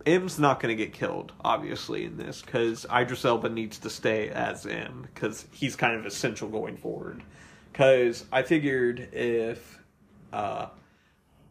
M's 0.06 0.38
not 0.38 0.60
going 0.60 0.76
to 0.76 0.84
get 0.84 0.92
killed, 0.92 1.32
obviously, 1.42 2.04
in 2.04 2.16
this 2.16 2.42
because 2.42 2.86
Idris 2.94 3.24
Elba 3.24 3.48
needs 3.48 3.78
to 3.78 3.90
stay 3.90 4.28
as 4.28 4.66
M 4.66 5.08
because 5.14 5.46
he's 5.50 5.76
kind 5.76 5.96
of 5.96 6.04
essential 6.04 6.48
going 6.48 6.76
forward. 6.76 7.22
Because 7.72 8.24
I 8.30 8.42
figured 8.42 9.08
if 9.12 9.78
uh, 10.32 10.66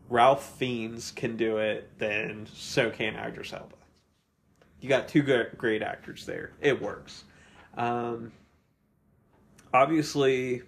Ralph 0.09 0.57
Fiennes 0.57 1.11
can 1.11 1.35
do 1.35 1.57
it, 1.57 1.89
then 1.97 2.47
so 2.53 2.89
can 2.89 3.15
Idris 3.15 3.53
Elba. 3.53 3.75
You 4.79 4.89
got 4.89 5.07
two 5.07 5.21
good, 5.21 5.57
great 5.57 5.81
actors 5.81 6.25
there. 6.25 6.51
It 6.61 6.81
works. 6.81 7.23
Um, 7.75 8.31
obviously, 9.73 10.61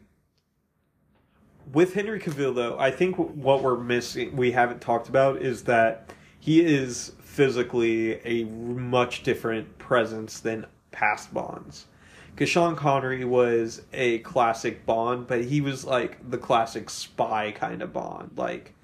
with 1.72 1.94
Henry 1.94 2.20
Cavill, 2.20 2.56
though, 2.56 2.80
I 2.80 2.92
think 2.92 3.18
what 3.18 3.62
we're 3.62 3.78
missing, 3.78 4.36
we 4.36 4.52
haven't 4.52 4.82
talked 4.82 5.10
about, 5.10 5.42
is 5.42 5.64
that 5.64 6.12
he 6.46 6.64
is 6.64 7.12
physically 7.24 8.24
a 8.24 8.44
much 8.44 9.24
different 9.24 9.80
presence 9.80 10.40
than 10.40 10.68
past 10.92 11.34
Bonds. 11.34 11.88
Because 12.30 12.50
Sean 12.50 12.76
Connery 12.76 13.26
was 13.26 13.82
a 13.92 14.20
classic 14.20 14.86
Bond, 14.86 15.26
but 15.26 15.46
he 15.46 15.60
was 15.60 15.86
like 15.86 16.30
the 16.30 16.38
classic 16.38 16.92
spy 16.92 17.52
kind 17.52 17.82
of 17.82 17.94
Bond. 17.94 18.34
Like, 18.36 18.76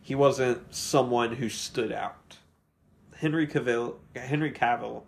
he 0.00 0.14
wasn't 0.14 0.74
someone 0.74 1.34
who 1.34 1.50
stood 1.50 1.92
out. 1.92 2.38
Henry 3.18 3.46
Cavill, 3.46 3.96
Henry 4.16 4.50
Cavill, 4.50 5.02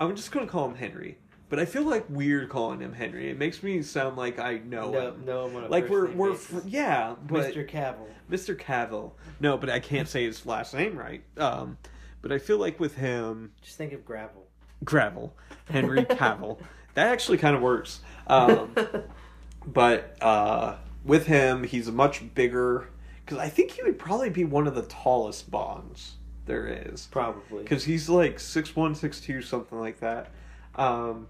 I'm 0.00 0.16
just 0.16 0.32
to 0.46 0.50
call 0.50 0.70
him 0.70 0.76
Henry. 0.76 1.18
But 1.48 1.58
I 1.60 1.66
feel 1.66 1.82
like 1.82 2.06
weird 2.08 2.48
calling 2.48 2.80
him 2.80 2.92
Henry. 2.92 3.28
It 3.30 3.38
makes 3.38 3.62
me 3.62 3.82
sound 3.82 4.16
like 4.16 4.38
I 4.38 4.58
know 4.58 4.90
No, 4.90 5.08
him. 5.08 5.24
no, 5.24 5.44
I'm 5.46 5.56
on 5.56 5.64
a 5.64 5.68
like 5.68 5.88
we're 5.88 6.10
we're 6.10 6.34
fr- 6.34 6.60
yeah, 6.66 7.14
but 7.26 7.52
Mr. 7.54 7.68
Cavill. 7.68 8.06
Mr. 8.30 8.56
Cavill. 8.58 9.12
No, 9.40 9.56
but 9.58 9.68
I 9.70 9.78
can't 9.78 10.08
say 10.08 10.24
his 10.24 10.46
last 10.46 10.74
name 10.74 10.96
right. 10.98 11.22
Um, 11.36 11.76
but 12.22 12.32
I 12.32 12.38
feel 12.38 12.58
like 12.58 12.80
with 12.80 12.96
him, 12.96 13.52
Just 13.62 13.76
think 13.76 13.92
of 13.92 14.04
gravel. 14.04 14.46
Gravel, 14.84 15.34
Henry 15.70 16.02
Cavill, 16.04 16.58
that 16.94 17.08
actually 17.08 17.38
kind 17.38 17.54
of 17.54 17.62
works. 17.62 18.00
Um, 18.26 18.74
but 19.66 20.16
uh, 20.22 20.76
with 21.04 21.26
him, 21.26 21.64
he's 21.64 21.88
a 21.88 21.92
much 21.92 22.34
bigger. 22.34 22.88
Because 23.24 23.38
I 23.38 23.48
think 23.48 23.70
he 23.72 23.82
would 23.82 23.98
probably 23.98 24.28
be 24.30 24.44
one 24.44 24.66
of 24.66 24.74
the 24.74 24.82
tallest 24.82 25.50
Bonds 25.50 26.16
there 26.46 26.66
is. 26.66 27.08
Probably. 27.10 27.62
Because 27.62 27.84
he's 27.84 28.08
like 28.08 28.38
six 28.40 28.74
one, 28.76 28.94
six 28.94 29.20
two, 29.20 29.40
something 29.40 29.78
like 29.78 30.00
that. 30.00 30.30
Um, 30.76 31.28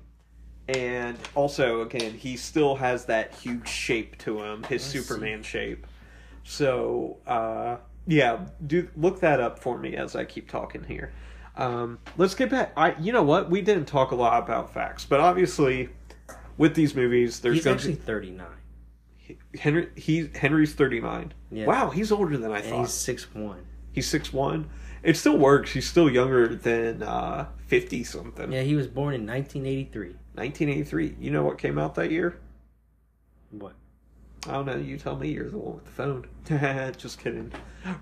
and 0.69 1.19
also, 1.35 1.83
again, 1.83 2.15
he 2.15 2.37
still 2.37 2.77
has 2.77 3.05
that 3.07 3.35
huge 3.35 3.69
shape 3.69 4.17
to 4.19 4.43
him, 4.43 4.63
his 4.65 4.83
I 4.83 4.87
see. 4.89 4.99
Superman 5.01 5.43
shape. 5.43 5.87
So, 6.43 7.19
uh, 7.27 7.77
yeah, 8.07 8.47
do 8.67 8.89
look 8.97 9.21
that 9.21 9.41
up 9.41 9.59
for 9.59 9.79
me 9.79 9.97
as 9.97 10.17
I 10.17 10.25
keep 10.25 10.49
talking 10.51 10.85
here. 10.85 11.13
Um, 11.57 11.99
let's 12.17 12.35
get 12.35 12.51
back. 12.51 12.73
I, 12.77 12.95
you 12.99 13.13
know 13.13 13.23
what? 13.23 13.51
We 13.51 13.61
didn't 13.63 13.87
talk 13.87 14.11
a 14.11 14.15
lot 14.15 14.43
about 14.43 14.73
facts, 14.75 15.05
but 15.05 15.21
obviously, 15.21 15.89
with 16.57 16.75
these 16.75 16.95
movies, 16.95 17.41
there's 17.41 17.57
He's 17.57 17.65
going 17.65 17.77
actually 17.77 17.97
to 17.97 18.03
39. 18.03 18.47
Henry. 19.59 19.89
He 19.97 20.29
Henry's 20.35 20.75
thirty 20.75 21.01
nine. 21.01 21.33
Yeah. 21.51 21.65
Wow, 21.65 21.89
he's 21.91 22.13
older 22.13 22.37
than 22.37 22.51
I 22.53 22.59
And 22.59 22.67
thought. 22.69 22.81
he's 22.81 22.93
six 22.93 23.33
one. 23.35 23.65
He's 23.93 24.07
six 24.07 24.33
one. 24.35 24.69
It 25.03 25.17
still 25.17 25.39
works. 25.39 25.73
He's 25.73 25.89
still 25.89 26.11
younger 26.11 26.55
than 26.55 27.03
uh, 27.03 27.47
fifty 27.67 28.05
something. 28.05 28.53
Yeah, 28.53 28.63
he 28.63 28.75
was 28.75 28.87
born 28.87 29.15
in 29.15 29.27
1983. 29.27 30.09
1983. 30.35 31.17
You 31.21 31.31
know 31.31 31.43
what 31.45 31.59
came 31.59 31.79
out 31.79 31.95
that 31.97 32.11
year? 32.11 32.39
What? 33.51 33.75
I 34.47 34.53
don't 34.53 34.67
know. 34.67 34.77
You 34.77 34.99
tell 34.99 35.17
me. 35.17 35.31
You're 35.31 35.51
the 35.51 35.59
one 35.59 35.77
with 35.77 35.85
the 35.85 35.91
phone. 35.93 36.27
Just 36.97 37.19
kidding. 37.19 37.53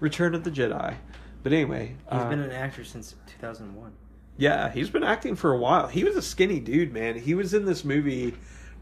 Return 0.00 0.34
of 0.34 0.44
the 0.44 0.50
Jedi. 0.50 0.96
But 1.42 1.52
anyway, 1.52 1.88
He's 2.10 2.20
uh, 2.20 2.28
been 2.28 2.40
an 2.40 2.52
actor 2.52 2.84
since 2.84 3.14
2001. 3.26 3.92
yeah, 4.38 4.70
he's 4.70 4.90
been 4.90 5.02
acting 5.02 5.34
for 5.34 5.52
a 5.52 5.58
while. 5.58 5.88
He 5.88 6.04
was 6.04 6.14
a 6.16 6.22
skinny 6.22 6.60
dude, 6.60 6.92
man. 6.92 7.18
He 7.18 7.34
was 7.34 7.52
in 7.52 7.64
this 7.64 7.84
movie 7.84 8.34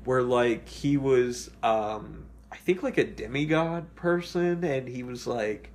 where 0.05 0.23
like 0.23 0.69
he 0.69 0.97
was, 0.99 1.51
um, 1.63 2.27
I 2.53 2.57
think 2.57 2.83
like 2.83 2.99
a 2.99 3.05
demigod 3.05 3.95
person, 3.95 4.63
and 4.63 4.87
he 4.89 5.03
was 5.03 5.27
like, 5.27 5.71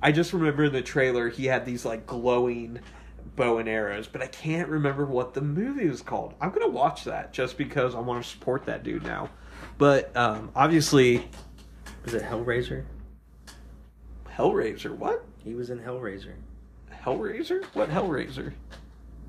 I 0.00 0.12
just 0.12 0.32
remember 0.32 0.64
in 0.64 0.72
the 0.72 0.82
trailer 0.82 1.28
he 1.28 1.46
had 1.46 1.64
these 1.66 1.84
like 1.84 2.06
glowing 2.06 2.78
bow 3.36 3.58
and 3.58 3.68
arrows, 3.68 4.06
but 4.06 4.22
I 4.22 4.26
can't 4.26 4.68
remember 4.68 5.04
what 5.04 5.34
the 5.34 5.40
movie 5.40 5.88
was 5.88 6.02
called. 6.02 6.34
I'm 6.40 6.50
gonna 6.50 6.68
watch 6.68 7.04
that 7.04 7.32
just 7.32 7.58
because 7.58 7.94
I 7.94 8.00
want 8.00 8.22
to 8.22 8.28
support 8.28 8.66
that 8.66 8.82
dude 8.84 9.02
now. 9.04 9.28
But 9.78 10.16
um, 10.16 10.50
obviously, 10.54 11.28
Was 12.04 12.14
it 12.14 12.22
Hellraiser? 12.22 12.84
Hellraiser. 14.36 14.96
What? 14.96 15.24
He 15.42 15.54
was 15.54 15.70
in 15.70 15.78
Hellraiser. 15.78 16.34
Hellraiser? 16.92 17.64
What 17.74 17.90
Hellraiser? 17.90 18.52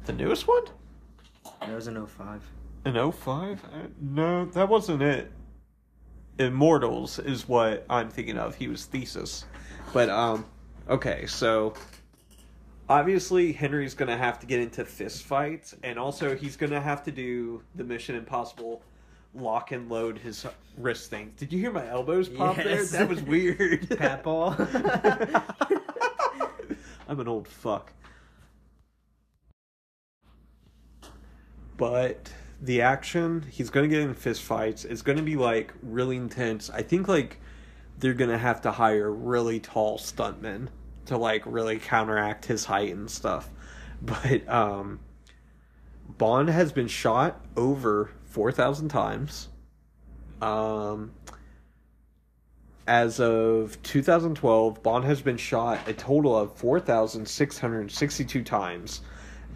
The 0.05 0.13
newest 0.13 0.47
one? 0.47 0.63
That 1.61 1.73
was 1.75 1.87
in 1.87 2.05
05. 2.05 2.41
An 2.85 3.11
05? 3.11 3.63
Uh, 3.63 3.67
no, 3.99 4.45
that 4.45 4.69
wasn't 4.69 5.01
it. 5.01 5.31
Immortals 6.37 7.17
is 7.19 7.47
what 7.47 7.85
I'm 7.89 8.09
thinking 8.09 8.37
of. 8.37 8.55
He 8.55 8.67
was 8.67 8.85
Theseus. 8.85 9.45
But, 9.93 10.09
um, 10.09 10.45
okay, 10.89 11.25
so 11.25 11.73
obviously 12.89 13.51
Henry's 13.53 13.93
gonna 13.93 14.17
have 14.17 14.39
to 14.39 14.45
get 14.45 14.59
into 14.59 14.85
fist 14.85 15.23
fights, 15.23 15.75
and 15.83 15.97
also 15.99 16.35
he's 16.35 16.55
gonna 16.57 16.81
have 16.81 17.03
to 17.03 17.11
do 17.11 17.61
the 17.75 17.83
Mission 17.83 18.15
Impossible 18.15 18.81
lock 19.33 19.71
and 19.71 19.89
load 19.89 20.17
his 20.17 20.45
wrist 20.77 21.09
thing. 21.09 21.33
Did 21.37 21.51
you 21.51 21.59
hear 21.59 21.71
my 21.71 21.87
elbows 21.87 22.29
pop 22.29 22.57
Yes. 22.57 22.91
there? 22.91 22.99
That 22.99 23.09
was 23.09 23.21
weird. 23.23 23.89
Pat 23.97 24.23
ball. 24.23 24.55
I'm 27.07 27.19
an 27.19 27.27
old 27.27 27.47
fuck. 27.47 27.91
But 31.77 32.31
the 32.61 32.81
action, 32.81 33.43
he's 33.49 33.69
going 33.69 33.89
to 33.89 33.93
get 33.93 34.01
in 34.07 34.13
fist 34.13 34.41
fights. 34.41 34.85
It's 34.85 35.01
going 35.01 35.17
to 35.17 35.23
be 35.23 35.35
like 35.35 35.73
really 35.83 36.15
intense. 36.15 36.69
I 36.69 36.81
think 36.81 37.07
like 37.09 37.39
they're 37.99 38.13
gonna 38.13 38.37
have 38.37 38.61
to 38.61 38.71
hire 38.71 39.11
really 39.11 39.59
tall 39.59 39.97
stuntmen 39.97 40.67
to 41.05 41.17
like 41.17 41.43
really 41.45 41.79
counteract 41.79 42.45
his 42.45 42.65
height 42.65 42.93
and 42.93 43.09
stuff. 43.09 43.49
But 44.01 44.47
um, 44.49 44.99
Bond 46.07 46.49
has 46.49 46.71
been 46.71 46.89
shot 46.89 47.43
over 47.55 48.11
four 48.25 48.51
thousand 48.51 48.89
times. 48.89 49.47
Um, 50.41 51.13
as 52.87 53.19
of 53.19 53.81
2012, 53.83 54.83
Bond 54.83 55.05
has 55.05 55.21
been 55.21 55.37
shot 55.37 55.87
a 55.87 55.93
total 55.93 56.37
of 56.37 56.53
4,662 56.55 58.43
times. 58.43 59.01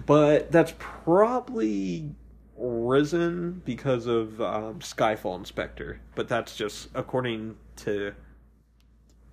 But 0.05 0.51
that's 0.51 0.73
probably 0.79 2.09
risen 2.57 3.61
because 3.65 4.07
of 4.07 4.41
um, 4.41 4.79
Skyfall 4.79 5.37
Inspector. 5.37 5.99
But 6.15 6.27
that's 6.27 6.55
just 6.55 6.89
according 6.95 7.57
to 7.77 8.13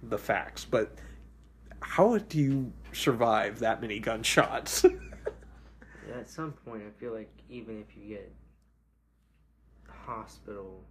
the 0.03 0.19
facts. 0.19 0.65
But 0.65 0.93
how 1.89 2.19
do 2.19 2.39
you 2.39 2.73
survive 2.93 3.61
that 3.61 3.81
many 3.81 3.99
gunshots? 3.99 4.85
At 6.15 6.29
some 6.29 6.53
point, 6.53 6.83
I 6.87 6.91
feel 7.01 7.13
like 7.13 7.31
even 7.49 7.81
if 7.81 7.97
you 7.97 8.09
get 8.17 8.33
hospital, 9.89 10.83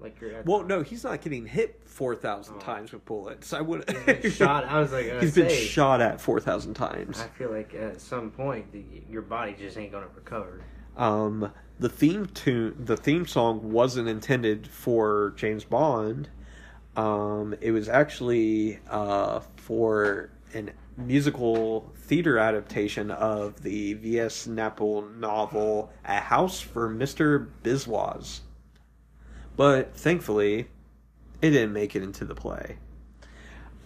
like 0.00 0.20
you're 0.20 0.32
at 0.34 0.46
well, 0.46 0.62
no, 0.62 0.82
he's 0.82 1.04
not 1.04 1.20
getting 1.20 1.46
hit 1.46 1.80
4,000 1.84 2.54
Oh. 2.54 2.58
times 2.58 2.92
with 2.92 3.04
bullets. 3.04 3.52
I 3.52 3.60
would 3.60 3.84
shot. 4.32 4.64
I 4.64 4.80
was 4.80 4.92
like, 4.92 5.06
gonna 5.08 5.20
He's 5.20 5.34
been 5.34 5.50
shot 5.50 6.00
at 6.00 6.20
4,000 6.20 6.74
times. 6.74 7.20
I 7.20 7.26
feel 7.38 7.50
like 7.50 7.74
at 7.74 8.00
some 8.00 8.30
point 8.30 8.72
the, 8.72 8.82
your 9.10 9.22
body 9.22 9.54
just 9.58 9.76
ain't 9.76 9.92
gonna 9.92 10.08
recover. 10.14 10.60
um 10.96 11.52
the 11.78 11.88
theme 11.88 12.26
tune 12.26 12.76
the 12.78 12.96
theme 12.96 13.26
song 13.26 13.72
wasn't 13.72 14.08
intended 14.08 14.66
for 14.68 15.32
James 15.36 15.64
Bond 15.64 16.28
um 16.96 17.54
it 17.60 17.70
was 17.70 17.88
actually 17.88 18.78
uh 18.90 19.40
for 19.56 20.30
an 20.52 20.70
musical 20.96 21.90
theater 21.96 22.36
adaptation 22.36 23.10
of 23.10 23.62
the 23.62 23.94
V.S. 23.94 24.46
Naipaul 24.46 25.16
novel 25.16 25.90
A 26.04 26.20
House 26.20 26.60
for 26.60 26.88
Mr. 26.88 27.48
Biswas 27.62 28.40
but 29.56 29.96
thankfully 29.96 30.68
it 31.40 31.50
didn't 31.50 31.72
make 31.72 31.96
it 31.96 32.02
into 32.02 32.24
the 32.24 32.34
play 32.34 32.76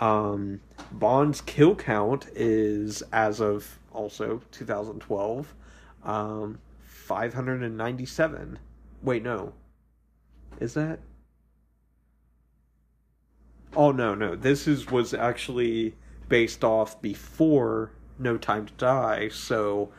um 0.01 0.61
Bond's 0.93 1.41
kill 1.41 1.75
count 1.75 2.27
is 2.35 3.03
as 3.13 3.41
of 3.41 3.79
also 3.93 4.43
2012 4.51 5.55
um 6.05 6.59
597 6.85 8.59
wait 9.03 9.23
no 9.23 9.53
is 10.61 10.75
that 10.75 10.99
oh 13.77 13.93
no 13.93 14.15
no. 14.15 14.35
This 14.35 14.67
is 14.67 14.91
was 14.91 15.15
actually 15.15 15.95
based 16.29 16.65
off 16.65 17.01
before 17.01 17.93
no 18.19 18.37
time 18.37 18.67
to 18.67 18.73
die 18.75 19.29
so 19.29 19.91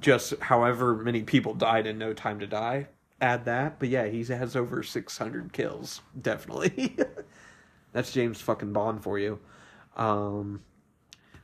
just 0.00 0.34
however 0.40 0.94
many 0.94 1.22
people 1.22 1.52
died 1.52 1.86
in 1.86 1.98
no 1.98 2.12
time 2.12 2.38
to 2.40 2.46
die 2.46 2.88
add 3.20 3.44
that. 3.44 3.78
But 3.78 3.88
yeah 3.88 4.06
he 4.06 4.24
has 4.24 4.56
over 4.56 4.82
600 4.82 5.52
kills 5.52 6.00
definitely. 6.20 6.96
That's 7.92 8.12
james 8.12 8.40
fucking 8.40 8.72
bond 8.72 9.02
for 9.02 9.18
you. 9.18 9.38
Um 9.96 10.60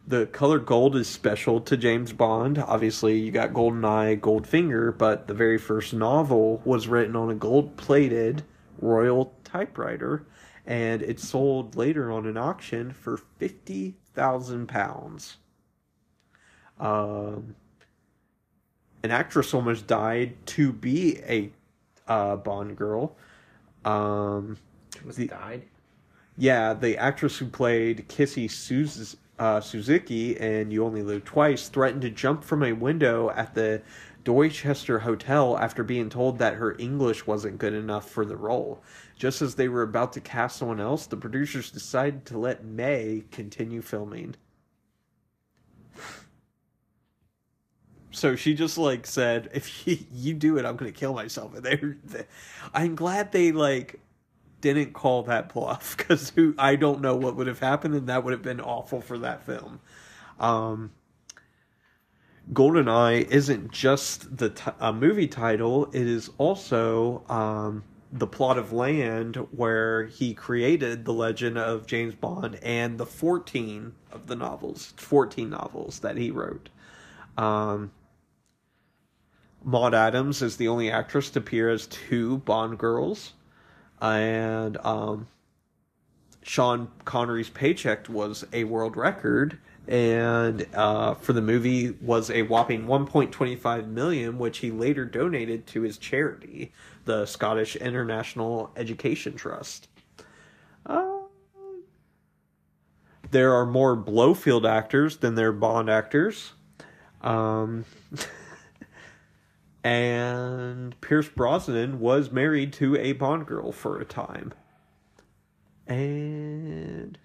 the 0.06 0.26
color 0.26 0.58
gold 0.58 0.96
is 0.96 1.06
special 1.08 1.60
to 1.60 1.76
James 1.76 2.12
Bond. 2.12 2.58
Obviously, 2.58 3.20
you 3.20 3.30
got 3.30 3.54
Golden 3.54 3.82
Goldeneye, 3.82 4.20
Goldfinger, 4.20 4.98
but 4.98 5.28
the 5.28 5.34
very 5.34 5.58
first 5.58 5.94
novel 5.94 6.60
was 6.64 6.88
written 6.88 7.14
on 7.14 7.30
a 7.30 7.34
gold 7.34 7.76
plated 7.76 8.42
royal 8.80 9.32
typewriter, 9.44 10.26
and 10.66 11.02
it 11.02 11.18
sold 11.20 11.76
later 11.76 12.10
on 12.10 12.26
an 12.26 12.36
auction 12.36 12.92
for 12.92 13.16
fifty 13.38 13.96
thousand 14.14 14.68
pounds. 14.68 15.36
Um, 16.78 17.54
an 19.02 19.10
actress 19.10 19.54
almost 19.54 19.86
died 19.86 20.34
to 20.46 20.72
be 20.72 21.18
a 21.28 21.50
uh, 22.08 22.36
Bond 22.36 22.76
girl. 22.76 23.16
Um, 23.84 24.58
Was 25.04 25.16
The- 25.16 25.28
died? 25.28 25.62
yeah, 26.36 26.74
the 26.74 26.96
actress 26.98 27.38
who 27.38 27.46
played 27.46 28.08
Kissy 28.08 28.50
Suz- 28.50 29.16
uh, 29.38 29.60
Suzuki 29.60 30.38
and 30.38 30.72
You 30.72 30.84
Only 30.84 31.02
Live 31.02 31.24
Twice 31.24 31.68
threatened 31.68 32.02
to 32.02 32.10
jump 32.10 32.44
from 32.44 32.62
a 32.62 32.72
window 32.72 33.30
at 33.30 33.54
the 33.54 33.82
Dorchester 34.24 35.00
Hotel 35.00 35.58
after 35.58 35.82
being 35.82 36.08
told 36.08 36.38
that 36.38 36.54
her 36.54 36.76
English 36.78 37.26
wasn't 37.26 37.58
good 37.58 37.74
enough 37.74 38.08
for 38.08 38.24
the 38.24 38.36
role. 38.36 38.82
Just 39.22 39.40
as 39.40 39.54
they 39.54 39.68
were 39.68 39.82
about 39.82 40.12
to 40.14 40.20
cast 40.20 40.56
someone 40.56 40.80
else, 40.80 41.06
the 41.06 41.16
producers 41.16 41.70
decided 41.70 42.26
to 42.26 42.36
let 42.36 42.64
May 42.64 43.22
continue 43.30 43.80
filming. 43.80 44.34
So 48.10 48.34
she 48.34 48.52
just 48.52 48.76
like 48.76 49.06
said, 49.06 49.48
"If 49.54 49.86
you, 49.86 49.98
you 50.12 50.34
do 50.34 50.58
it, 50.58 50.64
I'm 50.64 50.74
gonna 50.74 50.90
kill 50.90 51.14
myself." 51.14 51.54
And 51.54 51.62
they, 51.62 51.76
they, 52.02 52.26
I'm 52.74 52.96
glad 52.96 53.30
they 53.30 53.52
like 53.52 54.00
didn't 54.60 54.92
call 54.92 55.22
that 55.22 55.54
bluff 55.54 55.96
because 55.96 56.30
who 56.30 56.56
I 56.58 56.74
don't 56.74 57.00
know 57.00 57.14
what 57.14 57.36
would 57.36 57.46
have 57.46 57.60
happened, 57.60 57.94
and 57.94 58.08
that 58.08 58.24
would 58.24 58.32
have 58.32 58.42
been 58.42 58.60
awful 58.60 59.00
for 59.00 59.18
that 59.18 59.46
film. 59.46 59.78
Um, 60.40 60.90
Goldeneye 62.52 63.28
isn't 63.28 63.70
just 63.70 64.36
the 64.36 64.50
t- 64.50 64.72
a 64.80 64.92
movie 64.92 65.28
title; 65.28 65.84
it 65.92 66.08
is 66.08 66.28
also 66.38 67.22
um, 67.28 67.84
the 68.12 68.26
plot 68.26 68.58
of 68.58 68.72
Land, 68.72 69.36
where 69.52 70.04
he 70.04 70.34
created 70.34 71.04
the 71.04 71.12
legend 71.12 71.56
of 71.56 71.86
James 71.86 72.14
Bond 72.14 72.58
and 72.62 72.98
the 72.98 73.06
fourteen 73.06 73.94
of 74.10 74.26
the 74.26 74.36
novels, 74.36 74.92
fourteen 74.96 75.50
novels 75.50 76.00
that 76.00 76.16
he 76.16 76.30
wrote. 76.30 76.68
Um, 77.38 77.92
Maud 79.64 79.94
Adams 79.94 80.42
is 80.42 80.56
the 80.56 80.68
only 80.68 80.90
actress 80.90 81.30
to 81.30 81.38
appear 81.38 81.70
as 81.70 81.86
two 81.86 82.38
Bond 82.38 82.78
girls 82.78 83.32
and 84.02 84.76
um, 84.84 85.28
Sean 86.42 86.88
Connery's 87.04 87.48
paycheck 87.48 88.08
was 88.08 88.44
a 88.52 88.64
world 88.64 88.96
record, 88.96 89.58
and 89.86 90.66
uh, 90.74 91.14
for 91.14 91.32
the 91.32 91.40
movie 91.40 91.92
was 92.00 92.28
a 92.28 92.42
whopping 92.42 92.86
1.25 92.86 93.86
million, 93.88 94.38
which 94.38 94.58
he 94.58 94.72
later 94.72 95.04
donated 95.04 95.68
to 95.68 95.82
his 95.82 95.98
charity, 95.98 96.72
the 97.04 97.26
Scottish 97.26 97.76
International 97.76 98.70
Education 98.76 99.34
Trust. 99.34 99.88
Uh, 100.86 101.20
there 103.30 103.54
are 103.54 103.66
more 103.66 103.96
Blofeld 103.96 104.66
actors 104.66 105.16
than 105.18 105.34
there 105.34 105.48
are 105.48 105.52
Bond 105.52 105.88
actors. 105.88 106.52
Um, 107.22 107.84
and 109.84 111.00
Pierce 111.00 111.28
Brosnan 111.28 112.00
was 112.00 112.30
married 112.30 112.72
to 112.74 112.96
a 112.96 113.12
Bond 113.12 113.46
girl 113.46 113.72
for 113.72 113.98
a 113.98 114.04
time. 114.04 114.52
And 115.86 117.18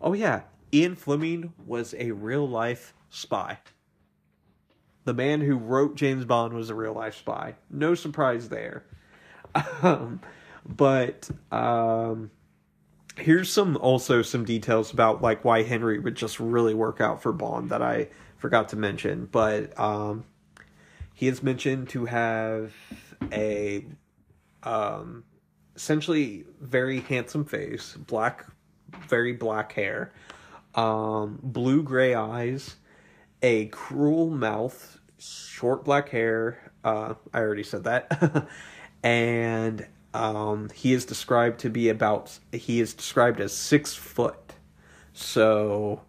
oh 0.00 0.12
yeah, 0.12 0.42
Ian 0.72 0.96
Fleming 0.96 1.52
was 1.64 1.94
a 1.98 2.10
real 2.12 2.48
life 2.48 2.94
spy. 3.10 3.58
The 5.08 5.14
man 5.14 5.40
who 5.40 5.56
wrote 5.56 5.94
James 5.96 6.26
Bond 6.26 6.52
was 6.52 6.68
a 6.68 6.74
real 6.74 6.92
life 6.92 7.16
spy. 7.16 7.54
No 7.70 7.94
surprise 7.94 8.50
there. 8.50 8.84
Um, 9.82 10.20
but 10.66 11.30
um, 11.50 12.30
here's 13.16 13.50
some 13.50 13.78
also 13.78 14.20
some 14.20 14.44
details 14.44 14.92
about 14.92 15.22
like 15.22 15.46
why 15.46 15.62
Henry 15.62 15.98
would 15.98 16.14
just 16.14 16.38
really 16.38 16.74
work 16.74 17.00
out 17.00 17.22
for 17.22 17.32
Bond 17.32 17.70
that 17.70 17.80
I 17.80 18.08
forgot 18.36 18.68
to 18.68 18.76
mention. 18.76 19.30
But 19.32 19.80
um, 19.80 20.26
he 21.14 21.26
is 21.26 21.42
mentioned 21.42 21.88
to 21.88 22.04
have 22.04 22.74
a 23.32 23.86
um, 24.62 25.24
essentially 25.74 26.44
very 26.60 27.00
handsome 27.00 27.46
face, 27.46 27.94
black, 27.94 28.44
very 29.08 29.32
black 29.32 29.72
hair, 29.72 30.12
um, 30.74 31.38
blue 31.42 31.82
gray 31.82 32.14
eyes, 32.14 32.76
a 33.42 33.68
cruel 33.68 34.28
mouth, 34.28 34.96
short 35.18 35.84
black 35.84 36.08
hair. 36.08 36.72
Uh, 36.84 37.14
I 37.32 37.40
already 37.40 37.62
said 37.64 37.84
that, 37.84 38.48
and 39.02 39.86
um, 40.14 40.70
he 40.74 40.92
is 40.92 41.04
described 41.04 41.60
to 41.60 41.70
be 41.70 41.88
about. 41.88 42.38
He 42.52 42.80
is 42.80 42.94
described 42.94 43.40
as 43.40 43.52
six 43.52 43.94
foot. 43.94 44.54
So 45.12 46.02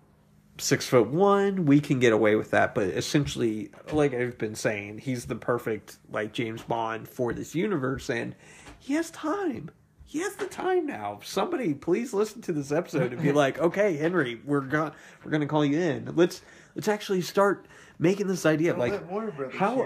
six 0.62 0.88
foot 0.88 1.07
one, 1.07 1.66
we 1.66 1.80
can 1.80 1.99
get 1.99 2.14
away 2.14 2.36
with 2.36 2.51
that. 2.51 2.76
But 2.76 2.88
essentially, 2.89 3.72
like 3.91 4.14
I've 4.14 4.38
been 4.38 4.55
saying, 4.55 4.99
he's 4.99 5.26
the 5.26 5.36
perfect 5.36 5.97
like 6.12 6.34
James 6.34 6.62
Bond 6.64 7.07
for 7.07 7.34
this 7.34 7.55
universe, 7.55 8.10
and 8.10 8.36
he 8.80 8.93
has 8.93 9.12
time. 9.12 9.72
He 10.05 10.20
has 10.20 10.36
the 10.36 10.47
time 10.47 10.88
now. 10.88 11.20
Somebody, 11.24 11.76
please 11.76 12.14
listen 12.14 12.41
to 12.43 12.51
this 12.51 12.72
episode 12.72 13.14
and 13.14 13.22
be 13.22 13.32
like, 13.34 13.60
"Okay, 13.60 13.95
Henry, 13.97 14.41
we're 14.45 14.62
going 14.62 14.91
we're 15.24 15.32
going 15.32 15.41
to 15.41 15.47
call 15.47 15.66
you 15.66 15.80
in. 15.80 16.16
Let's 16.16 16.41
let's 16.76 16.88
actually 16.88 17.22
start 17.22 17.68
making 18.00 18.28
this 18.28 18.45
idea. 18.45 18.72
Don't 18.72 18.80
like, 18.80 19.12
Warner 19.12 19.32
Brothers 19.32 19.60
how? 19.60 19.86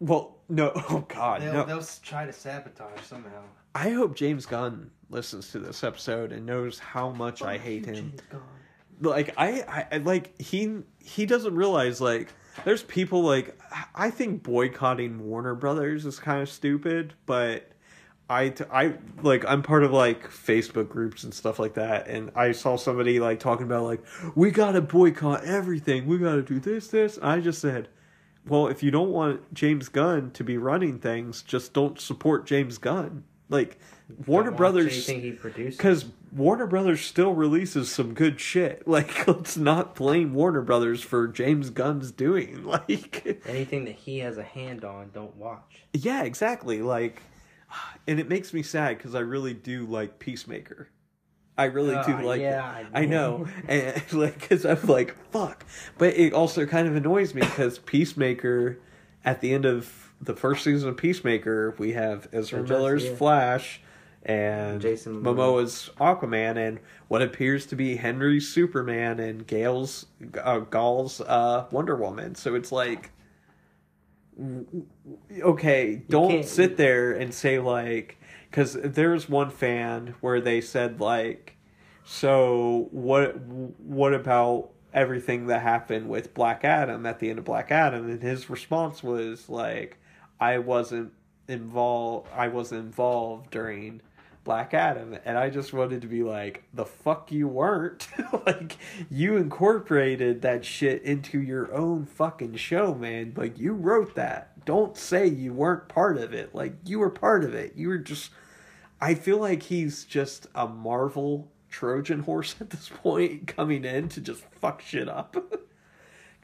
Well, 0.00 0.36
no. 0.48 0.72
Oh 0.90 1.04
God, 1.08 1.40
They'll, 1.40 1.52
no. 1.52 1.64
they'll 1.64 1.86
try 2.02 2.26
to 2.26 2.32
sabotage 2.32 3.00
somehow. 3.02 3.42
I 3.74 3.90
hope 3.90 4.14
James 4.16 4.44
Gunn 4.46 4.90
listens 5.08 5.50
to 5.52 5.58
this 5.58 5.82
episode 5.82 6.32
and 6.32 6.44
knows 6.44 6.78
how 6.78 7.10
much 7.10 7.42
I 7.42 7.56
hate 7.58 7.86
him. 7.86 8.12
like 9.00 9.34
I 9.36 9.86
I- 9.92 9.96
like 9.98 10.40
he 10.40 10.80
he 11.00 11.26
doesn't 11.26 11.54
realize 11.54 12.00
like 12.00 12.28
there's 12.64 12.82
people 12.84 13.22
like 13.22 13.58
I 13.94 14.10
think 14.10 14.42
boycotting 14.42 15.24
Warner 15.24 15.54
Brothers 15.54 16.06
is 16.06 16.18
kind 16.20 16.40
of 16.42 16.48
stupid, 16.48 17.14
but 17.26 17.68
I 18.28 18.48
t- 18.50 18.64
I 18.72 18.94
like 19.22 19.44
I'm 19.46 19.62
part 19.62 19.84
of 19.84 19.92
like 19.92 20.28
Facebook 20.30 20.88
groups 20.88 21.24
and 21.24 21.34
stuff 21.34 21.58
like 21.58 21.74
that, 21.74 22.06
and 22.08 22.30
I 22.34 22.52
saw 22.52 22.76
somebody 22.76 23.20
like 23.20 23.38
talking 23.38 23.66
about 23.66 23.84
like 23.84 24.02
we 24.34 24.50
gotta 24.50 24.80
boycott 24.80 25.44
everything, 25.44 26.06
we 26.06 26.18
gotta 26.18 26.42
do 26.42 26.58
this 26.58 26.88
this. 26.88 27.18
I 27.22 27.40
just 27.40 27.60
said, 27.60 27.88
well, 28.46 28.66
if 28.68 28.82
you 28.82 28.90
don't 28.90 29.10
want 29.10 29.52
James 29.52 29.88
Gunn 29.90 30.30
to 30.32 30.44
be 30.44 30.56
running 30.56 30.98
things, 30.98 31.42
just 31.42 31.74
don't 31.74 32.00
support 32.00 32.46
James 32.46 32.78
Gunn. 32.78 33.24
Like 33.50 33.78
Warner 34.26 34.50
Brothers 34.52 34.92
Anything 35.08 35.20
he 35.20 35.32
produces. 35.32 35.76
because 35.76 36.06
Warner 36.32 36.66
Brothers 36.66 37.02
still 37.02 37.34
releases 37.34 37.92
some 37.92 38.14
good 38.14 38.40
shit. 38.40 38.88
Like, 38.88 39.26
let's 39.28 39.56
not 39.58 39.94
blame 39.94 40.32
Warner 40.32 40.62
Brothers 40.62 41.02
for 41.02 41.28
James 41.28 41.68
Gunn's 41.70 42.10
doing. 42.10 42.64
Like, 42.66 43.42
Anything 43.46 43.84
that 43.84 43.96
he 43.96 44.20
has 44.20 44.38
a 44.38 44.42
hand 44.42 44.82
on, 44.84 45.10
don't 45.12 45.36
watch. 45.36 45.84
yeah, 45.92 46.22
exactly. 46.22 46.80
Like, 46.82 47.20
and 48.06 48.18
it 48.20 48.28
makes 48.28 48.52
me 48.52 48.62
sad 48.62 48.98
because 48.98 49.14
I 49.14 49.20
really 49.20 49.54
do 49.54 49.86
like 49.86 50.18
Peacemaker. 50.18 50.88
I 51.56 51.66
really 51.66 51.94
do 52.04 52.14
Ah, 52.18 52.20
like 52.22 52.40
yeah, 52.40 52.78
it. 52.78 52.86
I 52.92 53.02
I 53.02 53.06
know, 53.06 53.46
and 53.68 54.02
like, 54.12 54.40
because 54.40 54.64
I'm 54.66 54.84
like, 54.86 55.14
fuck. 55.30 55.64
But 55.98 56.14
it 56.16 56.32
also 56.32 56.66
kind 56.66 56.88
of 56.88 56.96
annoys 56.96 57.32
me 57.34 57.42
because 57.42 57.78
Peacemaker, 57.78 58.78
at 59.24 59.40
the 59.40 59.52
end 59.54 59.64
of 59.64 60.12
the 60.20 60.34
first 60.34 60.64
season 60.64 60.88
of 60.88 60.96
Peacemaker, 60.96 61.74
we 61.78 61.92
have 61.92 62.28
Ezra 62.32 62.60
Just- 62.60 62.70
Miller's 62.70 63.04
yeah. 63.04 63.14
Flash 63.14 63.80
and 64.24 64.80
Jason 64.80 65.22
Momoa 65.22 65.36
Momoa. 65.36 65.62
is 65.64 65.90
Aquaman, 66.00 66.56
and 66.56 66.80
what 67.08 67.22
appears 67.22 67.66
to 67.66 67.76
be 67.76 67.96
Henry's 67.96 68.48
Superman 68.48 69.20
and 69.20 69.46
Gail's 69.46 70.06
uh, 70.42 70.58
Gal's 70.60 71.20
uh, 71.20 71.66
Wonder 71.70 71.94
Woman. 71.94 72.34
So 72.34 72.54
it's 72.54 72.72
like, 72.72 73.10
okay, 75.40 76.02
don't 76.08 76.44
sit 76.44 76.76
there 76.76 77.12
and 77.12 77.32
say 77.32 77.58
like, 77.58 78.18
because 78.50 78.74
there's 78.74 79.28
one 79.28 79.50
fan 79.50 80.14
where 80.20 80.40
they 80.40 80.60
said 80.60 81.00
like, 81.00 81.56
so 82.04 82.88
what? 82.90 83.36
What 83.38 84.12
about 84.12 84.70
everything 84.92 85.46
that 85.46 85.62
happened 85.62 86.08
with 86.08 86.34
Black 86.34 86.64
Adam 86.64 87.06
at 87.06 87.18
the 87.18 87.30
end 87.30 87.38
of 87.38 87.44
Black 87.44 87.70
Adam? 87.70 88.10
And 88.10 88.22
his 88.22 88.50
response 88.50 89.02
was 89.02 89.48
like, 89.48 89.98
I 90.38 90.58
wasn't 90.58 91.12
involved. 91.48 92.28
I 92.34 92.48
was 92.48 92.72
involved 92.72 93.50
during 93.50 94.02
Black 94.44 94.74
Adam, 94.74 95.16
and 95.24 95.38
I 95.38 95.48
just 95.48 95.72
wanted 95.72 96.02
to 96.02 96.06
be 96.06 96.22
like, 96.22 96.64
the 96.74 96.84
fuck 96.84 97.32
you 97.32 97.48
weren't. 97.48 98.06
like, 98.46 98.76
you 99.10 99.36
incorporated 99.36 100.42
that 100.42 100.66
shit 100.66 101.02
into 101.02 101.40
your 101.40 101.74
own 101.74 102.04
fucking 102.04 102.56
show, 102.56 102.94
man. 102.94 103.32
Like, 103.34 103.58
you 103.58 103.72
wrote 103.72 104.14
that. 104.16 104.64
Don't 104.66 104.98
say 104.98 105.26
you 105.26 105.54
weren't 105.54 105.88
part 105.88 106.18
of 106.18 106.34
it. 106.34 106.54
Like, 106.54 106.74
you 106.84 106.98
were 106.98 107.10
part 107.10 107.42
of 107.42 107.54
it. 107.54 107.74
You 107.74 107.88
were 107.88 107.98
just. 107.98 108.30
I 109.00 109.14
feel 109.14 109.38
like 109.38 109.64
he's 109.64 110.04
just 110.04 110.46
a 110.54 110.68
Marvel 110.68 111.50
Trojan 111.70 112.20
horse 112.20 112.54
at 112.60 112.70
this 112.70 112.90
point, 112.90 113.46
coming 113.46 113.84
in 113.84 114.08
to 114.10 114.20
just 114.20 114.44
fuck 114.60 114.82
shit 114.82 115.08
up. 115.08 115.36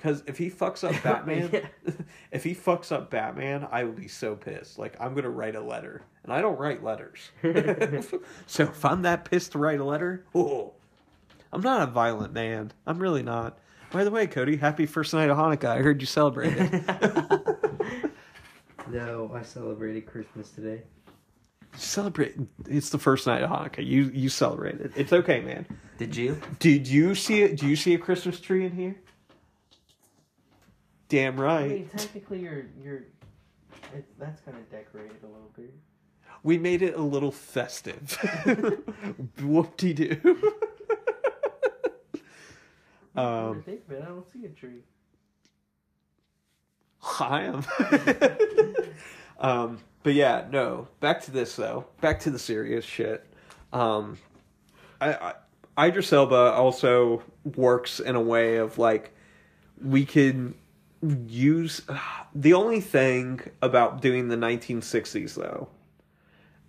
Because 0.01 0.23
if 0.27 0.39
he 0.39 0.49
fucks 0.49 0.83
up 0.83 1.03
Batman, 1.03 1.51
Yeah. 1.53 1.93
if 2.33 2.43
he 2.43 2.55
fucks 2.55 2.91
up 2.91 3.11
Batman, 3.11 3.69
I 3.71 3.85
will 3.85 3.93
be 3.93 4.09
so 4.09 4.35
pissed. 4.35 4.79
Like 4.79 4.97
I'm 4.99 5.15
gonna 5.15 5.29
write 5.29 5.57
a 5.57 5.61
letter, 5.61 6.01
and 6.25 6.33
I 6.33 6.41
don't 6.41 6.59
write 6.59 6.83
letters. 6.83 7.19
so 8.47 8.63
if 8.63 8.83
I'm 8.83 9.03
that 9.03 9.27
pissed 9.27 9.53
to 9.53 9.59
write 9.59 9.79
a 9.79 9.85
letter, 9.85 10.25
oh, 10.35 10.73
I'm 11.53 11.61
not 11.61 11.87
a 11.87 11.91
violent 11.93 12.33
man. 12.33 12.73
I'm 12.87 12.99
really 12.99 13.23
not. 13.23 13.59
By 13.93 14.05
the 14.05 14.11
way, 14.11 14.27
Cody, 14.27 14.57
happy 14.57 14.87
first 14.87 15.13
night 15.13 15.29
of 15.29 15.37
Hanukkah. 15.37 15.69
I 15.69 15.79
heard 15.83 16.01
you 16.01 16.07
celebrated. 16.07 16.83
no, 18.91 19.31
I 19.35 19.43
celebrated 19.43 20.07
Christmas 20.07 20.49
today. 20.51 20.83
Celebrate. 21.77 22.37
It's 22.69 22.89
the 22.89 22.99
first 22.99 23.27
night 23.27 23.43
of 23.43 23.51
Hanukkah. 23.51 23.85
You 23.87 24.05
you 24.15 24.31
celebrated. 24.31 24.93
It's 24.97 25.13
okay, 25.13 25.41
man. 25.43 25.67
Did 25.99 26.17
you? 26.17 26.41
Did 26.59 26.89
you 26.89 27.15
see 27.15 27.43
it? 27.43 27.59
Do 27.59 27.67
you 27.69 27.77
see 27.77 27.93
a 27.93 27.99
Christmas 27.99 28.41
tree 28.41 28.65
in 28.65 28.73
here? 28.73 28.97
Damn 31.11 31.41
I 31.41 31.43
right. 31.43 31.71
mean, 31.71 31.91
technically, 31.95 32.39
you're 32.39 32.67
you're. 32.81 33.03
It, 33.93 34.07
that's 34.19 34.41
kind 34.43 34.57
of 34.57 34.71
decorated 34.71 35.17
a 35.25 35.27
little 35.27 35.51
bit. 35.57 35.75
We 36.45 36.57
made 36.57 36.83
it 36.83 36.95
a 36.95 37.03
little 37.03 37.33
festive. 37.33 38.17
Whoop 39.43 39.77
de 39.77 39.93
doo. 39.93 40.53
I 43.17 43.23
um, 43.23 43.63
think, 43.63 43.83
I 43.91 44.05
don't 44.07 44.33
see 44.33 44.45
a 44.47 44.49
tree. 44.51 44.83
I 47.19 47.43
am. 47.43 47.65
um, 49.41 49.81
but 50.05 50.15
yeah, 50.15 50.47
no. 50.51 50.87
Back 51.01 51.23
to 51.23 51.33
this 51.33 51.57
though. 51.57 51.87
Back 52.01 52.21
to 52.21 52.31
the 52.31 52.39
serious 52.39 52.85
shit. 52.85 53.27
Um, 53.73 54.17
I, 55.01 55.35
I 55.77 55.89
Idris 55.89 56.13
Elba 56.13 56.53
also 56.53 57.25
works 57.57 57.99
in 57.99 58.15
a 58.15 58.21
way 58.21 58.57
of 58.57 58.79
like 58.79 59.13
we 59.83 60.05
can 60.05 60.55
use 61.03 61.83
the 62.35 62.53
only 62.53 62.81
thing 62.81 63.41
about 63.63 64.01
doing 64.01 64.29
the 64.29 64.37
1960s 64.37 65.35
though 65.35 65.69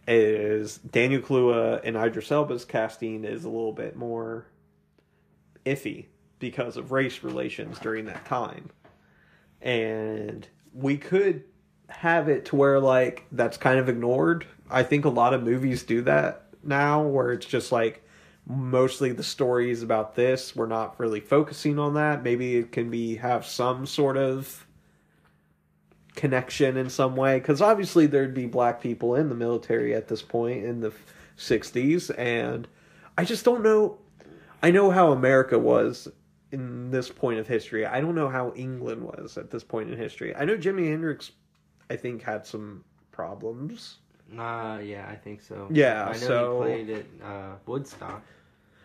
is 0.07 0.77
Daniel 0.77 1.21
Kaluuya 1.21 1.81
and 1.83 1.95
Idris 1.95 2.31
Elba's 2.31 2.65
casting 2.65 3.23
is 3.23 3.43
a 3.43 3.49
little 3.49 3.73
bit 3.73 3.95
more 3.95 4.45
iffy 5.65 6.05
because 6.39 6.75
of 6.75 6.91
race 6.91 7.23
relations 7.23 7.77
during 7.79 8.05
that 8.05 8.25
time 8.25 8.69
and 9.61 10.47
we 10.73 10.97
could 10.97 11.43
have 11.91 12.29
it 12.29 12.45
to 12.45 12.55
where 12.55 12.79
like 12.79 13.25
that's 13.31 13.57
kind 13.57 13.79
of 13.79 13.89
ignored. 13.89 14.45
I 14.69 14.83
think 14.83 15.05
a 15.05 15.09
lot 15.09 15.33
of 15.33 15.43
movies 15.43 15.83
do 15.83 16.01
that 16.03 16.45
now 16.63 17.01
where 17.03 17.31
it's 17.31 17.45
just 17.45 17.71
like 17.71 18.03
mostly 18.47 19.11
the 19.11 19.23
stories 19.23 19.83
about 19.83 20.15
this 20.15 20.55
we're 20.55 20.65
not 20.65 20.99
really 20.99 21.19
focusing 21.19 21.79
on 21.79 21.93
that. 21.93 22.23
Maybe 22.23 22.57
it 22.57 22.71
can 22.71 22.89
be 22.89 23.15
have 23.17 23.45
some 23.45 23.85
sort 23.85 24.17
of 24.17 24.65
connection 26.15 26.75
in 26.75 26.89
some 26.89 27.15
way 27.15 27.39
cuz 27.39 27.61
obviously 27.61 28.05
there'd 28.05 28.33
be 28.33 28.45
black 28.45 28.81
people 28.81 29.15
in 29.15 29.29
the 29.29 29.35
military 29.35 29.93
at 29.93 30.09
this 30.09 30.21
point 30.21 30.65
in 30.65 30.81
the 30.81 30.91
60s 31.37 32.13
and 32.17 32.67
I 33.17 33.23
just 33.23 33.45
don't 33.45 33.63
know 33.63 33.97
I 34.61 34.71
know 34.71 34.91
how 34.91 35.11
America 35.11 35.57
was 35.57 36.07
in 36.51 36.91
this 36.91 37.09
point 37.09 37.39
of 37.39 37.47
history. 37.47 37.85
I 37.85 38.01
don't 38.01 38.15
know 38.15 38.29
how 38.29 38.53
England 38.55 39.03
was 39.03 39.37
at 39.37 39.49
this 39.49 39.63
point 39.63 39.89
in 39.89 39.97
history. 39.97 40.35
I 40.35 40.45
know 40.45 40.57
Jimi 40.57 40.89
Hendrix, 40.89 41.31
I 41.89 41.95
think, 41.95 42.21
had 42.21 42.45
some 42.45 42.83
problems. 43.11 43.97
Uh, 44.37 44.79
yeah, 44.83 45.07
I 45.09 45.15
think 45.15 45.41
so. 45.41 45.67
Yeah, 45.71 46.05
I 46.05 46.13
know 46.13 46.17
so- 46.17 46.61
he 46.61 46.67
played 46.67 46.89
at 46.89 47.05
uh, 47.23 47.55
Woodstock, 47.65 48.23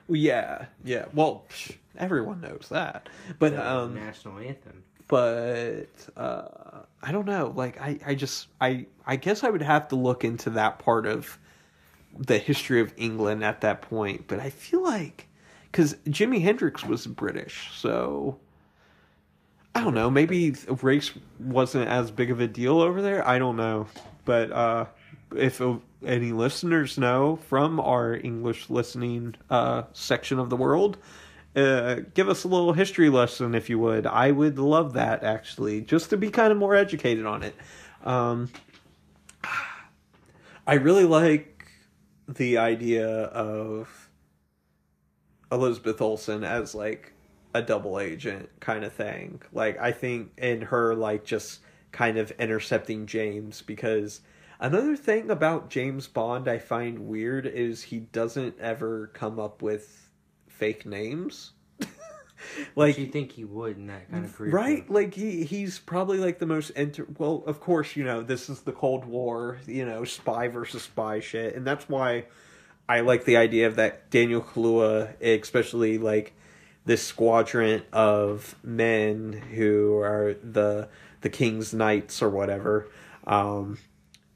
yeah, 0.08 0.66
yeah. 0.84 1.06
Well, 1.14 1.44
psh, 1.50 1.76
everyone 1.98 2.40
knows 2.40 2.66
that. 2.70 3.08
But 3.38 3.52
the 3.56 3.70
um, 3.70 3.94
national 3.94 4.38
anthem. 4.38 4.84
but 5.08 5.86
uh, 6.16 6.48
I 7.02 7.12
don't 7.12 7.26
know. 7.26 7.52
Like, 7.54 7.80
I, 7.80 7.98
I 8.06 8.14
just, 8.14 8.48
I, 8.60 8.86
I 9.06 9.16
guess 9.16 9.42
I 9.42 9.50
would 9.50 9.62
have 9.62 9.88
to 9.88 9.96
look 9.96 10.24
into 10.24 10.50
that 10.50 10.78
part 10.78 11.06
of 11.06 11.38
the 12.16 12.38
history 12.38 12.80
of 12.80 12.92
England 12.96 13.44
at 13.44 13.60
that 13.62 13.82
point. 13.82 14.26
But 14.28 14.40
I 14.40 14.50
feel 14.50 14.82
like 14.82 15.26
because 15.70 15.94
Jimi 16.06 16.40
Hendrix 16.40 16.84
was 16.84 17.06
British, 17.06 17.70
so 17.74 18.38
I 19.74 19.82
don't 19.82 19.94
know. 19.94 20.08
Maybe 20.08 20.54
race 20.82 21.10
wasn't 21.40 21.88
as 21.88 22.10
big 22.10 22.30
of 22.30 22.40
a 22.40 22.46
deal 22.46 22.80
over 22.80 23.02
there. 23.02 23.26
I 23.26 23.38
don't 23.38 23.56
know. 23.56 23.88
But 24.24 24.50
uh, 24.50 24.86
if 25.34 25.60
any 26.04 26.32
listeners 26.32 26.98
know 26.98 27.36
from 27.48 27.80
our 27.80 28.14
English 28.14 28.70
listening 28.70 29.34
uh, 29.50 29.84
section 29.92 30.38
of 30.38 30.50
the 30.50 30.56
world, 30.56 30.98
uh, 31.54 32.00
give 32.14 32.28
us 32.28 32.44
a 32.44 32.48
little 32.48 32.74
history 32.74 33.08
lesson 33.08 33.54
if 33.54 33.70
you 33.70 33.78
would. 33.78 34.06
I 34.06 34.30
would 34.30 34.58
love 34.58 34.92
that 34.92 35.24
actually, 35.24 35.80
just 35.80 36.10
to 36.10 36.16
be 36.16 36.30
kind 36.30 36.52
of 36.52 36.58
more 36.58 36.74
educated 36.74 37.24
on 37.24 37.42
it. 37.42 37.54
Um, 38.04 38.50
I 40.66 40.74
really 40.74 41.04
like 41.04 41.66
the 42.28 42.58
idea 42.58 43.08
of 43.08 44.10
Elizabeth 45.50 46.00
Olsen 46.00 46.44
as 46.44 46.74
like 46.74 47.12
a 47.54 47.62
double 47.62 47.98
agent 47.98 48.50
kind 48.60 48.84
of 48.84 48.92
thing. 48.92 49.40
Like 49.52 49.78
I 49.78 49.92
think 49.92 50.32
in 50.38 50.62
her 50.62 50.94
like 50.94 51.24
just 51.24 51.60
kind 51.92 52.18
of 52.18 52.30
intercepting 52.32 53.06
James 53.06 53.62
because 53.62 54.20
another 54.60 54.96
thing 54.96 55.30
about 55.30 55.70
James 55.70 56.06
Bond 56.06 56.48
I 56.48 56.58
find 56.58 57.00
weird 57.00 57.46
is 57.46 57.82
he 57.82 58.00
doesn't 58.00 58.58
ever 58.60 59.08
come 59.14 59.38
up 59.38 59.62
with 59.62 60.08
fake 60.48 60.86
names. 60.86 61.52
like 62.76 62.98
you 62.98 63.06
think 63.06 63.32
he 63.32 63.44
would 63.44 63.76
in 63.76 63.86
that 63.86 64.10
kind 64.10 64.24
of 64.24 64.34
career? 64.34 64.50
right 64.50 64.90
like 64.90 65.14
he 65.14 65.44
he's 65.44 65.78
probably 65.78 66.18
like 66.18 66.38
the 66.38 66.46
most 66.46 66.70
enter 66.76 67.06
well 67.18 67.42
of 67.46 67.60
course 67.60 67.96
you 67.96 68.04
know 68.04 68.22
this 68.22 68.48
is 68.48 68.60
the 68.60 68.72
cold 68.72 69.04
war 69.04 69.58
you 69.66 69.84
know 69.84 70.04
spy 70.04 70.48
versus 70.48 70.82
spy 70.82 71.20
shit 71.20 71.54
and 71.54 71.66
that's 71.66 71.88
why 71.88 72.24
i 72.88 73.00
like 73.00 73.24
the 73.24 73.36
idea 73.36 73.66
of 73.66 73.76
that 73.76 74.10
daniel 74.10 74.40
kaluuya 74.40 75.20
especially 75.20 75.98
like 75.98 76.34
this 76.84 77.02
squadron 77.02 77.82
of 77.92 78.54
men 78.62 79.32
who 79.32 79.96
are 79.98 80.34
the 80.42 80.88
the 81.22 81.30
king's 81.30 81.74
knights 81.74 82.22
or 82.22 82.30
whatever 82.30 82.88
um 83.26 83.78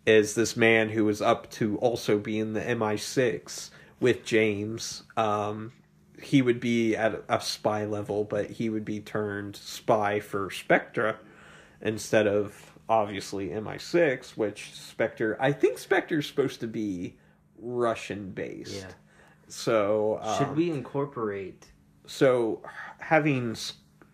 is 0.07 0.35
this 0.35 0.57
man 0.57 0.89
who 0.89 1.09
is 1.09 1.21
up 1.21 1.51
to 1.51 1.77
also 1.79 2.19
be 2.19 2.39
in 2.39 2.53
the 2.53 2.61
mi6 2.61 3.71
with 4.01 4.25
james 4.25 5.03
um 5.17 5.73
he 6.21 6.43
would 6.43 6.61
be 6.61 6.95
at 6.95 7.23
a 7.29 7.41
spy 7.41 7.85
level, 7.85 8.25
but 8.25 8.51
he 8.51 8.69
would 8.69 8.85
be 8.85 9.01
turned 9.01 9.57
spy 9.57 10.21
for 10.21 10.51
Spectre 10.51 11.19
instead 11.81 12.27
of 12.27 12.73
obviously 12.89 13.49
MI6, 13.49 14.37
which 14.37 14.73
Spectre, 14.75 15.37
I 15.41 15.53
think 15.53 15.79
Spectre's 15.79 16.27
supposed 16.27 16.61
to 16.61 16.67
be 16.67 17.17
Russian 17.59 18.31
based. 18.31 18.83
Yeah. 18.83 18.93
So, 19.49 20.19
um, 20.23 20.39
Should 20.39 20.57
we 20.57 20.71
incorporate? 20.71 21.67
so 22.07 22.61
having 22.99 23.57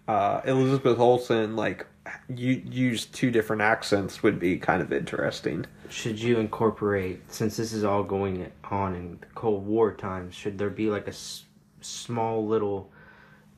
uh, 0.06 0.42
Elizabeth 0.44 0.98
Olsen 0.98 1.56
like 1.56 1.86
you 2.28 2.62
use 2.64 3.06
two 3.06 3.30
different 3.30 3.62
accents 3.62 4.22
would 4.22 4.38
be 4.38 4.58
kind 4.58 4.82
of 4.82 4.92
interesting. 4.92 5.64
Should 5.90 6.20
you 6.20 6.38
incorporate? 6.38 7.20
Since 7.32 7.56
this 7.56 7.72
is 7.72 7.84
all 7.84 8.02
going 8.02 8.50
on 8.70 8.94
in 8.94 9.18
the 9.20 9.26
Cold 9.34 9.66
War 9.66 9.92
times, 9.92 10.34
should 10.34 10.58
there 10.58 10.70
be 10.70 10.88
like 10.90 11.06
a 11.06 11.10
s- 11.10 11.44
small 11.80 12.46
little 12.46 12.90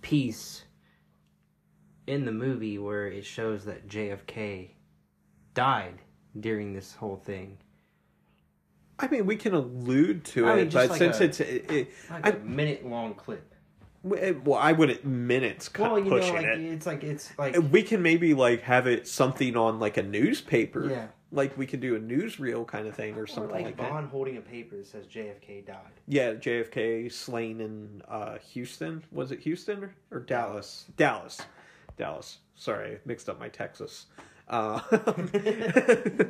piece 0.03 0.65
in 2.07 2.25
the 2.25 2.33
movie 2.33 2.79
where 2.79 3.07
it 3.07 3.25
shows 3.25 3.65
that 3.65 3.89
JFK 3.89 4.71
died 5.55 6.01
during 6.39 6.73
this 6.73 6.95
whole 6.95 7.17
thing? 7.17 7.59
I 8.99 9.07
mean, 9.09 9.27
we 9.27 9.37
can 9.37 9.55
allude 9.55 10.25
to 10.27 10.47
I 10.49 10.53
it, 10.53 10.57
mean, 10.57 10.71
just 10.71 10.89
but 10.89 10.91
like 10.91 10.99
since 10.99 11.21
a- 11.21 11.25
it's 11.25 11.41
it, 11.41 11.71
it, 11.71 11.89
Like 12.11 12.27
I- 12.35 12.39
minute 12.39 12.85
long 12.85 13.15
clip. 13.15 13.48
Well, 14.45 14.59
I 14.59 14.73
wouldn't 14.73 15.05
minutes 15.05 15.69
cut 15.69 15.91
Well, 15.91 15.99
you 15.99 16.11
know, 16.11 16.17
like 16.17 16.45
it. 16.45 16.61
it's 16.61 16.87
like 16.87 17.05
it's 17.05 17.31
like 17.39 17.57
we 17.71 17.83
can 17.83 18.03
maybe 18.03 18.35
like 18.35 18.63
have 18.63 18.87
it 18.87 19.07
something 19.09 19.57
on 19.57 19.79
like 19.79 19.97
a 19.97 20.03
newspaper. 20.03 20.89
Yeah. 20.89 21.07
Like 21.31 21.59
we 21.59 21.67
could 21.67 21.81
do 21.81 21.95
a 21.95 22.01
newsreel 22.01 22.67
kind 22.67 22.87
of 22.87 22.95
thing 22.95 23.15
or 23.17 23.23
or 23.23 23.27
something 23.27 23.53
like, 23.53 23.65
like, 23.67 23.77
that. 23.77 23.91
Bond 23.91 24.09
holding 24.09 24.39
a 24.39 24.41
paper 24.41 24.77
that 24.77 24.87
says 24.87 25.07
JFK 25.07 25.67
died. 25.67 25.77
Yeah, 26.07 26.33
JFK 26.33 27.13
slain 27.13 27.61
in 27.61 28.03
uh, 28.09 28.39
Houston. 28.53 29.05
Was 29.13 29.31
it 29.31 29.41
Houston 29.41 29.85
or, 29.85 29.95
or 30.11 30.21
Dallas? 30.21 30.87
Dallas. 30.97 31.43
Dallas. 31.99 32.39
Sorry, 32.55 32.95
I 32.95 32.99
mixed 33.05 33.29
up 33.29 33.39
my 33.39 33.49
Texas. 33.49 34.07
Uh, 34.49 34.81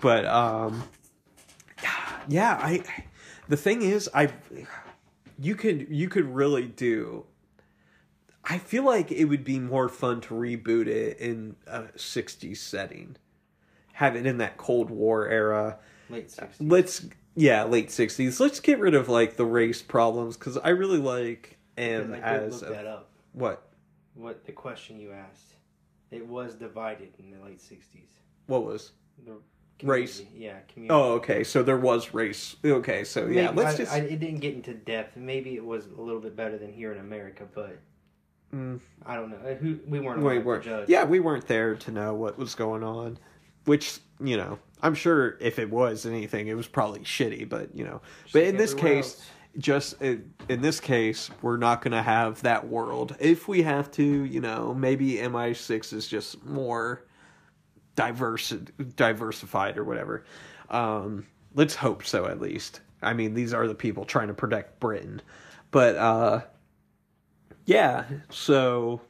but 0.00 0.24
um, 0.26 0.84
yeah, 2.28 2.58
I. 2.62 2.84
The 3.48 3.56
thing 3.56 3.82
is, 3.82 4.08
I. 4.14 4.28
You 5.38 5.54
could 5.54 5.86
you 5.90 6.08
could 6.08 6.26
really 6.34 6.66
do. 6.66 7.26
I 8.44 8.58
feel 8.58 8.84
like 8.84 9.10
it 9.10 9.24
would 9.24 9.42
be 9.44 9.58
more 9.58 9.88
fun 9.88 10.20
to 10.22 10.34
reboot 10.34 10.86
it 10.86 11.18
in 11.18 11.56
a 11.66 11.82
'60s 11.96 12.58
setting, 12.58 13.16
have 13.94 14.16
it 14.16 14.26
in 14.26 14.38
that 14.38 14.56
Cold 14.58 14.90
War 14.90 15.26
era 15.28 15.78
Late 16.10 16.32
uh, 16.38 16.44
60s. 16.44 16.56
let's 16.60 17.06
yeah 17.36 17.64
late 17.64 17.88
60s 17.88 18.38
let's 18.38 18.60
get 18.60 18.78
rid 18.78 18.94
of 18.94 19.08
like 19.08 19.36
the 19.36 19.44
race 19.46 19.80
problems 19.82 20.36
because 20.36 20.56
i 20.58 20.68
really 20.68 20.98
like 20.98 21.56
I 22.22 22.36
as 22.36 22.60
look 22.62 22.70
a- 22.70 22.72
that 22.74 22.86
up. 22.86 23.10
what 23.32 23.68
What 24.14 24.44
the 24.44 24.52
question 24.52 25.00
you 25.00 25.10
asked? 25.12 25.54
It 26.12 26.24
was 26.24 26.54
divided 26.54 27.08
in 27.18 27.30
the 27.32 27.42
late 27.44 27.58
'60s. 27.60 28.10
what 28.46 28.64
was 28.64 28.92
The 29.24 29.38
Race. 29.82 30.22
yeah, 30.34 30.58
community. 30.72 30.94
oh 30.94 31.12
okay 31.14 31.42
so 31.44 31.62
there 31.62 31.76
was 31.76 32.14
race 32.14 32.56
okay 32.64 33.02
so 33.04 33.26
yeah 33.26 33.46
Maybe- 33.50 33.56
let's 33.56 33.74
I, 33.74 33.76
just 33.78 33.92
I, 33.92 33.96
it 33.98 34.20
didn't 34.20 34.38
get 34.40 34.54
into 34.54 34.72
depth. 34.74 35.16
Maybe 35.16 35.56
it 35.56 35.64
was 35.64 35.86
a 35.86 36.00
little 36.00 36.20
bit 36.20 36.36
better 36.36 36.56
than 36.58 36.72
here 36.72 36.92
in 36.92 36.98
America, 36.98 37.44
but 37.54 37.78
Mm. 38.54 38.78
I 39.04 39.16
don't 39.16 39.30
know. 39.30 39.38
Uh, 39.38 39.54
Who 39.54 39.80
we 39.88 39.98
weren't 39.98 40.22
we 40.22 40.38
weren't 40.38 40.62
judge. 40.64 40.88
yeah 40.88 41.02
we 41.02 41.18
weren't 41.18 41.48
there 41.48 41.74
to 41.74 41.90
know 41.90 42.14
what 42.14 42.38
was 42.38 42.54
going 42.54 42.84
on 42.84 43.18
which 43.64 43.98
you 44.22 44.36
know 44.36 44.60
i'm 44.80 44.94
sure 44.94 45.36
if 45.40 45.58
it 45.58 45.68
was 45.70 46.06
anything 46.06 46.46
it 46.46 46.54
was 46.54 46.68
probably 46.68 47.00
shitty 47.00 47.48
but 47.48 47.74
you 47.74 47.82
know 47.84 48.00
but 48.32 48.42
like 48.42 48.50
in 48.50 48.56
this 48.56 48.72
case 48.72 49.14
else. 49.16 49.26
just 49.58 50.00
in, 50.02 50.32
in 50.48 50.60
this 50.62 50.78
case 50.78 51.30
we're 51.42 51.56
not 51.56 51.82
going 51.82 51.90
to 51.92 52.02
have 52.02 52.40
that 52.42 52.68
world 52.68 53.16
if 53.18 53.48
we 53.48 53.62
have 53.62 53.90
to 53.90 54.04
you 54.04 54.40
know 54.40 54.72
maybe 54.72 55.14
mi6 55.14 55.92
is 55.92 56.06
just 56.06 56.44
more 56.44 57.02
diverse 57.96 58.50
diversified 58.96 59.78
or 59.78 59.84
whatever. 59.84 60.24
Um 60.70 61.26
let's 61.54 61.74
hope 61.74 62.04
so 62.04 62.26
at 62.26 62.40
least. 62.40 62.80
I 63.02 63.12
mean 63.12 63.34
these 63.34 63.52
are 63.54 63.68
the 63.68 63.74
people 63.74 64.04
trying 64.04 64.28
to 64.28 64.34
protect 64.34 64.80
britain. 64.80 65.20
But 65.70 65.96
uh 65.96 66.40
yeah 67.66 68.04
so 68.28 69.00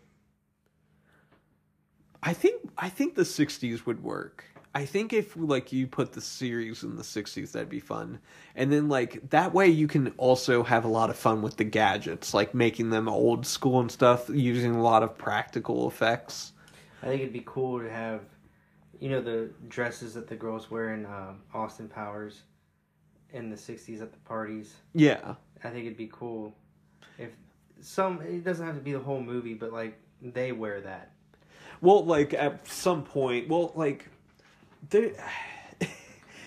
i 2.23 2.33
think 2.33 2.63
i 2.79 2.89
think 2.89 3.15
the 3.17 3.23
60s 3.23 3.85
would 3.87 4.03
work. 4.03 4.45
I 4.77 4.87
think 4.87 5.13
if 5.13 5.37
like 5.37 5.73
you 5.73 5.87
put 5.87 6.13
the 6.13 6.21
series 6.21 6.83
in 6.83 6.97
the 6.97 7.03
60s 7.03 7.53
that'd 7.53 7.69
be 7.69 7.79
fun. 7.79 8.19
And 8.57 8.73
then 8.73 8.89
like 8.89 9.31
that 9.31 9.55
way 9.55 9.69
you 9.69 9.87
can 9.87 10.13
also 10.17 10.65
have 10.65 10.85
a 10.85 10.89
lot 10.89 11.11
of 11.11 11.17
fun 11.17 11.43
with 11.43 11.57
the 11.57 11.65
gadgets 11.65 12.35
like 12.35 12.55
making 12.55 12.91
them 12.91 13.09
old 13.09 13.47
school 13.47 13.79
and 13.79 13.91
stuff 13.91 14.29
using 14.29 14.75
a 14.75 14.83
lot 14.83 15.05
of 15.05 15.17
practical 15.17 15.87
effects. 15.87 16.53
I 17.03 17.07
think 17.07 17.21
it'd 17.21 17.33
be 17.33 17.45
cool 17.47 17.81
to 17.81 17.89
have, 17.91 18.23
you 19.05 19.11
know, 19.11 19.21
the 19.21 19.51
dresses 19.69 20.15
that 20.15 20.29
the 20.29 20.35
girls 20.35 20.71
wear 20.71 20.95
in 20.95 21.05
um, 21.05 21.43
Austin 21.53 21.89
Powers 21.89 22.41
in 23.35 23.51
the 23.51 23.57
'60s 23.57 24.01
at 24.01 24.11
the 24.13 24.19
parties. 24.21 24.77
yeah 24.95 25.35
I 25.63 25.69
think 25.69 25.85
it'd 25.85 25.99
be 25.99 26.09
cool 26.11 26.57
if 27.19 27.29
some. 27.83 28.23
It 28.23 28.45
doesn't 28.45 28.65
have 28.65 28.77
to 28.77 28.81
be 28.81 28.93
the 28.93 28.99
whole 29.01 29.21
movie, 29.21 29.53
but 29.53 29.75
like 29.75 30.01
they 30.23 30.53
wear 30.53 30.81
that. 30.81 31.13
well 31.83 32.03
like 32.03 32.33
at 32.33 32.67
some 32.67 33.03
point 33.03 33.47
well 33.47 33.73
like 33.75 34.09
there 34.89 35.13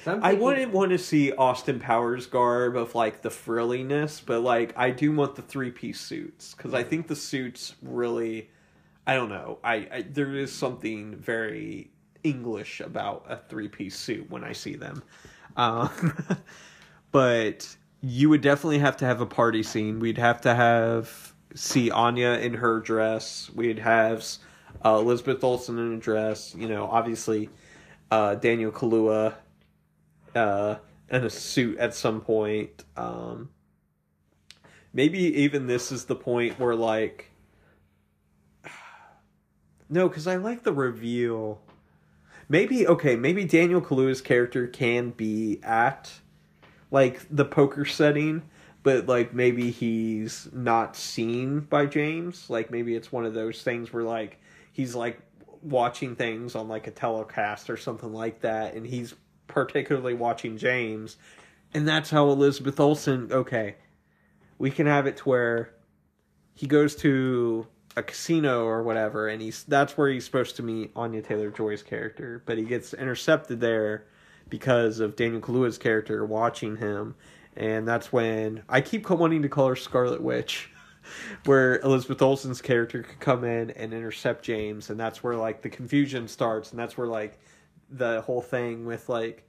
So 0.03 0.13
I'm 0.13 0.23
I 0.23 0.33
wouldn't 0.33 0.71
want 0.71 0.89
to 0.93 0.97
see 0.97 1.33
Austin 1.33 1.79
Powers 1.79 2.25
garb 2.25 2.75
of 2.75 2.95
like 2.95 3.21
the 3.21 3.29
frilliness, 3.29 4.19
but 4.19 4.39
like 4.41 4.73
I 4.75 4.89
do 4.89 5.11
want 5.11 5.35
the 5.35 5.43
three 5.43 5.69
piece 5.69 5.99
suits 5.99 6.55
because 6.55 6.73
I 6.73 6.81
think 6.81 7.07
the 7.07 7.15
suits 7.15 7.75
really, 7.83 8.49
I 9.05 9.13
don't 9.13 9.29
know, 9.29 9.59
I, 9.63 9.75
I 9.91 10.01
there 10.09 10.33
is 10.33 10.51
something 10.51 11.15
very 11.15 11.91
English 12.29 12.79
about 12.79 13.25
a 13.29 13.37
three 13.49 13.67
piece 13.67 13.97
suit 13.97 14.29
when 14.29 14.43
I 14.43 14.53
see 14.53 14.75
them, 14.75 15.03
um, 15.55 15.89
but 17.11 17.75
you 18.01 18.29
would 18.29 18.41
definitely 18.41 18.79
have 18.79 18.97
to 18.97 19.05
have 19.05 19.21
a 19.21 19.25
party 19.25 19.63
scene. 19.63 19.99
We'd 19.99 20.17
have 20.17 20.41
to 20.41 20.53
have 20.53 21.33
see 21.55 21.89
Anya 21.91 22.33
in 22.33 22.53
her 22.53 22.79
dress. 22.79 23.49
We'd 23.53 23.79
have 23.79 24.25
uh, 24.83 24.97
Elizabeth 25.01 25.43
Olsen 25.43 25.77
in 25.77 25.93
a 25.93 25.97
dress. 25.97 26.53
You 26.55 26.67
know, 26.67 26.87
obviously 26.87 27.49
uh, 28.11 28.35
Daniel 28.35 28.71
Kaluuya 28.71 29.35
uh, 30.35 30.75
in 31.09 31.23
a 31.23 31.29
suit 31.29 31.77
at 31.79 31.93
some 31.93 32.21
point. 32.21 32.83
Um, 32.95 33.49
maybe 34.93 35.19
even 35.19 35.67
this 35.67 35.91
is 35.91 36.05
the 36.05 36.15
point 36.15 36.59
where 36.59 36.75
like, 36.75 37.31
no, 39.89 40.07
because 40.07 40.27
I 40.27 40.35
like 40.37 40.63
the 40.63 40.73
reveal. 40.73 41.61
Maybe 42.49 42.87
okay, 42.87 43.15
maybe 43.15 43.45
Daniel 43.45 43.81
Kaluuya's 43.81 44.21
character 44.21 44.67
can 44.67 45.09
be 45.11 45.59
at 45.63 46.11
like 46.91 47.25
the 47.29 47.45
poker 47.45 47.85
setting, 47.85 48.43
but 48.83 49.07
like 49.07 49.33
maybe 49.33 49.71
he's 49.71 50.47
not 50.53 50.95
seen 50.95 51.59
by 51.61 51.85
James. 51.85 52.49
Like 52.49 52.71
maybe 52.71 52.95
it's 52.95 53.11
one 53.11 53.25
of 53.25 53.33
those 53.33 53.61
things 53.63 53.91
where 53.91 54.03
like 54.03 54.39
he's 54.71 54.95
like 54.95 55.19
watching 55.61 56.15
things 56.15 56.55
on 56.55 56.69
like 56.69 56.87
a 56.87 56.91
telecast 56.91 57.69
or 57.69 57.75
something 57.75 58.13
like 58.13 58.41
that, 58.41 58.75
and 58.75 58.87
he's 58.87 59.13
particularly 59.47 60.13
watching 60.13 60.57
James, 60.57 61.17
and 61.73 61.87
that's 61.87 62.09
how 62.09 62.29
Elizabeth 62.29 62.79
Olsen. 62.79 63.29
Okay, 63.31 63.75
we 64.57 64.71
can 64.71 64.87
have 64.87 65.05
it 65.05 65.17
to 65.17 65.23
where 65.23 65.73
he 66.53 66.65
goes 66.65 66.95
to 66.97 67.67
a 67.97 68.03
casino 68.03 68.63
or 68.63 68.83
whatever, 68.83 69.27
and 69.27 69.41
he's 69.41 69.63
that's 69.63 69.97
where 69.97 70.09
he's 70.09 70.23
supposed 70.23 70.55
to 70.57 70.63
meet 70.63 70.91
Anya 70.95 71.21
Taylor 71.21 71.49
Joy's 71.49 71.81
character, 71.81 72.43
but 72.45 72.57
he 72.57 72.63
gets 72.63 72.93
intercepted 72.93 73.59
there 73.59 74.05
because 74.49 74.99
of 74.99 75.15
Daniel 75.15 75.41
Kaluuya's 75.41 75.79
character 75.79 76.23
watching 76.23 76.77
him, 76.77 77.15
and 77.55 77.87
that's 77.87 78.13
when 78.13 78.63
I 78.69 78.81
keep 78.81 79.09
wanting 79.09 79.41
to 79.41 79.49
call 79.49 79.67
her 79.67 79.75
Scarlet 79.75 80.21
Witch. 80.21 80.69
Where 81.45 81.79
Elizabeth 81.79 82.21
Olsen's 82.21 82.61
character 82.61 83.01
could 83.01 83.21
come 83.21 83.45
in 83.45 83.71
and 83.71 83.93
intercept 83.93 84.43
James, 84.43 84.89
and 84.89 84.99
that's 84.99 85.23
where 85.23 85.37
like 85.37 85.61
the 85.61 85.69
confusion 85.69 86.27
starts, 86.27 86.71
and 86.71 86.79
that's 86.79 86.97
where 86.97 87.07
like 87.07 87.39
the 87.89 88.19
whole 88.23 88.41
thing 88.41 88.85
with 88.85 89.07
like 89.07 89.46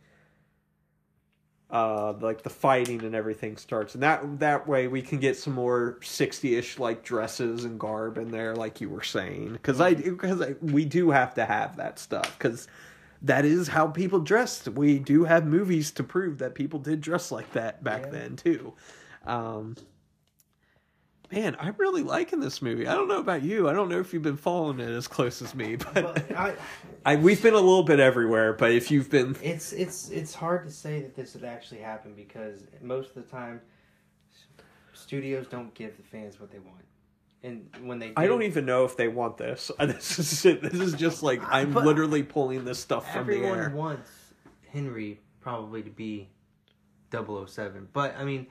uh 1.70 2.12
like 2.20 2.42
the 2.42 2.50
fighting 2.50 3.04
and 3.04 3.14
everything 3.14 3.56
starts. 3.56 3.94
And 3.94 4.02
that 4.02 4.38
that 4.40 4.66
way 4.66 4.88
we 4.88 5.02
can 5.02 5.18
get 5.18 5.36
some 5.36 5.52
more 5.54 5.98
60ish 6.00 6.78
like 6.78 7.04
dresses 7.04 7.64
and 7.64 7.78
garb 7.78 8.16
in 8.16 8.30
there 8.30 8.54
like 8.56 8.80
you 8.80 8.88
were 8.88 9.02
saying. 9.02 9.52
Because 9.52 9.80
i 9.80 9.94
because 9.94 10.40
I, 10.40 10.54
we 10.62 10.84
do 10.86 11.10
have 11.10 11.34
to 11.34 11.44
have 11.44 11.76
that 11.76 11.98
stuff 11.98 12.36
because 12.38 12.68
that 13.20 13.44
is 13.44 13.68
how 13.68 13.88
people 13.88 14.20
dressed. 14.20 14.68
We 14.68 14.98
do 14.98 15.24
have 15.24 15.44
movies 15.46 15.90
to 15.92 16.04
prove 16.04 16.38
that 16.38 16.54
people 16.54 16.78
did 16.78 17.00
dress 17.00 17.30
like 17.32 17.52
that 17.52 17.84
back 17.84 18.02
Yeah. 18.04 18.10
then 18.10 18.36
too. 18.36 18.72
Um 19.26 19.76
man 21.30 21.56
i'm 21.60 21.74
really 21.78 22.02
liking 22.02 22.40
this 22.40 22.62
movie. 22.62 22.86
I 22.86 22.94
don't 22.94 23.08
know 23.08 23.18
about 23.20 23.42
you. 23.42 23.68
I 23.68 23.72
don't 23.72 23.88
know 23.88 24.00
if 24.00 24.12
you've 24.12 24.22
been 24.22 24.36
following 24.36 24.80
it 24.80 24.88
as 24.88 25.06
close 25.08 25.42
as 25.42 25.54
me 25.54 25.76
but, 25.94 25.94
But 25.94 26.36
I, 26.36 26.54
I 27.04 27.16
we've 27.16 27.42
been 27.42 27.54
a 27.54 27.60
little 27.60 27.82
bit 27.82 28.00
everywhere 28.00 28.52
but 28.52 28.72
if 28.72 28.90
you've 28.90 29.10
been 29.10 29.36
it's 29.42 29.72
it's 29.72 30.10
it's 30.10 30.34
hard 30.34 30.64
to 30.66 30.72
say 30.72 31.00
that 31.02 31.14
this 31.14 31.34
would 31.34 31.44
actually 31.44 31.80
happen 31.80 32.14
because 32.14 32.62
most 32.80 33.08
of 33.10 33.14
the 33.16 33.30
time, 33.30 33.60
studios 34.94 35.46
don't 35.46 35.72
give 35.74 35.96
the 35.96 36.02
fans 36.02 36.40
what 36.40 36.50
they 36.50 36.58
want, 36.58 36.82
and 37.42 37.68
when 37.82 37.98
they 37.98 38.08
do, 38.08 38.14
I 38.16 38.26
don't 38.26 38.42
even 38.42 38.64
know 38.66 38.84
if 38.84 38.96
they 38.96 39.08
want 39.08 39.36
this. 39.38 39.70
This 39.78 40.18
is 40.18 40.42
this 40.42 40.74
is 40.74 40.94
just 40.94 41.22
like 41.22 41.40
I'm 41.44 41.72
literally 41.74 42.22
pulling 42.22 42.64
this 42.64 42.78
stuff 42.78 43.10
from 43.12 43.26
the 43.26 43.36
air. 43.36 43.64
Everyone 43.64 43.74
wants 43.74 44.10
Henry 44.72 45.20
probably 45.40 45.82
to 45.82 45.90
be 45.90 46.28
007, 47.12 47.88
but 47.92 48.16
I 48.16 48.24
mean, 48.24 48.46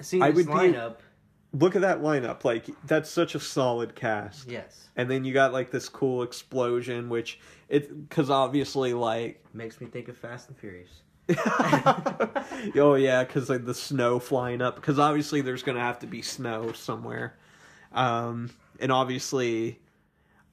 seeing 0.00 0.22
I 0.22 0.30
this 0.30 0.46
would 0.46 0.46
be- 0.46 0.52
lineup, 0.52 0.96
Look 1.52 1.74
at 1.74 1.82
that 1.82 2.00
lineup. 2.00 2.44
Like 2.44 2.66
that's 2.84 3.10
such 3.10 3.34
a 3.34 3.40
solid 3.40 3.94
cast. 3.94 4.48
yes, 4.48 4.88
And 4.96 5.10
then 5.10 5.24
you 5.24 5.32
got 5.32 5.52
like 5.52 5.70
this 5.70 5.88
cool 5.88 6.22
explosion, 6.22 7.08
which 7.08 7.40
it 7.68 8.08
because 8.08 8.30
obviously 8.30 8.94
like 8.94 9.44
makes 9.52 9.80
me 9.80 9.86
think 9.86 10.08
of 10.08 10.16
Fast 10.16 10.48
and 10.48 10.56
Furious. 10.56 10.90
oh 12.76 12.94
yeah, 12.94 13.24
because 13.24 13.48
like 13.48 13.64
the 13.64 13.74
snow 13.74 14.18
flying 14.18 14.62
up. 14.62 14.76
Because 14.76 14.98
obviously 14.98 15.40
there's 15.40 15.62
gonna 15.62 15.80
have 15.80 15.98
to 16.00 16.06
be 16.06 16.22
snow 16.22 16.72
somewhere, 16.72 17.36
um, 17.92 18.50
and 18.78 18.90
obviously, 18.90 19.80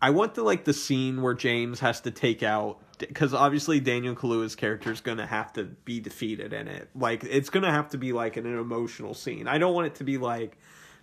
I 0.01 0.11
want 0.11 0.35
the 0.35 0.43
like 0.43 0.65
the 0.65 0.73
scene 0.73 1.21
where 1.21 1.33
James 1.33 1.79
has 1.79 2.01
to 2.01 2.11
take 2.11 2.43
out 2.43 2.79
because 2.99 3.33
obviously 3.33 3.79
Daniel 3.79 4.15
Kaluuya's 4.15 4.55
character 4.55 4.91
is 4.91 5.01
gonna 5.01 5.25
have 5.25 5.53
to 5.53 5.63
be 5.63 5.99
defeated 5.99 6.53
in 6.53 6.67
it. 6.67 6.89
Like 6.95 7.23
it's 7.23 7.49
gonna 7.49 7.71
have 7.71 7.89
to 7.89 7.97
be 7.97 8.13
like 8.13 8.37
an, 8.37 8.45
an 8.45 8.57
emotional 8.57 9.13
scene. 9.13 9.47
I 9.47 9.57
don't 9.57 9.73
want 9.73 9.87
it 9.87 9.95
to 9.95 10.03
be 10.03 10.17
like 10.17 10.57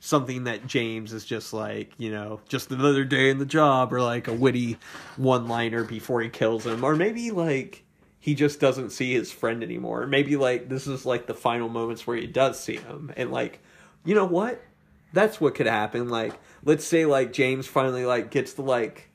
something 0.04 0.44
that 0.44 0.66
James 0.66 1.14
is 1.14 1.24
just 1.24 1.54
like, 1.54 1.90
you 1.96 2.10
know, 2.10 2.38
just 2.46 2.70
another 2.70 3.04
day 3.04 3.30
in 3.30 3.38
the 3.38 3.46
job 3.46 3.90
or 3.90 4.02
like 4.02 4.28
a 4.28 4.32
witty 4.34 4.76
one 5.16 5.48
liner 5.48 5.82
before 5.82 6.20
he 6.20 6.28
kills 6.28 6.66
him. 6.66 6.84
Or 6.84 6.94
maybe 6.94 7.30
like 7.30 7.84
he 8.20 8.34
just 8.34 8.60
doesn't 8.60 8.90
see 8.90 9.14
his 9.14 9.32
friend 9.32 9.62
anymore. 9.62 10.06
Maybe 10.06 10.36
like 10.36 10.68
this 10.68 10.86
is 10.86 11.06
like 11.06 11.26
the 11.26 11.32
final 11.34 11.68
moments 11.70 12.06
where 12.06 12.18
he 12.18 12.26
does 12.26 12.60
see 12.60 12.76
him 12.76 13.12
and 13.16 13.30
like 13.32 13.60
you 14.04 14.14
know 14.14 14.26
what? 14.26 14.62
That's 15.14 15.40
what 15.40 15.54
could 15.54 15.66
happen. 15.66 16.10
Like 16.10 16.34
let's 16.64 16.84
say 16.84 17.06
like 17.06 17.32
James 17.32 17.66
finally 17.66 18.04
like 18.04 18.30
gets 18.30 18.52
the 18.52 18.62
like 18.62 19.08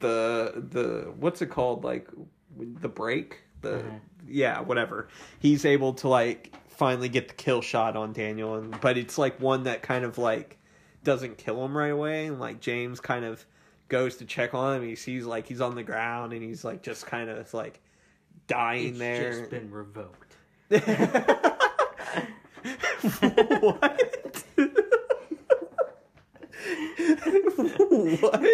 the 0.00 0.52
the 0.70 1.12
what's 1.18 1.42
it 1.42 1.46
called 1.46 1.82
like 1.82 2.08
the 2.56 2.88
break 2.88 3.38
the 3.62 3.68
Mhm. 3.78 4.00
yeah 4.28 4.60
whatever 4.60 5.08
he's 5.38 5.64
able 5.64 5.94
to 5.94 6.08
like 6.08 6.52
finally 6.78 7.08
get 7.08 7.28
the 7.28 7.34
kill 7.34 7.60
shot 7.60 7.96
on 7.96 8.12
daniel 8.12 8.54
and 8.54 8.80
but 8.80 8.96
it's 8.96 9.18
like 9.18 9.38
one 9.40 9.64
that 9.64 9.82
kind 9.82 10.04
of 10.04 10.16
like 10.16 10.56
doesn't 11.04 11.36
kill 11.36 11.62
him 11.64 11.76
right 11.76 11.90
away 11.92 12.26
and 12.26 12.38
like 12.38 12.60
james 12.60 13.00
kind 13.00 13.24
of 13.24 13.44
goes 13.88 14.16
to 14.16 14.24
check 14.24 14.54
on 14.54 14.76
him 14.76 14.88
he 14.88 14.94
sees 14.94 15.24
like 15.24 15.46
he's 15.46 15.60
on 15.60 15.74
the 15.74 15.82
ground 15.82 16.32
and 16.32 16.42
he's 16.42 16.64
like 16.64 16.82
just 16.82 17.06
kind 17.06 17.28
of 17.28 17.52
like 17.52 17.80
dying 18.46 18.90
It's 18.90 18.98
there. 18.98 19.38
just 19.40 19.50
been 19.50 19.70
revoked. 19.70 20.36
what? 23.60 24.44
What? 28.20 28.42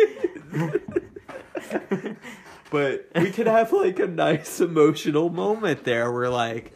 But 2.70 3.08
we 3.14 3.30
could 3.30 3.46
have 3.46 3.72
like 3.72 4.00
a 4.00 4.06
nice 4.08 4.60
emotional 4.60 5.28
moment 5.30 5.84
there 5.84 6.10
where 6.10 6.28
like 6.28 6.72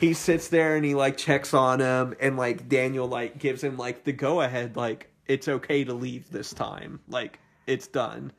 he 0.00 0.14
sits 0.14 0.48
there 0.48 0.76
and 0.76 0.84
he 0.84 0.94
like 0.94 1.16
checks 1.18 1.52
on 1.52 1.80
him 1.80 2.14
and 2.20 2.36
like 2.36 2.68
Daniel 2.68 3.06
like 3.06 3.38
gives 3.38 3.62
him 3.62 3.76
like 3.76 4.04
the 4.04 4.12
go 4.12 4.40
ahead 4.40 4.76
like 4.76 5.12
it's 5.26 5.46
okay 5.46 5.84
to 5.84 5.94
leave 5.94 6.30
this 6.30 6.52
time. 6.52 7.00
Like 7.06 7.38
it's 7.66 7.86
done. 7.86 8.32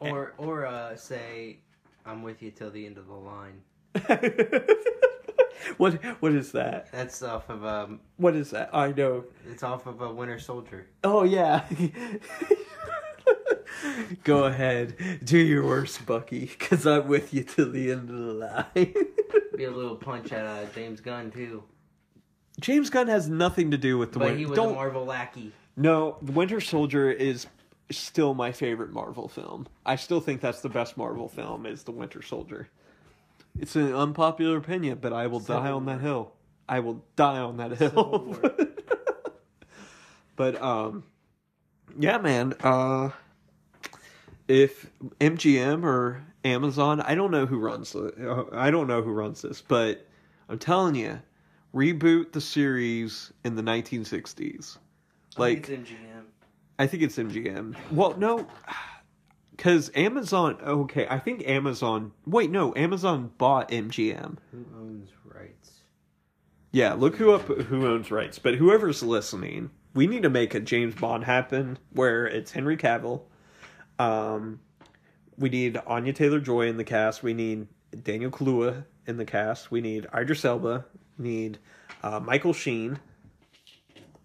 Or 0.00 0.34
or 0.36 0.66
uh, 0.66 0.96
say, 0.96 1.58
I'm 2.04 2.22
with 2.22 2.42
you 2.42 2.50
till 2.50 2.70
the 2.70 2.84
end 2.84 2.98
of 2.98 3.06
the 3.06 3.14
line. 3.14 3.62
what 5.78 5.94
what 6.20 6.32
is 6.32 6.52
that? 6.52 6.90
That's 6.92 7.22
off 7.22 7.48
of 7.48 7.64
um, 7.64 8.00
what 8.16 8.34
is 8.34 8.50
that? 8.50 8.70
I 8.74 8.92
know. 8.92 9.24
it's 9.48 9.62
off 9.62 9.86
of 9.86 10.02
a 10.02 10.12
Winter 10.12 10.38
Soldier. 10.38 10.88
oh 11.04 11.22
yeah 11.22 11.64
go 14.24 14.44
ahead 14.44 14.94
do 15.24 15.38
your 15.38 15.64
worst 15.64 16.04
Bucky 16.06 16.46
cuz 16.46 16.86
I'm 16.86 17.08
with 17.08 17.32
you 17.34 17.44
till 17.44 17.70
the 17.70 17.92
end 17.92 18.10
of 18.10 18.16
the 18.16 18.32
line 18.32 18.94
Be 19.56 19.64
a 19.64 19.70
little 19.70 19.96
punch 19.96 20.32
at 20.32 20.44
uh, 20.46 20.64
James 20.74 21.00
Gunn 21.00 21.30
too, 21.30 21.62
James 22.60 22.90
Gunn 22.90 23.08
has 23.08 23.28
nothing 23.28 23.70
to 23.70 23.78
do 23.78 23.98
with 23.98 24.12
the 24.12 24.18
but 24.18 24.28
win- 24.28 24.38
he 24.38 24.46
was 24.46 24.56
don't 24.56 24.72
a 24.72 24.74
Marvel 24.74 25.04
lackey. 25.04 25.52
No, 25.76 26.16
The 26.22 26.32
Winter 26.32 26.60
Soldier 26.60 27.10
is 27.10 27.46
still 27.90 28.32
my 28.34 28.52
favorite 28.52 28.92
Marvel 28.92 29.28
film. 29.28 29.66
I 29.84 29.96
still 29.96 30.20
think 30.20 30.40
that's 30.40 30.60
the 30.60 30.68
best 30.68 30.96
Marvel 30.96 31.28
film 31.28 31.66
is 31.66 31.82
The 31.82 31.90
Winter 31.92 32.22
Soldier. 32.22 32.68
It's 33.58 33.76
an 33.76 33.92
unpopular 33.94 34.56
opinion, 34.56 34.98
but 35.00 35.12
I 35.12 35.26
will 35.26 35.40
Civil 35.40 35.62
die 35.62 35.70
on 35.70 35.86
that 35.86 36.00
hill. 36.00 36.32
I 36.68 36.80
will 36.80 37.04
die 37.16 37.38
on 37.38 37.56
that 37.58 37.72
hill. 37.72 38.38
But 40.36 40.60
um 40.60 41.04
yeah, 41.98 42.18
man, 42.18 42.54
uh 42.62 43.10
if 44.48 44.90
MGM 45.20 45.84
or 45.84 46.24
Amazon, 46.44 47.00
I 47.00 47.14
don't 47.14 47.30
know 47.30 47.46
who 47.46 47.58
runs 47.58 47.92
the 47.92 48.48
I 48.52 48.70
don't 48.70 48.86
know 48.86 49.02
who 49.02 49.12
runs 49.12 49.42
this, 49.42 49.60
but 49.60 50.06
I'm 50.48 50.58
telling 50.58 50.94
you, 50.94 51.20
reboot 51.74 52.32
the 52.32 52.40
series 52.40 53.32
in 53.44 53.56
the 53.56 53.62
1960s. 53.62 54.78
Like 55.36 55.58
I 55.58 55.66
think 55.66 55.80
it's 55.80 55.90
MGM. 55.90 56.22
I 56.78 56.86
think 56.86 57.02
it's 57.02 57.16
MGM. 57.16 57.76
Well, 57.90 58.16
no, 58.16 58.46
because 59.56 59.90
Amazon. 59.94 60.58
Okay, 60.62 61.06
I 61.08 61.18
think 61.18 61.46
Amazon. 61.46 62.12
Wait, 62.26 62.50
no, 62.50 62.74
Amazon 62.76 63.32
bought 63.38 63.70
MGM. 63.70 64.36
Who 64.52 64.64
owns 64.76 65.10
rights? 65.24 65.80
Yeah, 66.72 66.94
look 66.94 67.16
who 67.16 67.32
up 67.32 67.42
who 67.46 67.86
owns 67.86 68.10
rights. 68.10 68.38
But 68.38 68.56
whoever's 68.56 69.02
listening, 69.02 69.70
we 69.94 70.06
need 70.06 70.22
to 70.22 70.30
make 70.30 70.54
a 70.54 70.60
James 70.60 70.94
Bond 70.94 71.24
happen 71.24 71.78
where 71.90 72.26
it's 72.26 72.52
Henry 72.52 72.76
Cavill. 72.76 73.22
Um, 73.98 74.60
we 75.38 75.48
need 75.48 75.76
Anya 75.86 76.12
Taylor 76.12 76.40
Joy 76.40 76.68
in 76.68 76.76
the 76.76 76.84
cast. 76.84 77.22
We 77.22 77.34
need 77.34 77.66
Daniel 78.02 78.30
Kaluuya 78.30 78.84
in 79.06 79.16
the 79.16 79.24
cast. 79.24 79.70
We 79.70 79.80
need 79.80 80.06
Idris 80.14 80.44
Elba. 80.44 80.84
We 81.18 81.28
need 81.28 81.58
uh, 82.02 82.20
Michael 82.20 82.52
Sheen. 82.52 82.98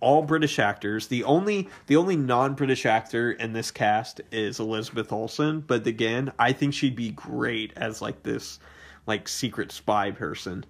All 0.01 0.21
British 0.21 0.59
actors. 0.59 1.07
The 1.07 1.25
only 1.25 1.67
the 1.87 1.97
only 1.97 2.15
non 2.15 2.53
British 2.53 2.85
actor 2.85 3.33
in 3.33 3.51
this 3.51 3.69
cast 3.69 4.21
is 4.31 4.59
Elizabeth 4.59 5.11
Olsen. 5.11 5.59
But 5.59 5.85
again, 5.85 6.31
I 6.39 6.53
think 6.53 6.73
she'd 6.73 6.95
be 6.95 7.11
great 7.11 7.73
as 7.75 8.01
like 8.01 8.23
this 8.23 8.59
like 9.05 9.27
secret 9.27 9.73
spy 9.73 10.11
person 10.11 10.65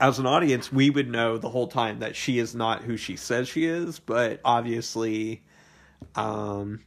as 0.00 0.18
an 0.18 0.26
audience, 0.26 0.72
we 0.72 0.90
would 0.90 1.08
know 1.08 1.38
the 1.38 1.48
whole 1.48 1.68
time 1.68 2.00
that 2.00 2.16
she 2.16 2.38
is 2.38 2.54
not 2.54 2.82
who 2.82 2.96
she 2.96 3.16
says 3.16 3.48
she 3.48 3.64
is, 3.64 3.98
but 3.98 4.40
obviously, 4.44 5.42
um, 6.14 6.80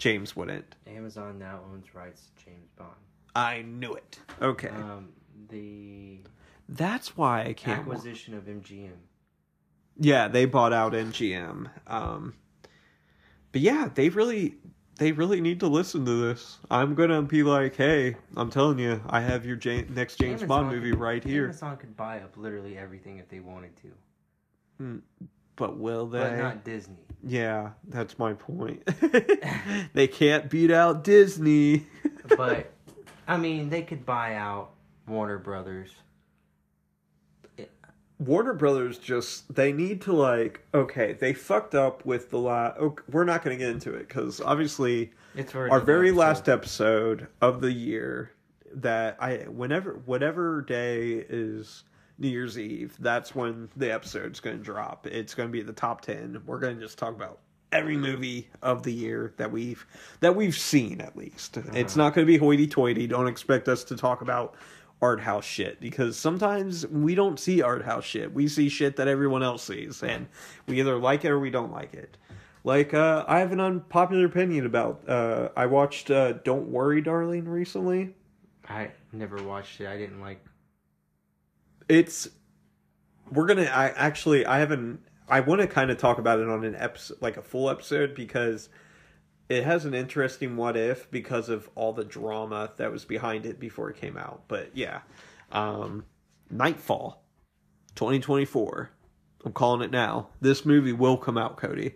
James 0.00 0.34
wouldn't. 0.34 0.74
Amazon 0.86 1.38
now 1.38 1.60
owns 1.70 1.94
rights 1.94 2.30
to 2.38 2.44
James 2.46 2.70
Bond. 2.76 2.90
I 3.36 3.60
knew 3.62 3.92
it. 3.92 4.18
Okay, 4.40 4.68
Um, 4.70 5.10
the 5.50 6.20
that's 6.70 7.16
why 7.18 7.42
I 7.44 7.52
can't. 7.52 7.80
acquisition 7.80 8.32
of 8.34 8.44
MGM. 8.48 8.96
Yeah, 9.98 10.26
they 10.28 10.46
bought 10.46 10.72
out 10.72 10.94
MGM. 10.94 11.68
Um, 11.86 12.34
but 13.52 13.60
yeah, 13.60 13.90
they 13.94 14.08
really, 14.08 14.54
they 14.96 15.12
really 15.12 15.42
need 15.42 15.60
to 15.60 15.66
listen 15.68 16.06
to 16.06 16.14
this. 16.28 16.58
I'm 16.70 16.94
gonna 16.94 17.20
be 17.20 17.42
like, 17.42 17.76
hey, 17.76 18.16
I'm 18.36 18.48
telling 18.50 18.78
you, 18.78 19.02
I 19.08 19.20
have 19.20 19.44
your 19.44 19.58
Ja- 19.58 19.84
next 19.90 20.16
James 20.16 20.42
Bond 20.42 20.68
movie 20.68 20.90
could- 20.92 20.98
right 20.98 21.22
here. 21.22 21.44
Amazon 21.44 21.76
could 21.76 21.94
buy 21.96 22.20
up 22.20 22.38
literally 22.38 22.78
everything 22.78 23.18
if 23.18 23.28
they 23.28 23.40
wanted 23.40 23.76
to, 23.76 25.02
But 25.60 25.76
will 25.78 26.06
they? 26.06 26.18
but 26.20 26.36
not 26.38 26.64
Disney. 26.64 26.96
Yeah, 27.22 27.72
that's 27.86 28.18
my 28.18 28.32
point. 28.32 28.82
they 29.92 30.08
can't 30.08 30.48
beat 30.50 30.70
out 30.70 31.04
Disney. 31.04 31.86
But 32.36 32.72
I 33.28 33.36
mean, 33.36 33.68
they 33.70 33.82
could 33.82 34.06
buy 34.06 34.36
out 34.36 34.70
Warner 35.06 35.36
Brothers. 35.38 35.90
Warner 38.18 38.52
Brothers 38.54 38.98
just 38.98 39.54
they 39.54 39.72
need 39.72 40.02
to 40.02 40.12
like 40.12 40.60
okay, 40.74 41.14
they 41.14 41.32
fucked 41.32 41.74
up 41.74 42.04
with 42.04 42.30
the 42.30 42.38
last. 42.38 42.76
Oh, 42.80 42.94
we're 43.10 43.24
not 43.24 43.42
going 43.42 43.58
to 43.58 43.64
get 43.64 43.72
into 43.72 43.94
it 43.94 44.08
because 44.08 44.40
obviously 44.40 45.12
It's 45.34 45.54
our 45.54 45.80
very 45.80 46.08
episode. 46.08 46.20
last 46.20 46.48
episode 46.48 47.26
of 47.40 47.60
the 47.60 47.72
year 47.72 48.32
that 48.74 49.16
I 49.20 49.38
whenever 49.48 50.00
whatever 50.04 50.62
day 50.62 51.24
is 51.28 51.82
New 52.20 52.28
Year's 52.28 52.58
Eve. 52.58 52.94
That's 53.00 53.34
when 53.34 53.68
the 53.76 53.90
episode's 53.90 54.38
going 54.38 54.58
to 54.58 54.62
drop. 54.62 55.06
It's 55.06 55.34
going 55.34 55.48
to 55.48 55.52
be 55.52 55.62
the 55.62 55.72
top 55.72 56.02
10. 56.02 56.42
We're 56.46 56.60
going 56.60 56.76
to 56.76 56.82
just 56.82 56.98
talk 56.98 57.14
about 57.14 57.40
every 57.72 57.96
movie 57.96 58.48
of 58.62 58.82
the 58.82 58.92
year 58.92 59.32
that 59.36 59.50
we've 59.50 59.86
that 60.20 60.34
we've 60.34 60.56
seen 60.56 61.00
at 61.00 61.16
least. 61.16 61.56
It's 61.72 61.96
not 61.96 62.14
going 62.14 62.26
to 62.26 62.30
be 62.30 62.36
hoity-toity. 62.36 63.06
Don't 63.06 63.28
expect 63.28 63.68
us 63.68 63.84
to 63.84 63.96
talk 63.96 64.20
about 64.20 64.54
art 65.02 65.20
house 65.20 65.46
shit 65.46 65.80
because 65.80 66.18
sometimes 66.18 66.86
we 66.88 67.14
don't 67.14 67.40
see 67.40 67.62
art 67.62 67.84
house 67.84 68.04
shit. 68.04 68.32
We 68.32 68.48
see 68.48 68.68
shit 68.68 68.96
that 68.96 69.08
everyone 69.08 69.42
else 69.42 69.62
sees 69.62 70.02
and 70.02 70.28
we 70.66 70.78
either 70.78 70.98
like 70.98 71.24
it 71.24 71.30
or 71.30 71.40
we 71.40 71.50
don't 71.50 71.72
like 71.72 71.94
it. 71.94 72.18
Like 72.64 72.92
uh, 72.92 73.24
I 73.26 73.38
have 73.38 73.52
an 73.52 73.60
unpopular 73.60 74.26
opinion 74.26 74.66
about 74.66 75.08
uh, 75.08 75.48
I 75.56 75.66
watched 75.66 76.10
uh, 76.10 76.32
Don't 76.32 76.68
Worry 76.68 77.00
Darling 77.00 77.48
recently. 77.48 78.14
I 78.68 78.90
never 79.12 79.42
watched 79.42 79.80
it. 79.80 79.86
I 79.86 79.96
didn't 79.96 80.20
like. 80.20 80.44
It's 81.90 82.28
we're 83.32 83.46
going 83.46 83.58
to 83.58 83.76
I 83.76 83.88
actually 83.88 84.46
I 84.46 84.60
haven't 84.60 85.00
I 85.28 85.40
want 85.40 85.60
to 85.60 85.66
kind 85.66 85.90
of 85.90 85.98
talk 85.98 86.18
about 86.18 86.38
it 86.38 86.48
on 86.48 86.64
an 86.64 86.76
episode 86.76 87.18
like 87.20 87.36
a 87.36 87.42
full 87.42 87.68
episode 87.68 88.14
because 88.14 88.68
it 89.48 89.64
has 89.64 89.84
an 89.84 89.94
interesting 89.94 90.56
what 90.56 90.76
if 90.76 91.10
because 91.10 91.48
of 91.48 91.68
all 91.74 91.92
the 91.92 92.04
drama 92.04 92.70
that 92.76 92.92
was 92.92 93.04
behind 93.04 93.44
it 93.44 93.58
before 93.58 93.90
it 93.90 93.96
came 93.96 94.16
out. 94.16 94.44
But 94.46 94.70
yeah, 94.74 95.00
um, 95.50 96.04
Nightfall, 96.48 97.24
2024. 97.96 98.90
I'm 99.44 99.52
calling 99.52 99.82
it 99.82 99.90
now. 99.90 100.28
This 100.40 100.64
movie 100.64 100.92
will 100.92 101.16
come 101.16 101.36
out, 101.36 101.56
Cody. 101.56 101.94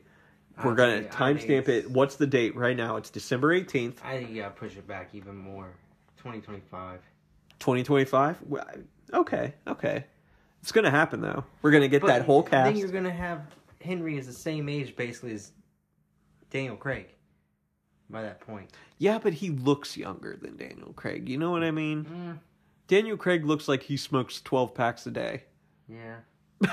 We're 0.65 0.75
gonna 0.75 0.95
I 0.95 0.99
think 1.03 1.11
timestamp 1.13 1.69
it. 1.69 1.91
What's 1.91 2.17
the 2.17 2.27
date 2.27 2.57
right 2.57 2.77
now? 2.77 2.97
It's 2.97 3.11
December 3.11 3.59
18th, 3.61 3.99
I 4.05 4.19
think 4.19 4.31
you 4.31 4.43
gotta 4.43 4.55
push 4.55 4.77
it 4.77 4.87
back 4.87 5.11
even 5.13 5.37
more. 5.37 5.73
2025. 6.19 7.01
2025. 7.61 8.39
Okay, 9.13 9.55
okay. 9.67 10.05
It's 10.63 10.73
gonna 10.73 10.91
happen 10.91 11.21
though. 11.21 11.45
We're 11.63 11.71
gonna 11.73 11.89
get 11.89 12.05
that 12.07 12.23
whole 12.23 12.43
cast. 12.43 12.67
Then 12.73 12.77
you're 12.77 12.89
gonna 12.89 13.11
have 13.13 13.43
Henry 13.81 14.17
is 14.17 14.27
the 14.27 14.33
same 14.33 14.69
age 14.69 14.97
basically 14.97 15.33
as 15.33 15.53
Daniel 16.51 16.77
Craig. 16.77 17.09
By 18.11 18.23
that 18.23 18.41
point. 18.41 18.71
Yeah, 18.99 19.19
but 19.19 19.33
he 19.33 19.51
looks 19.51 19.97
younger 19.97 20.37
than 20.41 20.57
Daniel 20.57 20.93
Craig. 20.95 21.29
You 21.29 21.39
know 21.39 21.51
what 21.51 21.65
I 21.65 21.71
mean? 21.71 22.05
Mm, 22.05 22.39
Daniel 22.87 23.17
Craig 23.17 23.45
looks 23.47 23.67
like 23.67 23.83
he 23.83 23.97
smokes 23.97 24.41
12 24.43 24.75
packs 24.75 25.07
a 25.07 25.11
day. 25.11 25.45
yeah. 25.89 26.17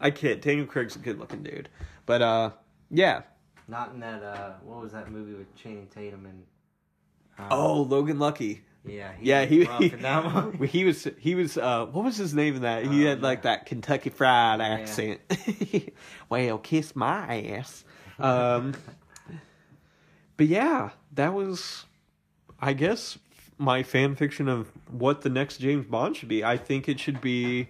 I 0.00 0.10
kid. 0.10 0.40
Daniel 0.40 0.66
Craig's 0.66 0.96
a 0.96 0.98
good 0.98 1.18
looking 1.18 1.42
dude. 1.42 1.68
But 2.06 2.22
uh 2.22 2.50
yeah. 2.90 3.22
Not 3.68 3.92
in 3.94 4.00
that. 4.00 4.22
uh 4.22 4.52
What 4.64 4.80
was 4.82 4.92
that 4.92 5.10
movie 5.10 5.34
with 5.34 5.54
Channing 5.56 5.86
Tatum 5.88 6.26
and? 6.26 6.42
um, 7.38 7.46
Oh, 7.50 7.82
Logan 7.82 8.18
Lucky. 8.18 8.62
Yeah. 8.86 9.12
He 9.18 9.28
Yeah, 9.28 9.40
was 9.40 9.48
he 9.50 9.64
rough 9.64 9.80
in 9.94 10.02
that 10.02 10.24
one. 10.34 10.52
he 10.68 10.84
was 10.84 11.08
he 11.18 11.34
was 11.34 11.56
uh 11.56 11.86
what 11.86 12.04
was 12.04 12.16
his 12.16 12.34
name 12.34 12.56
in 12.56 12.62
that? 12.62 12.84
He 12.86 13.04
Oh, 13.06 13.10
had 13.10 13.22
like 13.22 13.38
yeah. 13.38 13.42
that 13.56 13.66
Kentucky 13.66 14.10
fried 14.10 14.60
accent. 14.60 15.20
well, 16.28 16.58
kiss 16.58 16.94
my 16.96 17.42
ass. 17.42 17.84
Um 18.18 18.74
But 20.36 20.46
yeah, 20.46 20.90
that 21.12 21.32
was 21.32 21.84
I 22.60 22.72
guess 22.72 23.18
my 23.58 23.82
fan 23.82 24.16
fiction 24.16 24.48
of 24.48 24.70
what 24.90 25.20
the 25.22 25.30
next 25.30 25.58
James 25.58 25.86
Bond 25.86 26.16
should 26.16 26.28
be. 26.28 26.42
I 26.44 26.56
think 26.56 26.88
it 26.88 26.98
should 26.98 27.20
be 27.20 27.68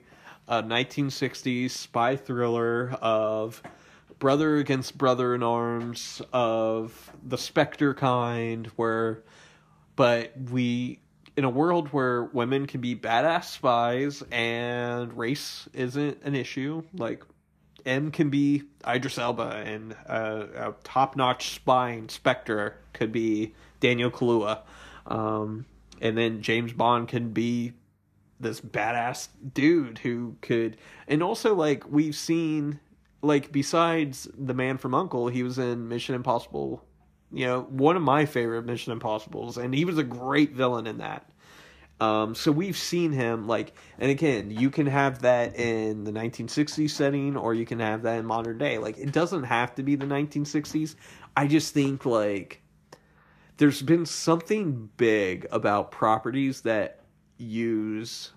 a 0.49 0.63
1960s 0.63 1.71
spy 1.71 2.17
thriller 2.17 2.93
of 3.03 3.63
brother 4.19 4.57
against 4.57 4.97
brother 4.97 5.35
in 5.35 5.43
arms 5.43 6.23
of 6.33 7.13
the 7.23 7.37
Spectre 7.37 7.93
kind 7.93 8.67
where 8.77 9.23
but 9.97 10.33
we 10.51 11.01
in 11.37 11.45
a 11.45 11.51
world 11.51 11.89
where 11.89 12.25
women 12.25 12.67
can 12.67 12.81
be 12.81 12.95
badass 12.95 13.45
spies 13.45 14.23
and 14.31 15.17
race 15.17 15.69
isn't 15.73 16.23
an 16.23 16.35
issue 16.35 16.83
like 16.95 17.25
M 17.85 18.11
can 18.11 18.31
be 18.31 18.63
Idris 18.87 19.19
Elba 19.19 19.63
and 19.67 19.95
uh, 20.09 20.47
a 20.55 20.75
top-notch 20.85 21.55
spy 21.55 21.91
inspector 21.91 22.77
could 22.93 23.13
be 23.13 23.55
Daniel 23.81 24.11
Kaluuya. 24.11 24.61
Um, 25.07 25.67
and 26.01 26.17
then 26.17 26.41
James 26.41 26.73
Bond 26.73 27.09
can 27.09 27.31
be 27.31 27.73
this 28.41 28.61
badass 28.61 29.29
dude 29.53 29.99
who 29.99 30.37
could 30.43 30.77
and 31.07 31.23
also 31.23 31.55
like 31.55 31.89
we've 31.91 32.17
seen 32.17 32.81
like 33.23 33.53
besides 33.53 34.29
the 34.37 34.53
man 34.53 34.77
from 34.77 34.93
uncle 34.93 35.29
he 35.29 35.43
was 35.43 35.59
in 35.59 35.89
mission 35.89 36.15
impossible 36.15 36.85
you 37.33 37.47
know 37.47 37.63
one 37.63 37.97
of 37.97 38.03
my 38.03 38.27
favorite 38.27 38.65
mission 38.65 38.93
impossibles 38.93 39.59
and 39.59 39.75
he 39.75 39.85
was 39.85 39.99
a 39.99 40.05
great 40.05 40.53
villain 40.53 40.87
in 40.87 40.99
that. 40.99 41.29
Um 42.01 42.35
so 42.35 42.51
we've 42.53 42.77
seen 42.77 43.13
him 43.13 43.47
like 43.47 43.75
and 43.99 44.11
again 44.11 44.51
you 44.51 44.71
can 44.71 44.87
have 44.87 45.23
that 45.23 45.57
in 45.57 46.05
the 46.05 46.13
1960s 46.13 46.91
setting 46.91 47.37
or 47.37 47.55
you 47.55 47.65
can 47.65 47.81
have 47.81 48.03
that 48.03 48.19
in 48.19 48.27
modern 48.27 48.59
day. 48.59 48.79
Like 48.79 48.99
it 48.99 49.13
doesn't 49.13 49.45
have 49.45 49.75
to 49.77 49.83
be 49.83 49.97
the 49.97 50.07
1960s 50.07 50.97
i 51.37 51.47
just 51.47 51.75
think 51.75 52.05
like 52.07 52.63
there's 53.57 53.83
been 53.83 54.07
something 54.07 54.89
big 54.97 55.47
about 55.53 55.91
properties 55.91 56.63
that 56.63 57.01
use 57.37 58.33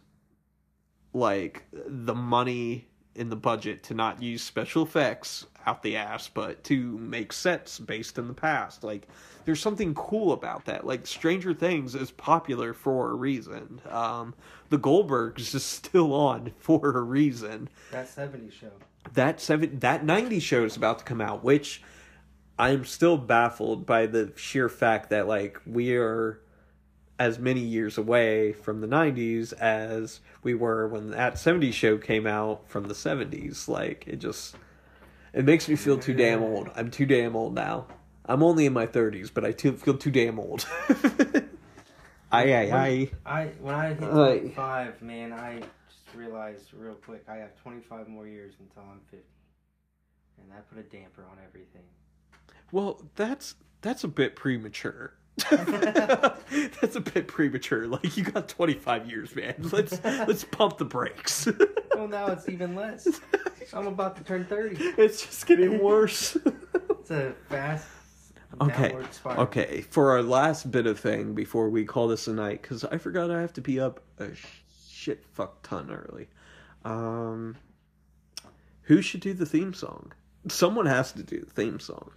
like 1.13 1.65
the 1.71 2.13
money 2.13 2.87
in 3.15 3.29
the 3.29 3.35
budget 3.35 3.83
to 3.83 3.93
not 3.93 4.21
use 4.21 4.43
special 4.43 4.83
effects 4.83 5.47
out 5.67 5.83
the 5.83 5.97
ass 5.97 6.29
but 6.33 6.63
to 6.63 6.97
make 6.97 7.31
sets 7.33 7.77
based 7.77 8.17
in 8.17 8.27
the 8.27 8.33
past. 8.33 8.83
Like 8.83 9.07
there's 9.45 9.59
something 9.59 9.93
cool 9.93 10.31
about 10.31 10.65
that. 10.65 10.85
Like 10.87 11.05
stranger 11.05 11.53
things 11.53 11.93
is 11.93 12.09
popular 12.11 12.73
for 12.73 13.11
a 13.11 13.13
reason. 13.13 13.81
Um 13.91 14.33
the 14.69 14.79
goldbergs 14.79 15.53
is 15.53 15.63
still 15.79 16.13
on 16.13 16.53
for 16.57 16.97
a 16.97 17.01
reason. 17.01 17.69
That 17.91 18.07
70 18.07 18.49
show. 18.49 18.71
that 19.13 19.39
seven 19.39 19.79
that 19.79 20.03
90 20.03 20.39
show 20.39 20.63
is 20.65 20.75
about 20.75 20.99
to 20.99 21.05
come 21.05 21.21
out 21.21 21.41
which 21.43 21.81
i'm 22.59 22.83
still 22.83 23.17
baffled 23.17 23.85
by 23.85 24.05
the 24.05 24.33
sheer 24.35 24.67
fact 24.67 25.09
that 25.11 25.27
like 25.27 25.61
we 25.65 25.95
are 25.95 26.41
as 27.19 27.39
many 27.39 27.61
years 27.61 27.97
away 27.97 28.51
from 28.51 28.81
the 28.81 28.87
90s 28.87 29.53
as 29.53 30.19
we 30.43 30.53
were 30.53 30.87
when 30.89 31.11
that 31.11 31.35
70s 31.35 31.71
show 31.73 31.97
came 31.97 32.27
out 32.27 32.67
from 32.67 32.83
the 32.89 32.93
70s 32.93 33.67
like 33.69 34.03
it 34.07 34.17
just 34.17 34.55
it 35.37 35.45
makes 35.45 35.69
me 35.69 35.75
feel 35.75 35.99
too 35.99 36.13
damn 36.15 36.41
old. 36.41 36.71
I'm 36.75 36.89
too 36.89 37.05
damn 37.05 37.35
old 37.35 37.53
now. 37.53 37.85
I'm 38.25 38.41
only 38.41 38.65
in 38.65 38.73
my 38.73 38.87
30s 38.87 39.31
but 39.33 39.45
i 39.45 39.51
too, 39.51 39.73
feel 39.73 39.95
too 39.97 40.11
damn 40.11 40.39
old. 40.39 40.65
I 42.31 42.53
i 42.53 42.61
i 42.61 43.11
I 43.25 43.45
when 43.61 43.75
I 43.75 43.93
hit 43.93 44.01
Like- 44.13 44.41
25, 44.55 45.01
man, 45.01 45.31
I 45.31 45.59
just 45.59 46.15
realized 46.15 46.73
real 46.73 46.95
quick 46.95 47.23
I 47.29 47.35
have 47.35 47.55
25 47.61 48.07
more 48.09 48.27
years 48.27 48.55
until 48.59 48.83
I'm 48.91 48.99
50, 49.11 49.23
and 50.41 50.51
that 50.51 50.67
put 50.69 50.79
a 50.79 50.83
damper 50.83 51.23
on 51.31 51.37
everything. 51.47 51.83
Well, 52.71 53.01
that's 53.15 53.55
that's 53.81 54.03
a 54.03 54.07
bit 54.09 54.35
premature. 54.35 55.13
that's 55.49 56.95
a 56.95 57.01
bit 57.01 57.27
premature. 57.27 57.87
Like 57.87 58.17
you 58.17 58.23
got 58.23 58.47
25 58.47 59.09
years, 59.09 59.35
man. 59.35 59.55
Let's 59.59 60.03
let's 60.03 60.43
pump 60.43 60.77
the 60.77 60.85
brakes. 60.85 61.47
Well, 61.95 62.07
now 62.07 62.27
it's 62.27 62.49
even 62.49 62.75
less. 62.75 63.07
I'm 63.73 63.87
about 63.87 64.15
to 64.17 64.23
turn 64.23 64.45
30. 64.45 64.77
it's 64.97 65.25
just 65.25 65.45
getting 65.45 65.79
worse. 65.83 66.37
It's 66.89 67.11
a 67.11 67.33
fast 67.49 67.87
Okay, 68.61 68.95
okay. 69.25 69.81
For 69.81 70.11
our 70.11 70.23
last 70.23 70.71
bit 70.71 70.87
of 70.87 70.99
thing 70.99 71.33
before 71.33 71.69
we 71.69 71.85
call 71.85 72.07
this 72.07 72.27
a 72.27 72.33
night, 72.33 72.61
because 72.61 72.83
I 72.83 72.97
forgot 72.97 73.29
I 73.29 73.41
have 73.41 73.53
to 73.53 73.61
be 73.61 73.79
up 73.79 74.01
a 74.19 74.29
shit 74.89 75.23
fuck 75.33 75.61
ton 75.63 75.91
early. 75.91 76.27
Um, 76.83 77.57
who 78.83 79.01
should 79.01 79.19
do 79.21 79.33
the 79.33 79.45
theme 79.45 79.73
song? 79.73 80.13
Someone 80.47 80.85
has 80.85 81.11
to 81.13 81.23
do 81.23 81.41
the 81.41 81.51
theme 81.51 81.79
song. 81.79 82.11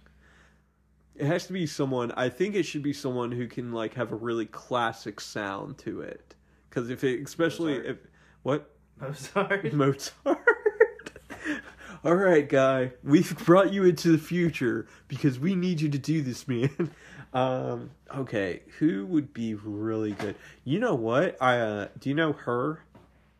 It 1.21 1.27
has 1.27 1.45
to 1.45 1.53
be 1.53 1.67
someone. 1.67 2.11
I 2.13 2.29
think 2.29 2.55
it 2.55 2.63
should 2.63 2.81
be 2.81 2.93
someone 2.93 3.31
who 3.31 3.47
can 3.47 3.71
like 3.71 3.93
have 3.93 4.11
a 4.11 4.15
really 4.15 4.47
classic 4.47 5.21
sound 5.21 5.77
to 5.79 6.01
it. 6.01 6.33
Because 6.67 6.89
if 6.89 7.03
it, 7.03 7.21
especially 7.23 7.73
Mozart. 7.73 7.85
if 7.85 7.97
what 8.41 8.71
Mozart. 8.99 9.73
Mozart. 9.73 10.15
All 12.03 12.15
right, 12.15 12.49
guy, 12.49 12.93
we've 13.03 13.37
brought 13.45 13.71
you 13.71 13.83
into 13.83 14.11
the 14.11 14.17
future 14.17 14.87
because 15.07 15.39
we 15.39 15.53
need 15.53 15.79
you 15.79 15.89
to 15.89 15.99
do 15.99 16.21
this, 16.21 16.47
man. 16.47 16.91
Um, 17.33 17.91
okay, 18.13 18.63
who 18.79 19.05
would 19.05 19.33
be 19.33 19.53
really 19.53 20.11
good? 20.11 20.35
You 20.65 20.79
know 20.79 20.95
what? 20.95 21.41
I 21.41 21.59
uh, 21.59 21.87
do 21.97 22.09
you 22.09 22.15
know 22.15 22.33
her? 22.33 22.83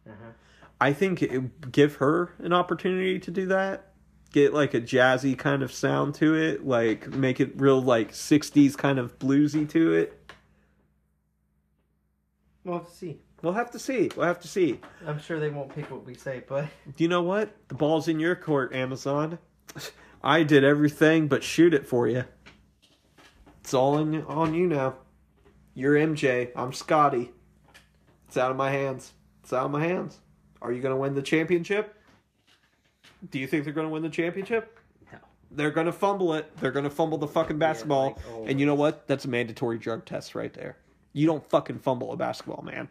Uh-huh. 0.08 0.32
I 0.80 0.94
think 0.94 1.22
it, 1.22 1.74
give 1.74 1.96
her 1.96 2.32
an 2.40 2.54
opportunity 2.54 3.20
to 3.20 3.32
do 3.32 3.48
that. 3.48 3.91
Get 4.32 4.54
like 4.54 4.74
a 4.74 4.82
jazzy 4.82 5.38
kind 5.38 5.62
of 5.62 5.74
sound 5.74 6.16
to 6.16 6.36
it, 6.36 6.66
like 6.66 7.10
make 7.10 7.40
it 7.40 7.60
real 7.60 7.82
like 7.82 8.12
'60s 8.12 8.78
kind 8.78 8.98
of 8.98 9.20
bluesy 9.20 9.68
to 9.70 9.94
it. 9.94 10.18
We'll 12.64 12.78
have 12.78 12.88
to 12.88 12.96
see. 12.96 13.20
We'll 13.42 13.54
have 13.54 13.72
to 13.72 13.80
see. 13.80 14.12
We'll 14.16 14.28
have 14.28 14.40
to 14.42 14.48
see. 14.48 14.80
I'm 15.06 15.20
sure 15.20 15.40
they 15.40 15.50
won't 15.50 15.74
pick 15.74 15.90
what 15.90 16.06
we 16.06 16.14
say, 16.14 16.44
but 16.48 16.66
Do 16.96 17.04
you 17.04 17.10
know 17.10 17.24
what? 17.24 17.56
The 17.68 17.76
ball's 17.76 18.08
in 18.08 18.20
your 18.20 18.36
court, 18.36 18.74
Amazon. 18.74 19.40
I 20.24 20.44
did 20.44 20.64
everything 20.64 21.28
but 21.28 21.44
shoot 21.44 21.74
it 21.74 21.88
for 21.88 22.08
you. 22.08 22.24
It's 23.62 23.74
all 23.74 23.98
in, 23.98 24.24
on 24.24 24.54
you 24.54 24.68
now. 24.68 24.96
You're 25.74 25.96
MJ. 25.96 26.52
I'm 26.56 26.74
Scotty. 26.74 27.32
It's 28.28 28.38
out 28.38 28.52
of 28.52 28.58
my 28.58 28.70
hands. 28.70 29.14
It's 29.44 29.54
out 29.54 29.66
of 29.66 29.72
my 29.72 29.84
hands. 29.84 30.20
Are 30.62 30.72
you 30.72 30.82
going 30.82 30.94
to 30.94 31.00
win 31.00 31.16
the 31.16 31.22
championship? 31.22 31.96
Do 33.30 33.40
you 33.40 33.48
think 33.48 33.64
they're 33.64 33.74
going 33.74 33.88
to 33.88 33.92
win 33.94 34.02
the 34.04 34.10
championship? 34.10 34.80
No. 35.12 35.20
They're 35.52 35.72
going 35.72 35.86
to 35.86 35.92
fumble 35.92 36.34
it. 36.34 36.56
They're 36.58 36.72
going 36.72 36.86
to 36.86 36.90
fumble 36.90 37.18
the 37.18 37.28
fucking 37.28 37.60
basketball. 37.60 38.06
like 38.06 38.18
always. 38.32 38.50
and 38.52 38.60
you 38.60 38.66
know 38.66 38.76
what? 38.76 39.08
That's 39.08 39.26
a 39.26 39.30
mandatory 39.30 39.78
drug 39.78 40.06
test 40.06 40.36
right 40.36 40.54
there. 40.54 40.78
You 41.14 41.28
don't 41.28 41.48
fucking 41.50 41.80
fumble 41.80 42.12
a 42.14 42.18
basketball, 42.18 42.64
man. 42.64 42.88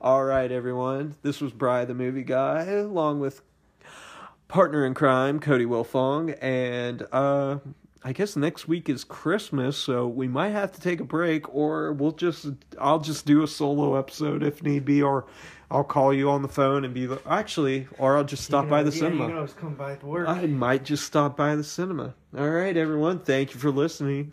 All 0.00 0.24
right, 0.24 0.50
everyone. 0.50 1.16
This 1.22 1.40
was 1.40 1.52
Bry 1.52 1.84
the 1.84 1.94
movie 1.94 2.22
guy, 2.22 2.64
along 2.64 3.20
with 3.20 3.42
partner 4.48 4.86
in 4.86 4.94
crime, 4.94 5.40
Cody 5.40 5.66
Wilfong, 5.66 6.36
and 6.40 7.06
uh 7.12 7.58
I 8.04 8.12
guess 8.12 8.36
next 8.36 8.68
week 8.68 8.88
is 8.88 9.02
Christmas, 9.02 9.76
so 9.76 10.06
we 10.06 10.28
might 10.28 10.50
have 10.50 10.70
to 10.72 10.80
take 10.80 11.00
a 11.00 11.04
break, 11.04 11.52
or 11.52 11.92
we'll 11.92 12.12
just 12.12 12.46
I'll 12.80 13.00
just 13.00 13.26
do 13.26 13.42
a 13.42 13.48
solo 13.48 13.96
episode 13.96 14.42
if 14.42 14.62
need 14.62 14.84
be, 14.84 15.02
or 15.02 15.26
I'll 15.70 15.84
call 15.84 16.14
you 16.14 16.30
on 16.30 16.42
the 16.42 16.48
phone 16.48 16.84
and 16.84 16.94
be 16.94 17.06
like, 17.06 17.22
actually, 17.28 17.88
or 17.98 18.16
I'll 18.16 18.24
just 18.24 18.44
stop 18.44 18.68
by 18.68 18.82
the 18.82 18.90
yeah, 18.90 19.00
cinema. 19.00 19.24
You 19.24 19.28
can 19.28 19.36
always 19.36 19.52
come 19.52 19.74
by 19.74 19.98
work. 20.02 20.26
I 20.28 20.46
might 20.46 20.84
just 20.84 21.04
stop 21.04 21.36
by 21.36 21.56
the 21.56 21.64
cinema. 21.64 22.14
All 22.36 22.48
right, 22.48 22.76
everyone. 22.76 23.18
Thank 23.18 23.52
you 23.52 23.60
for 23.60 23.70
listening. 23.70 24.32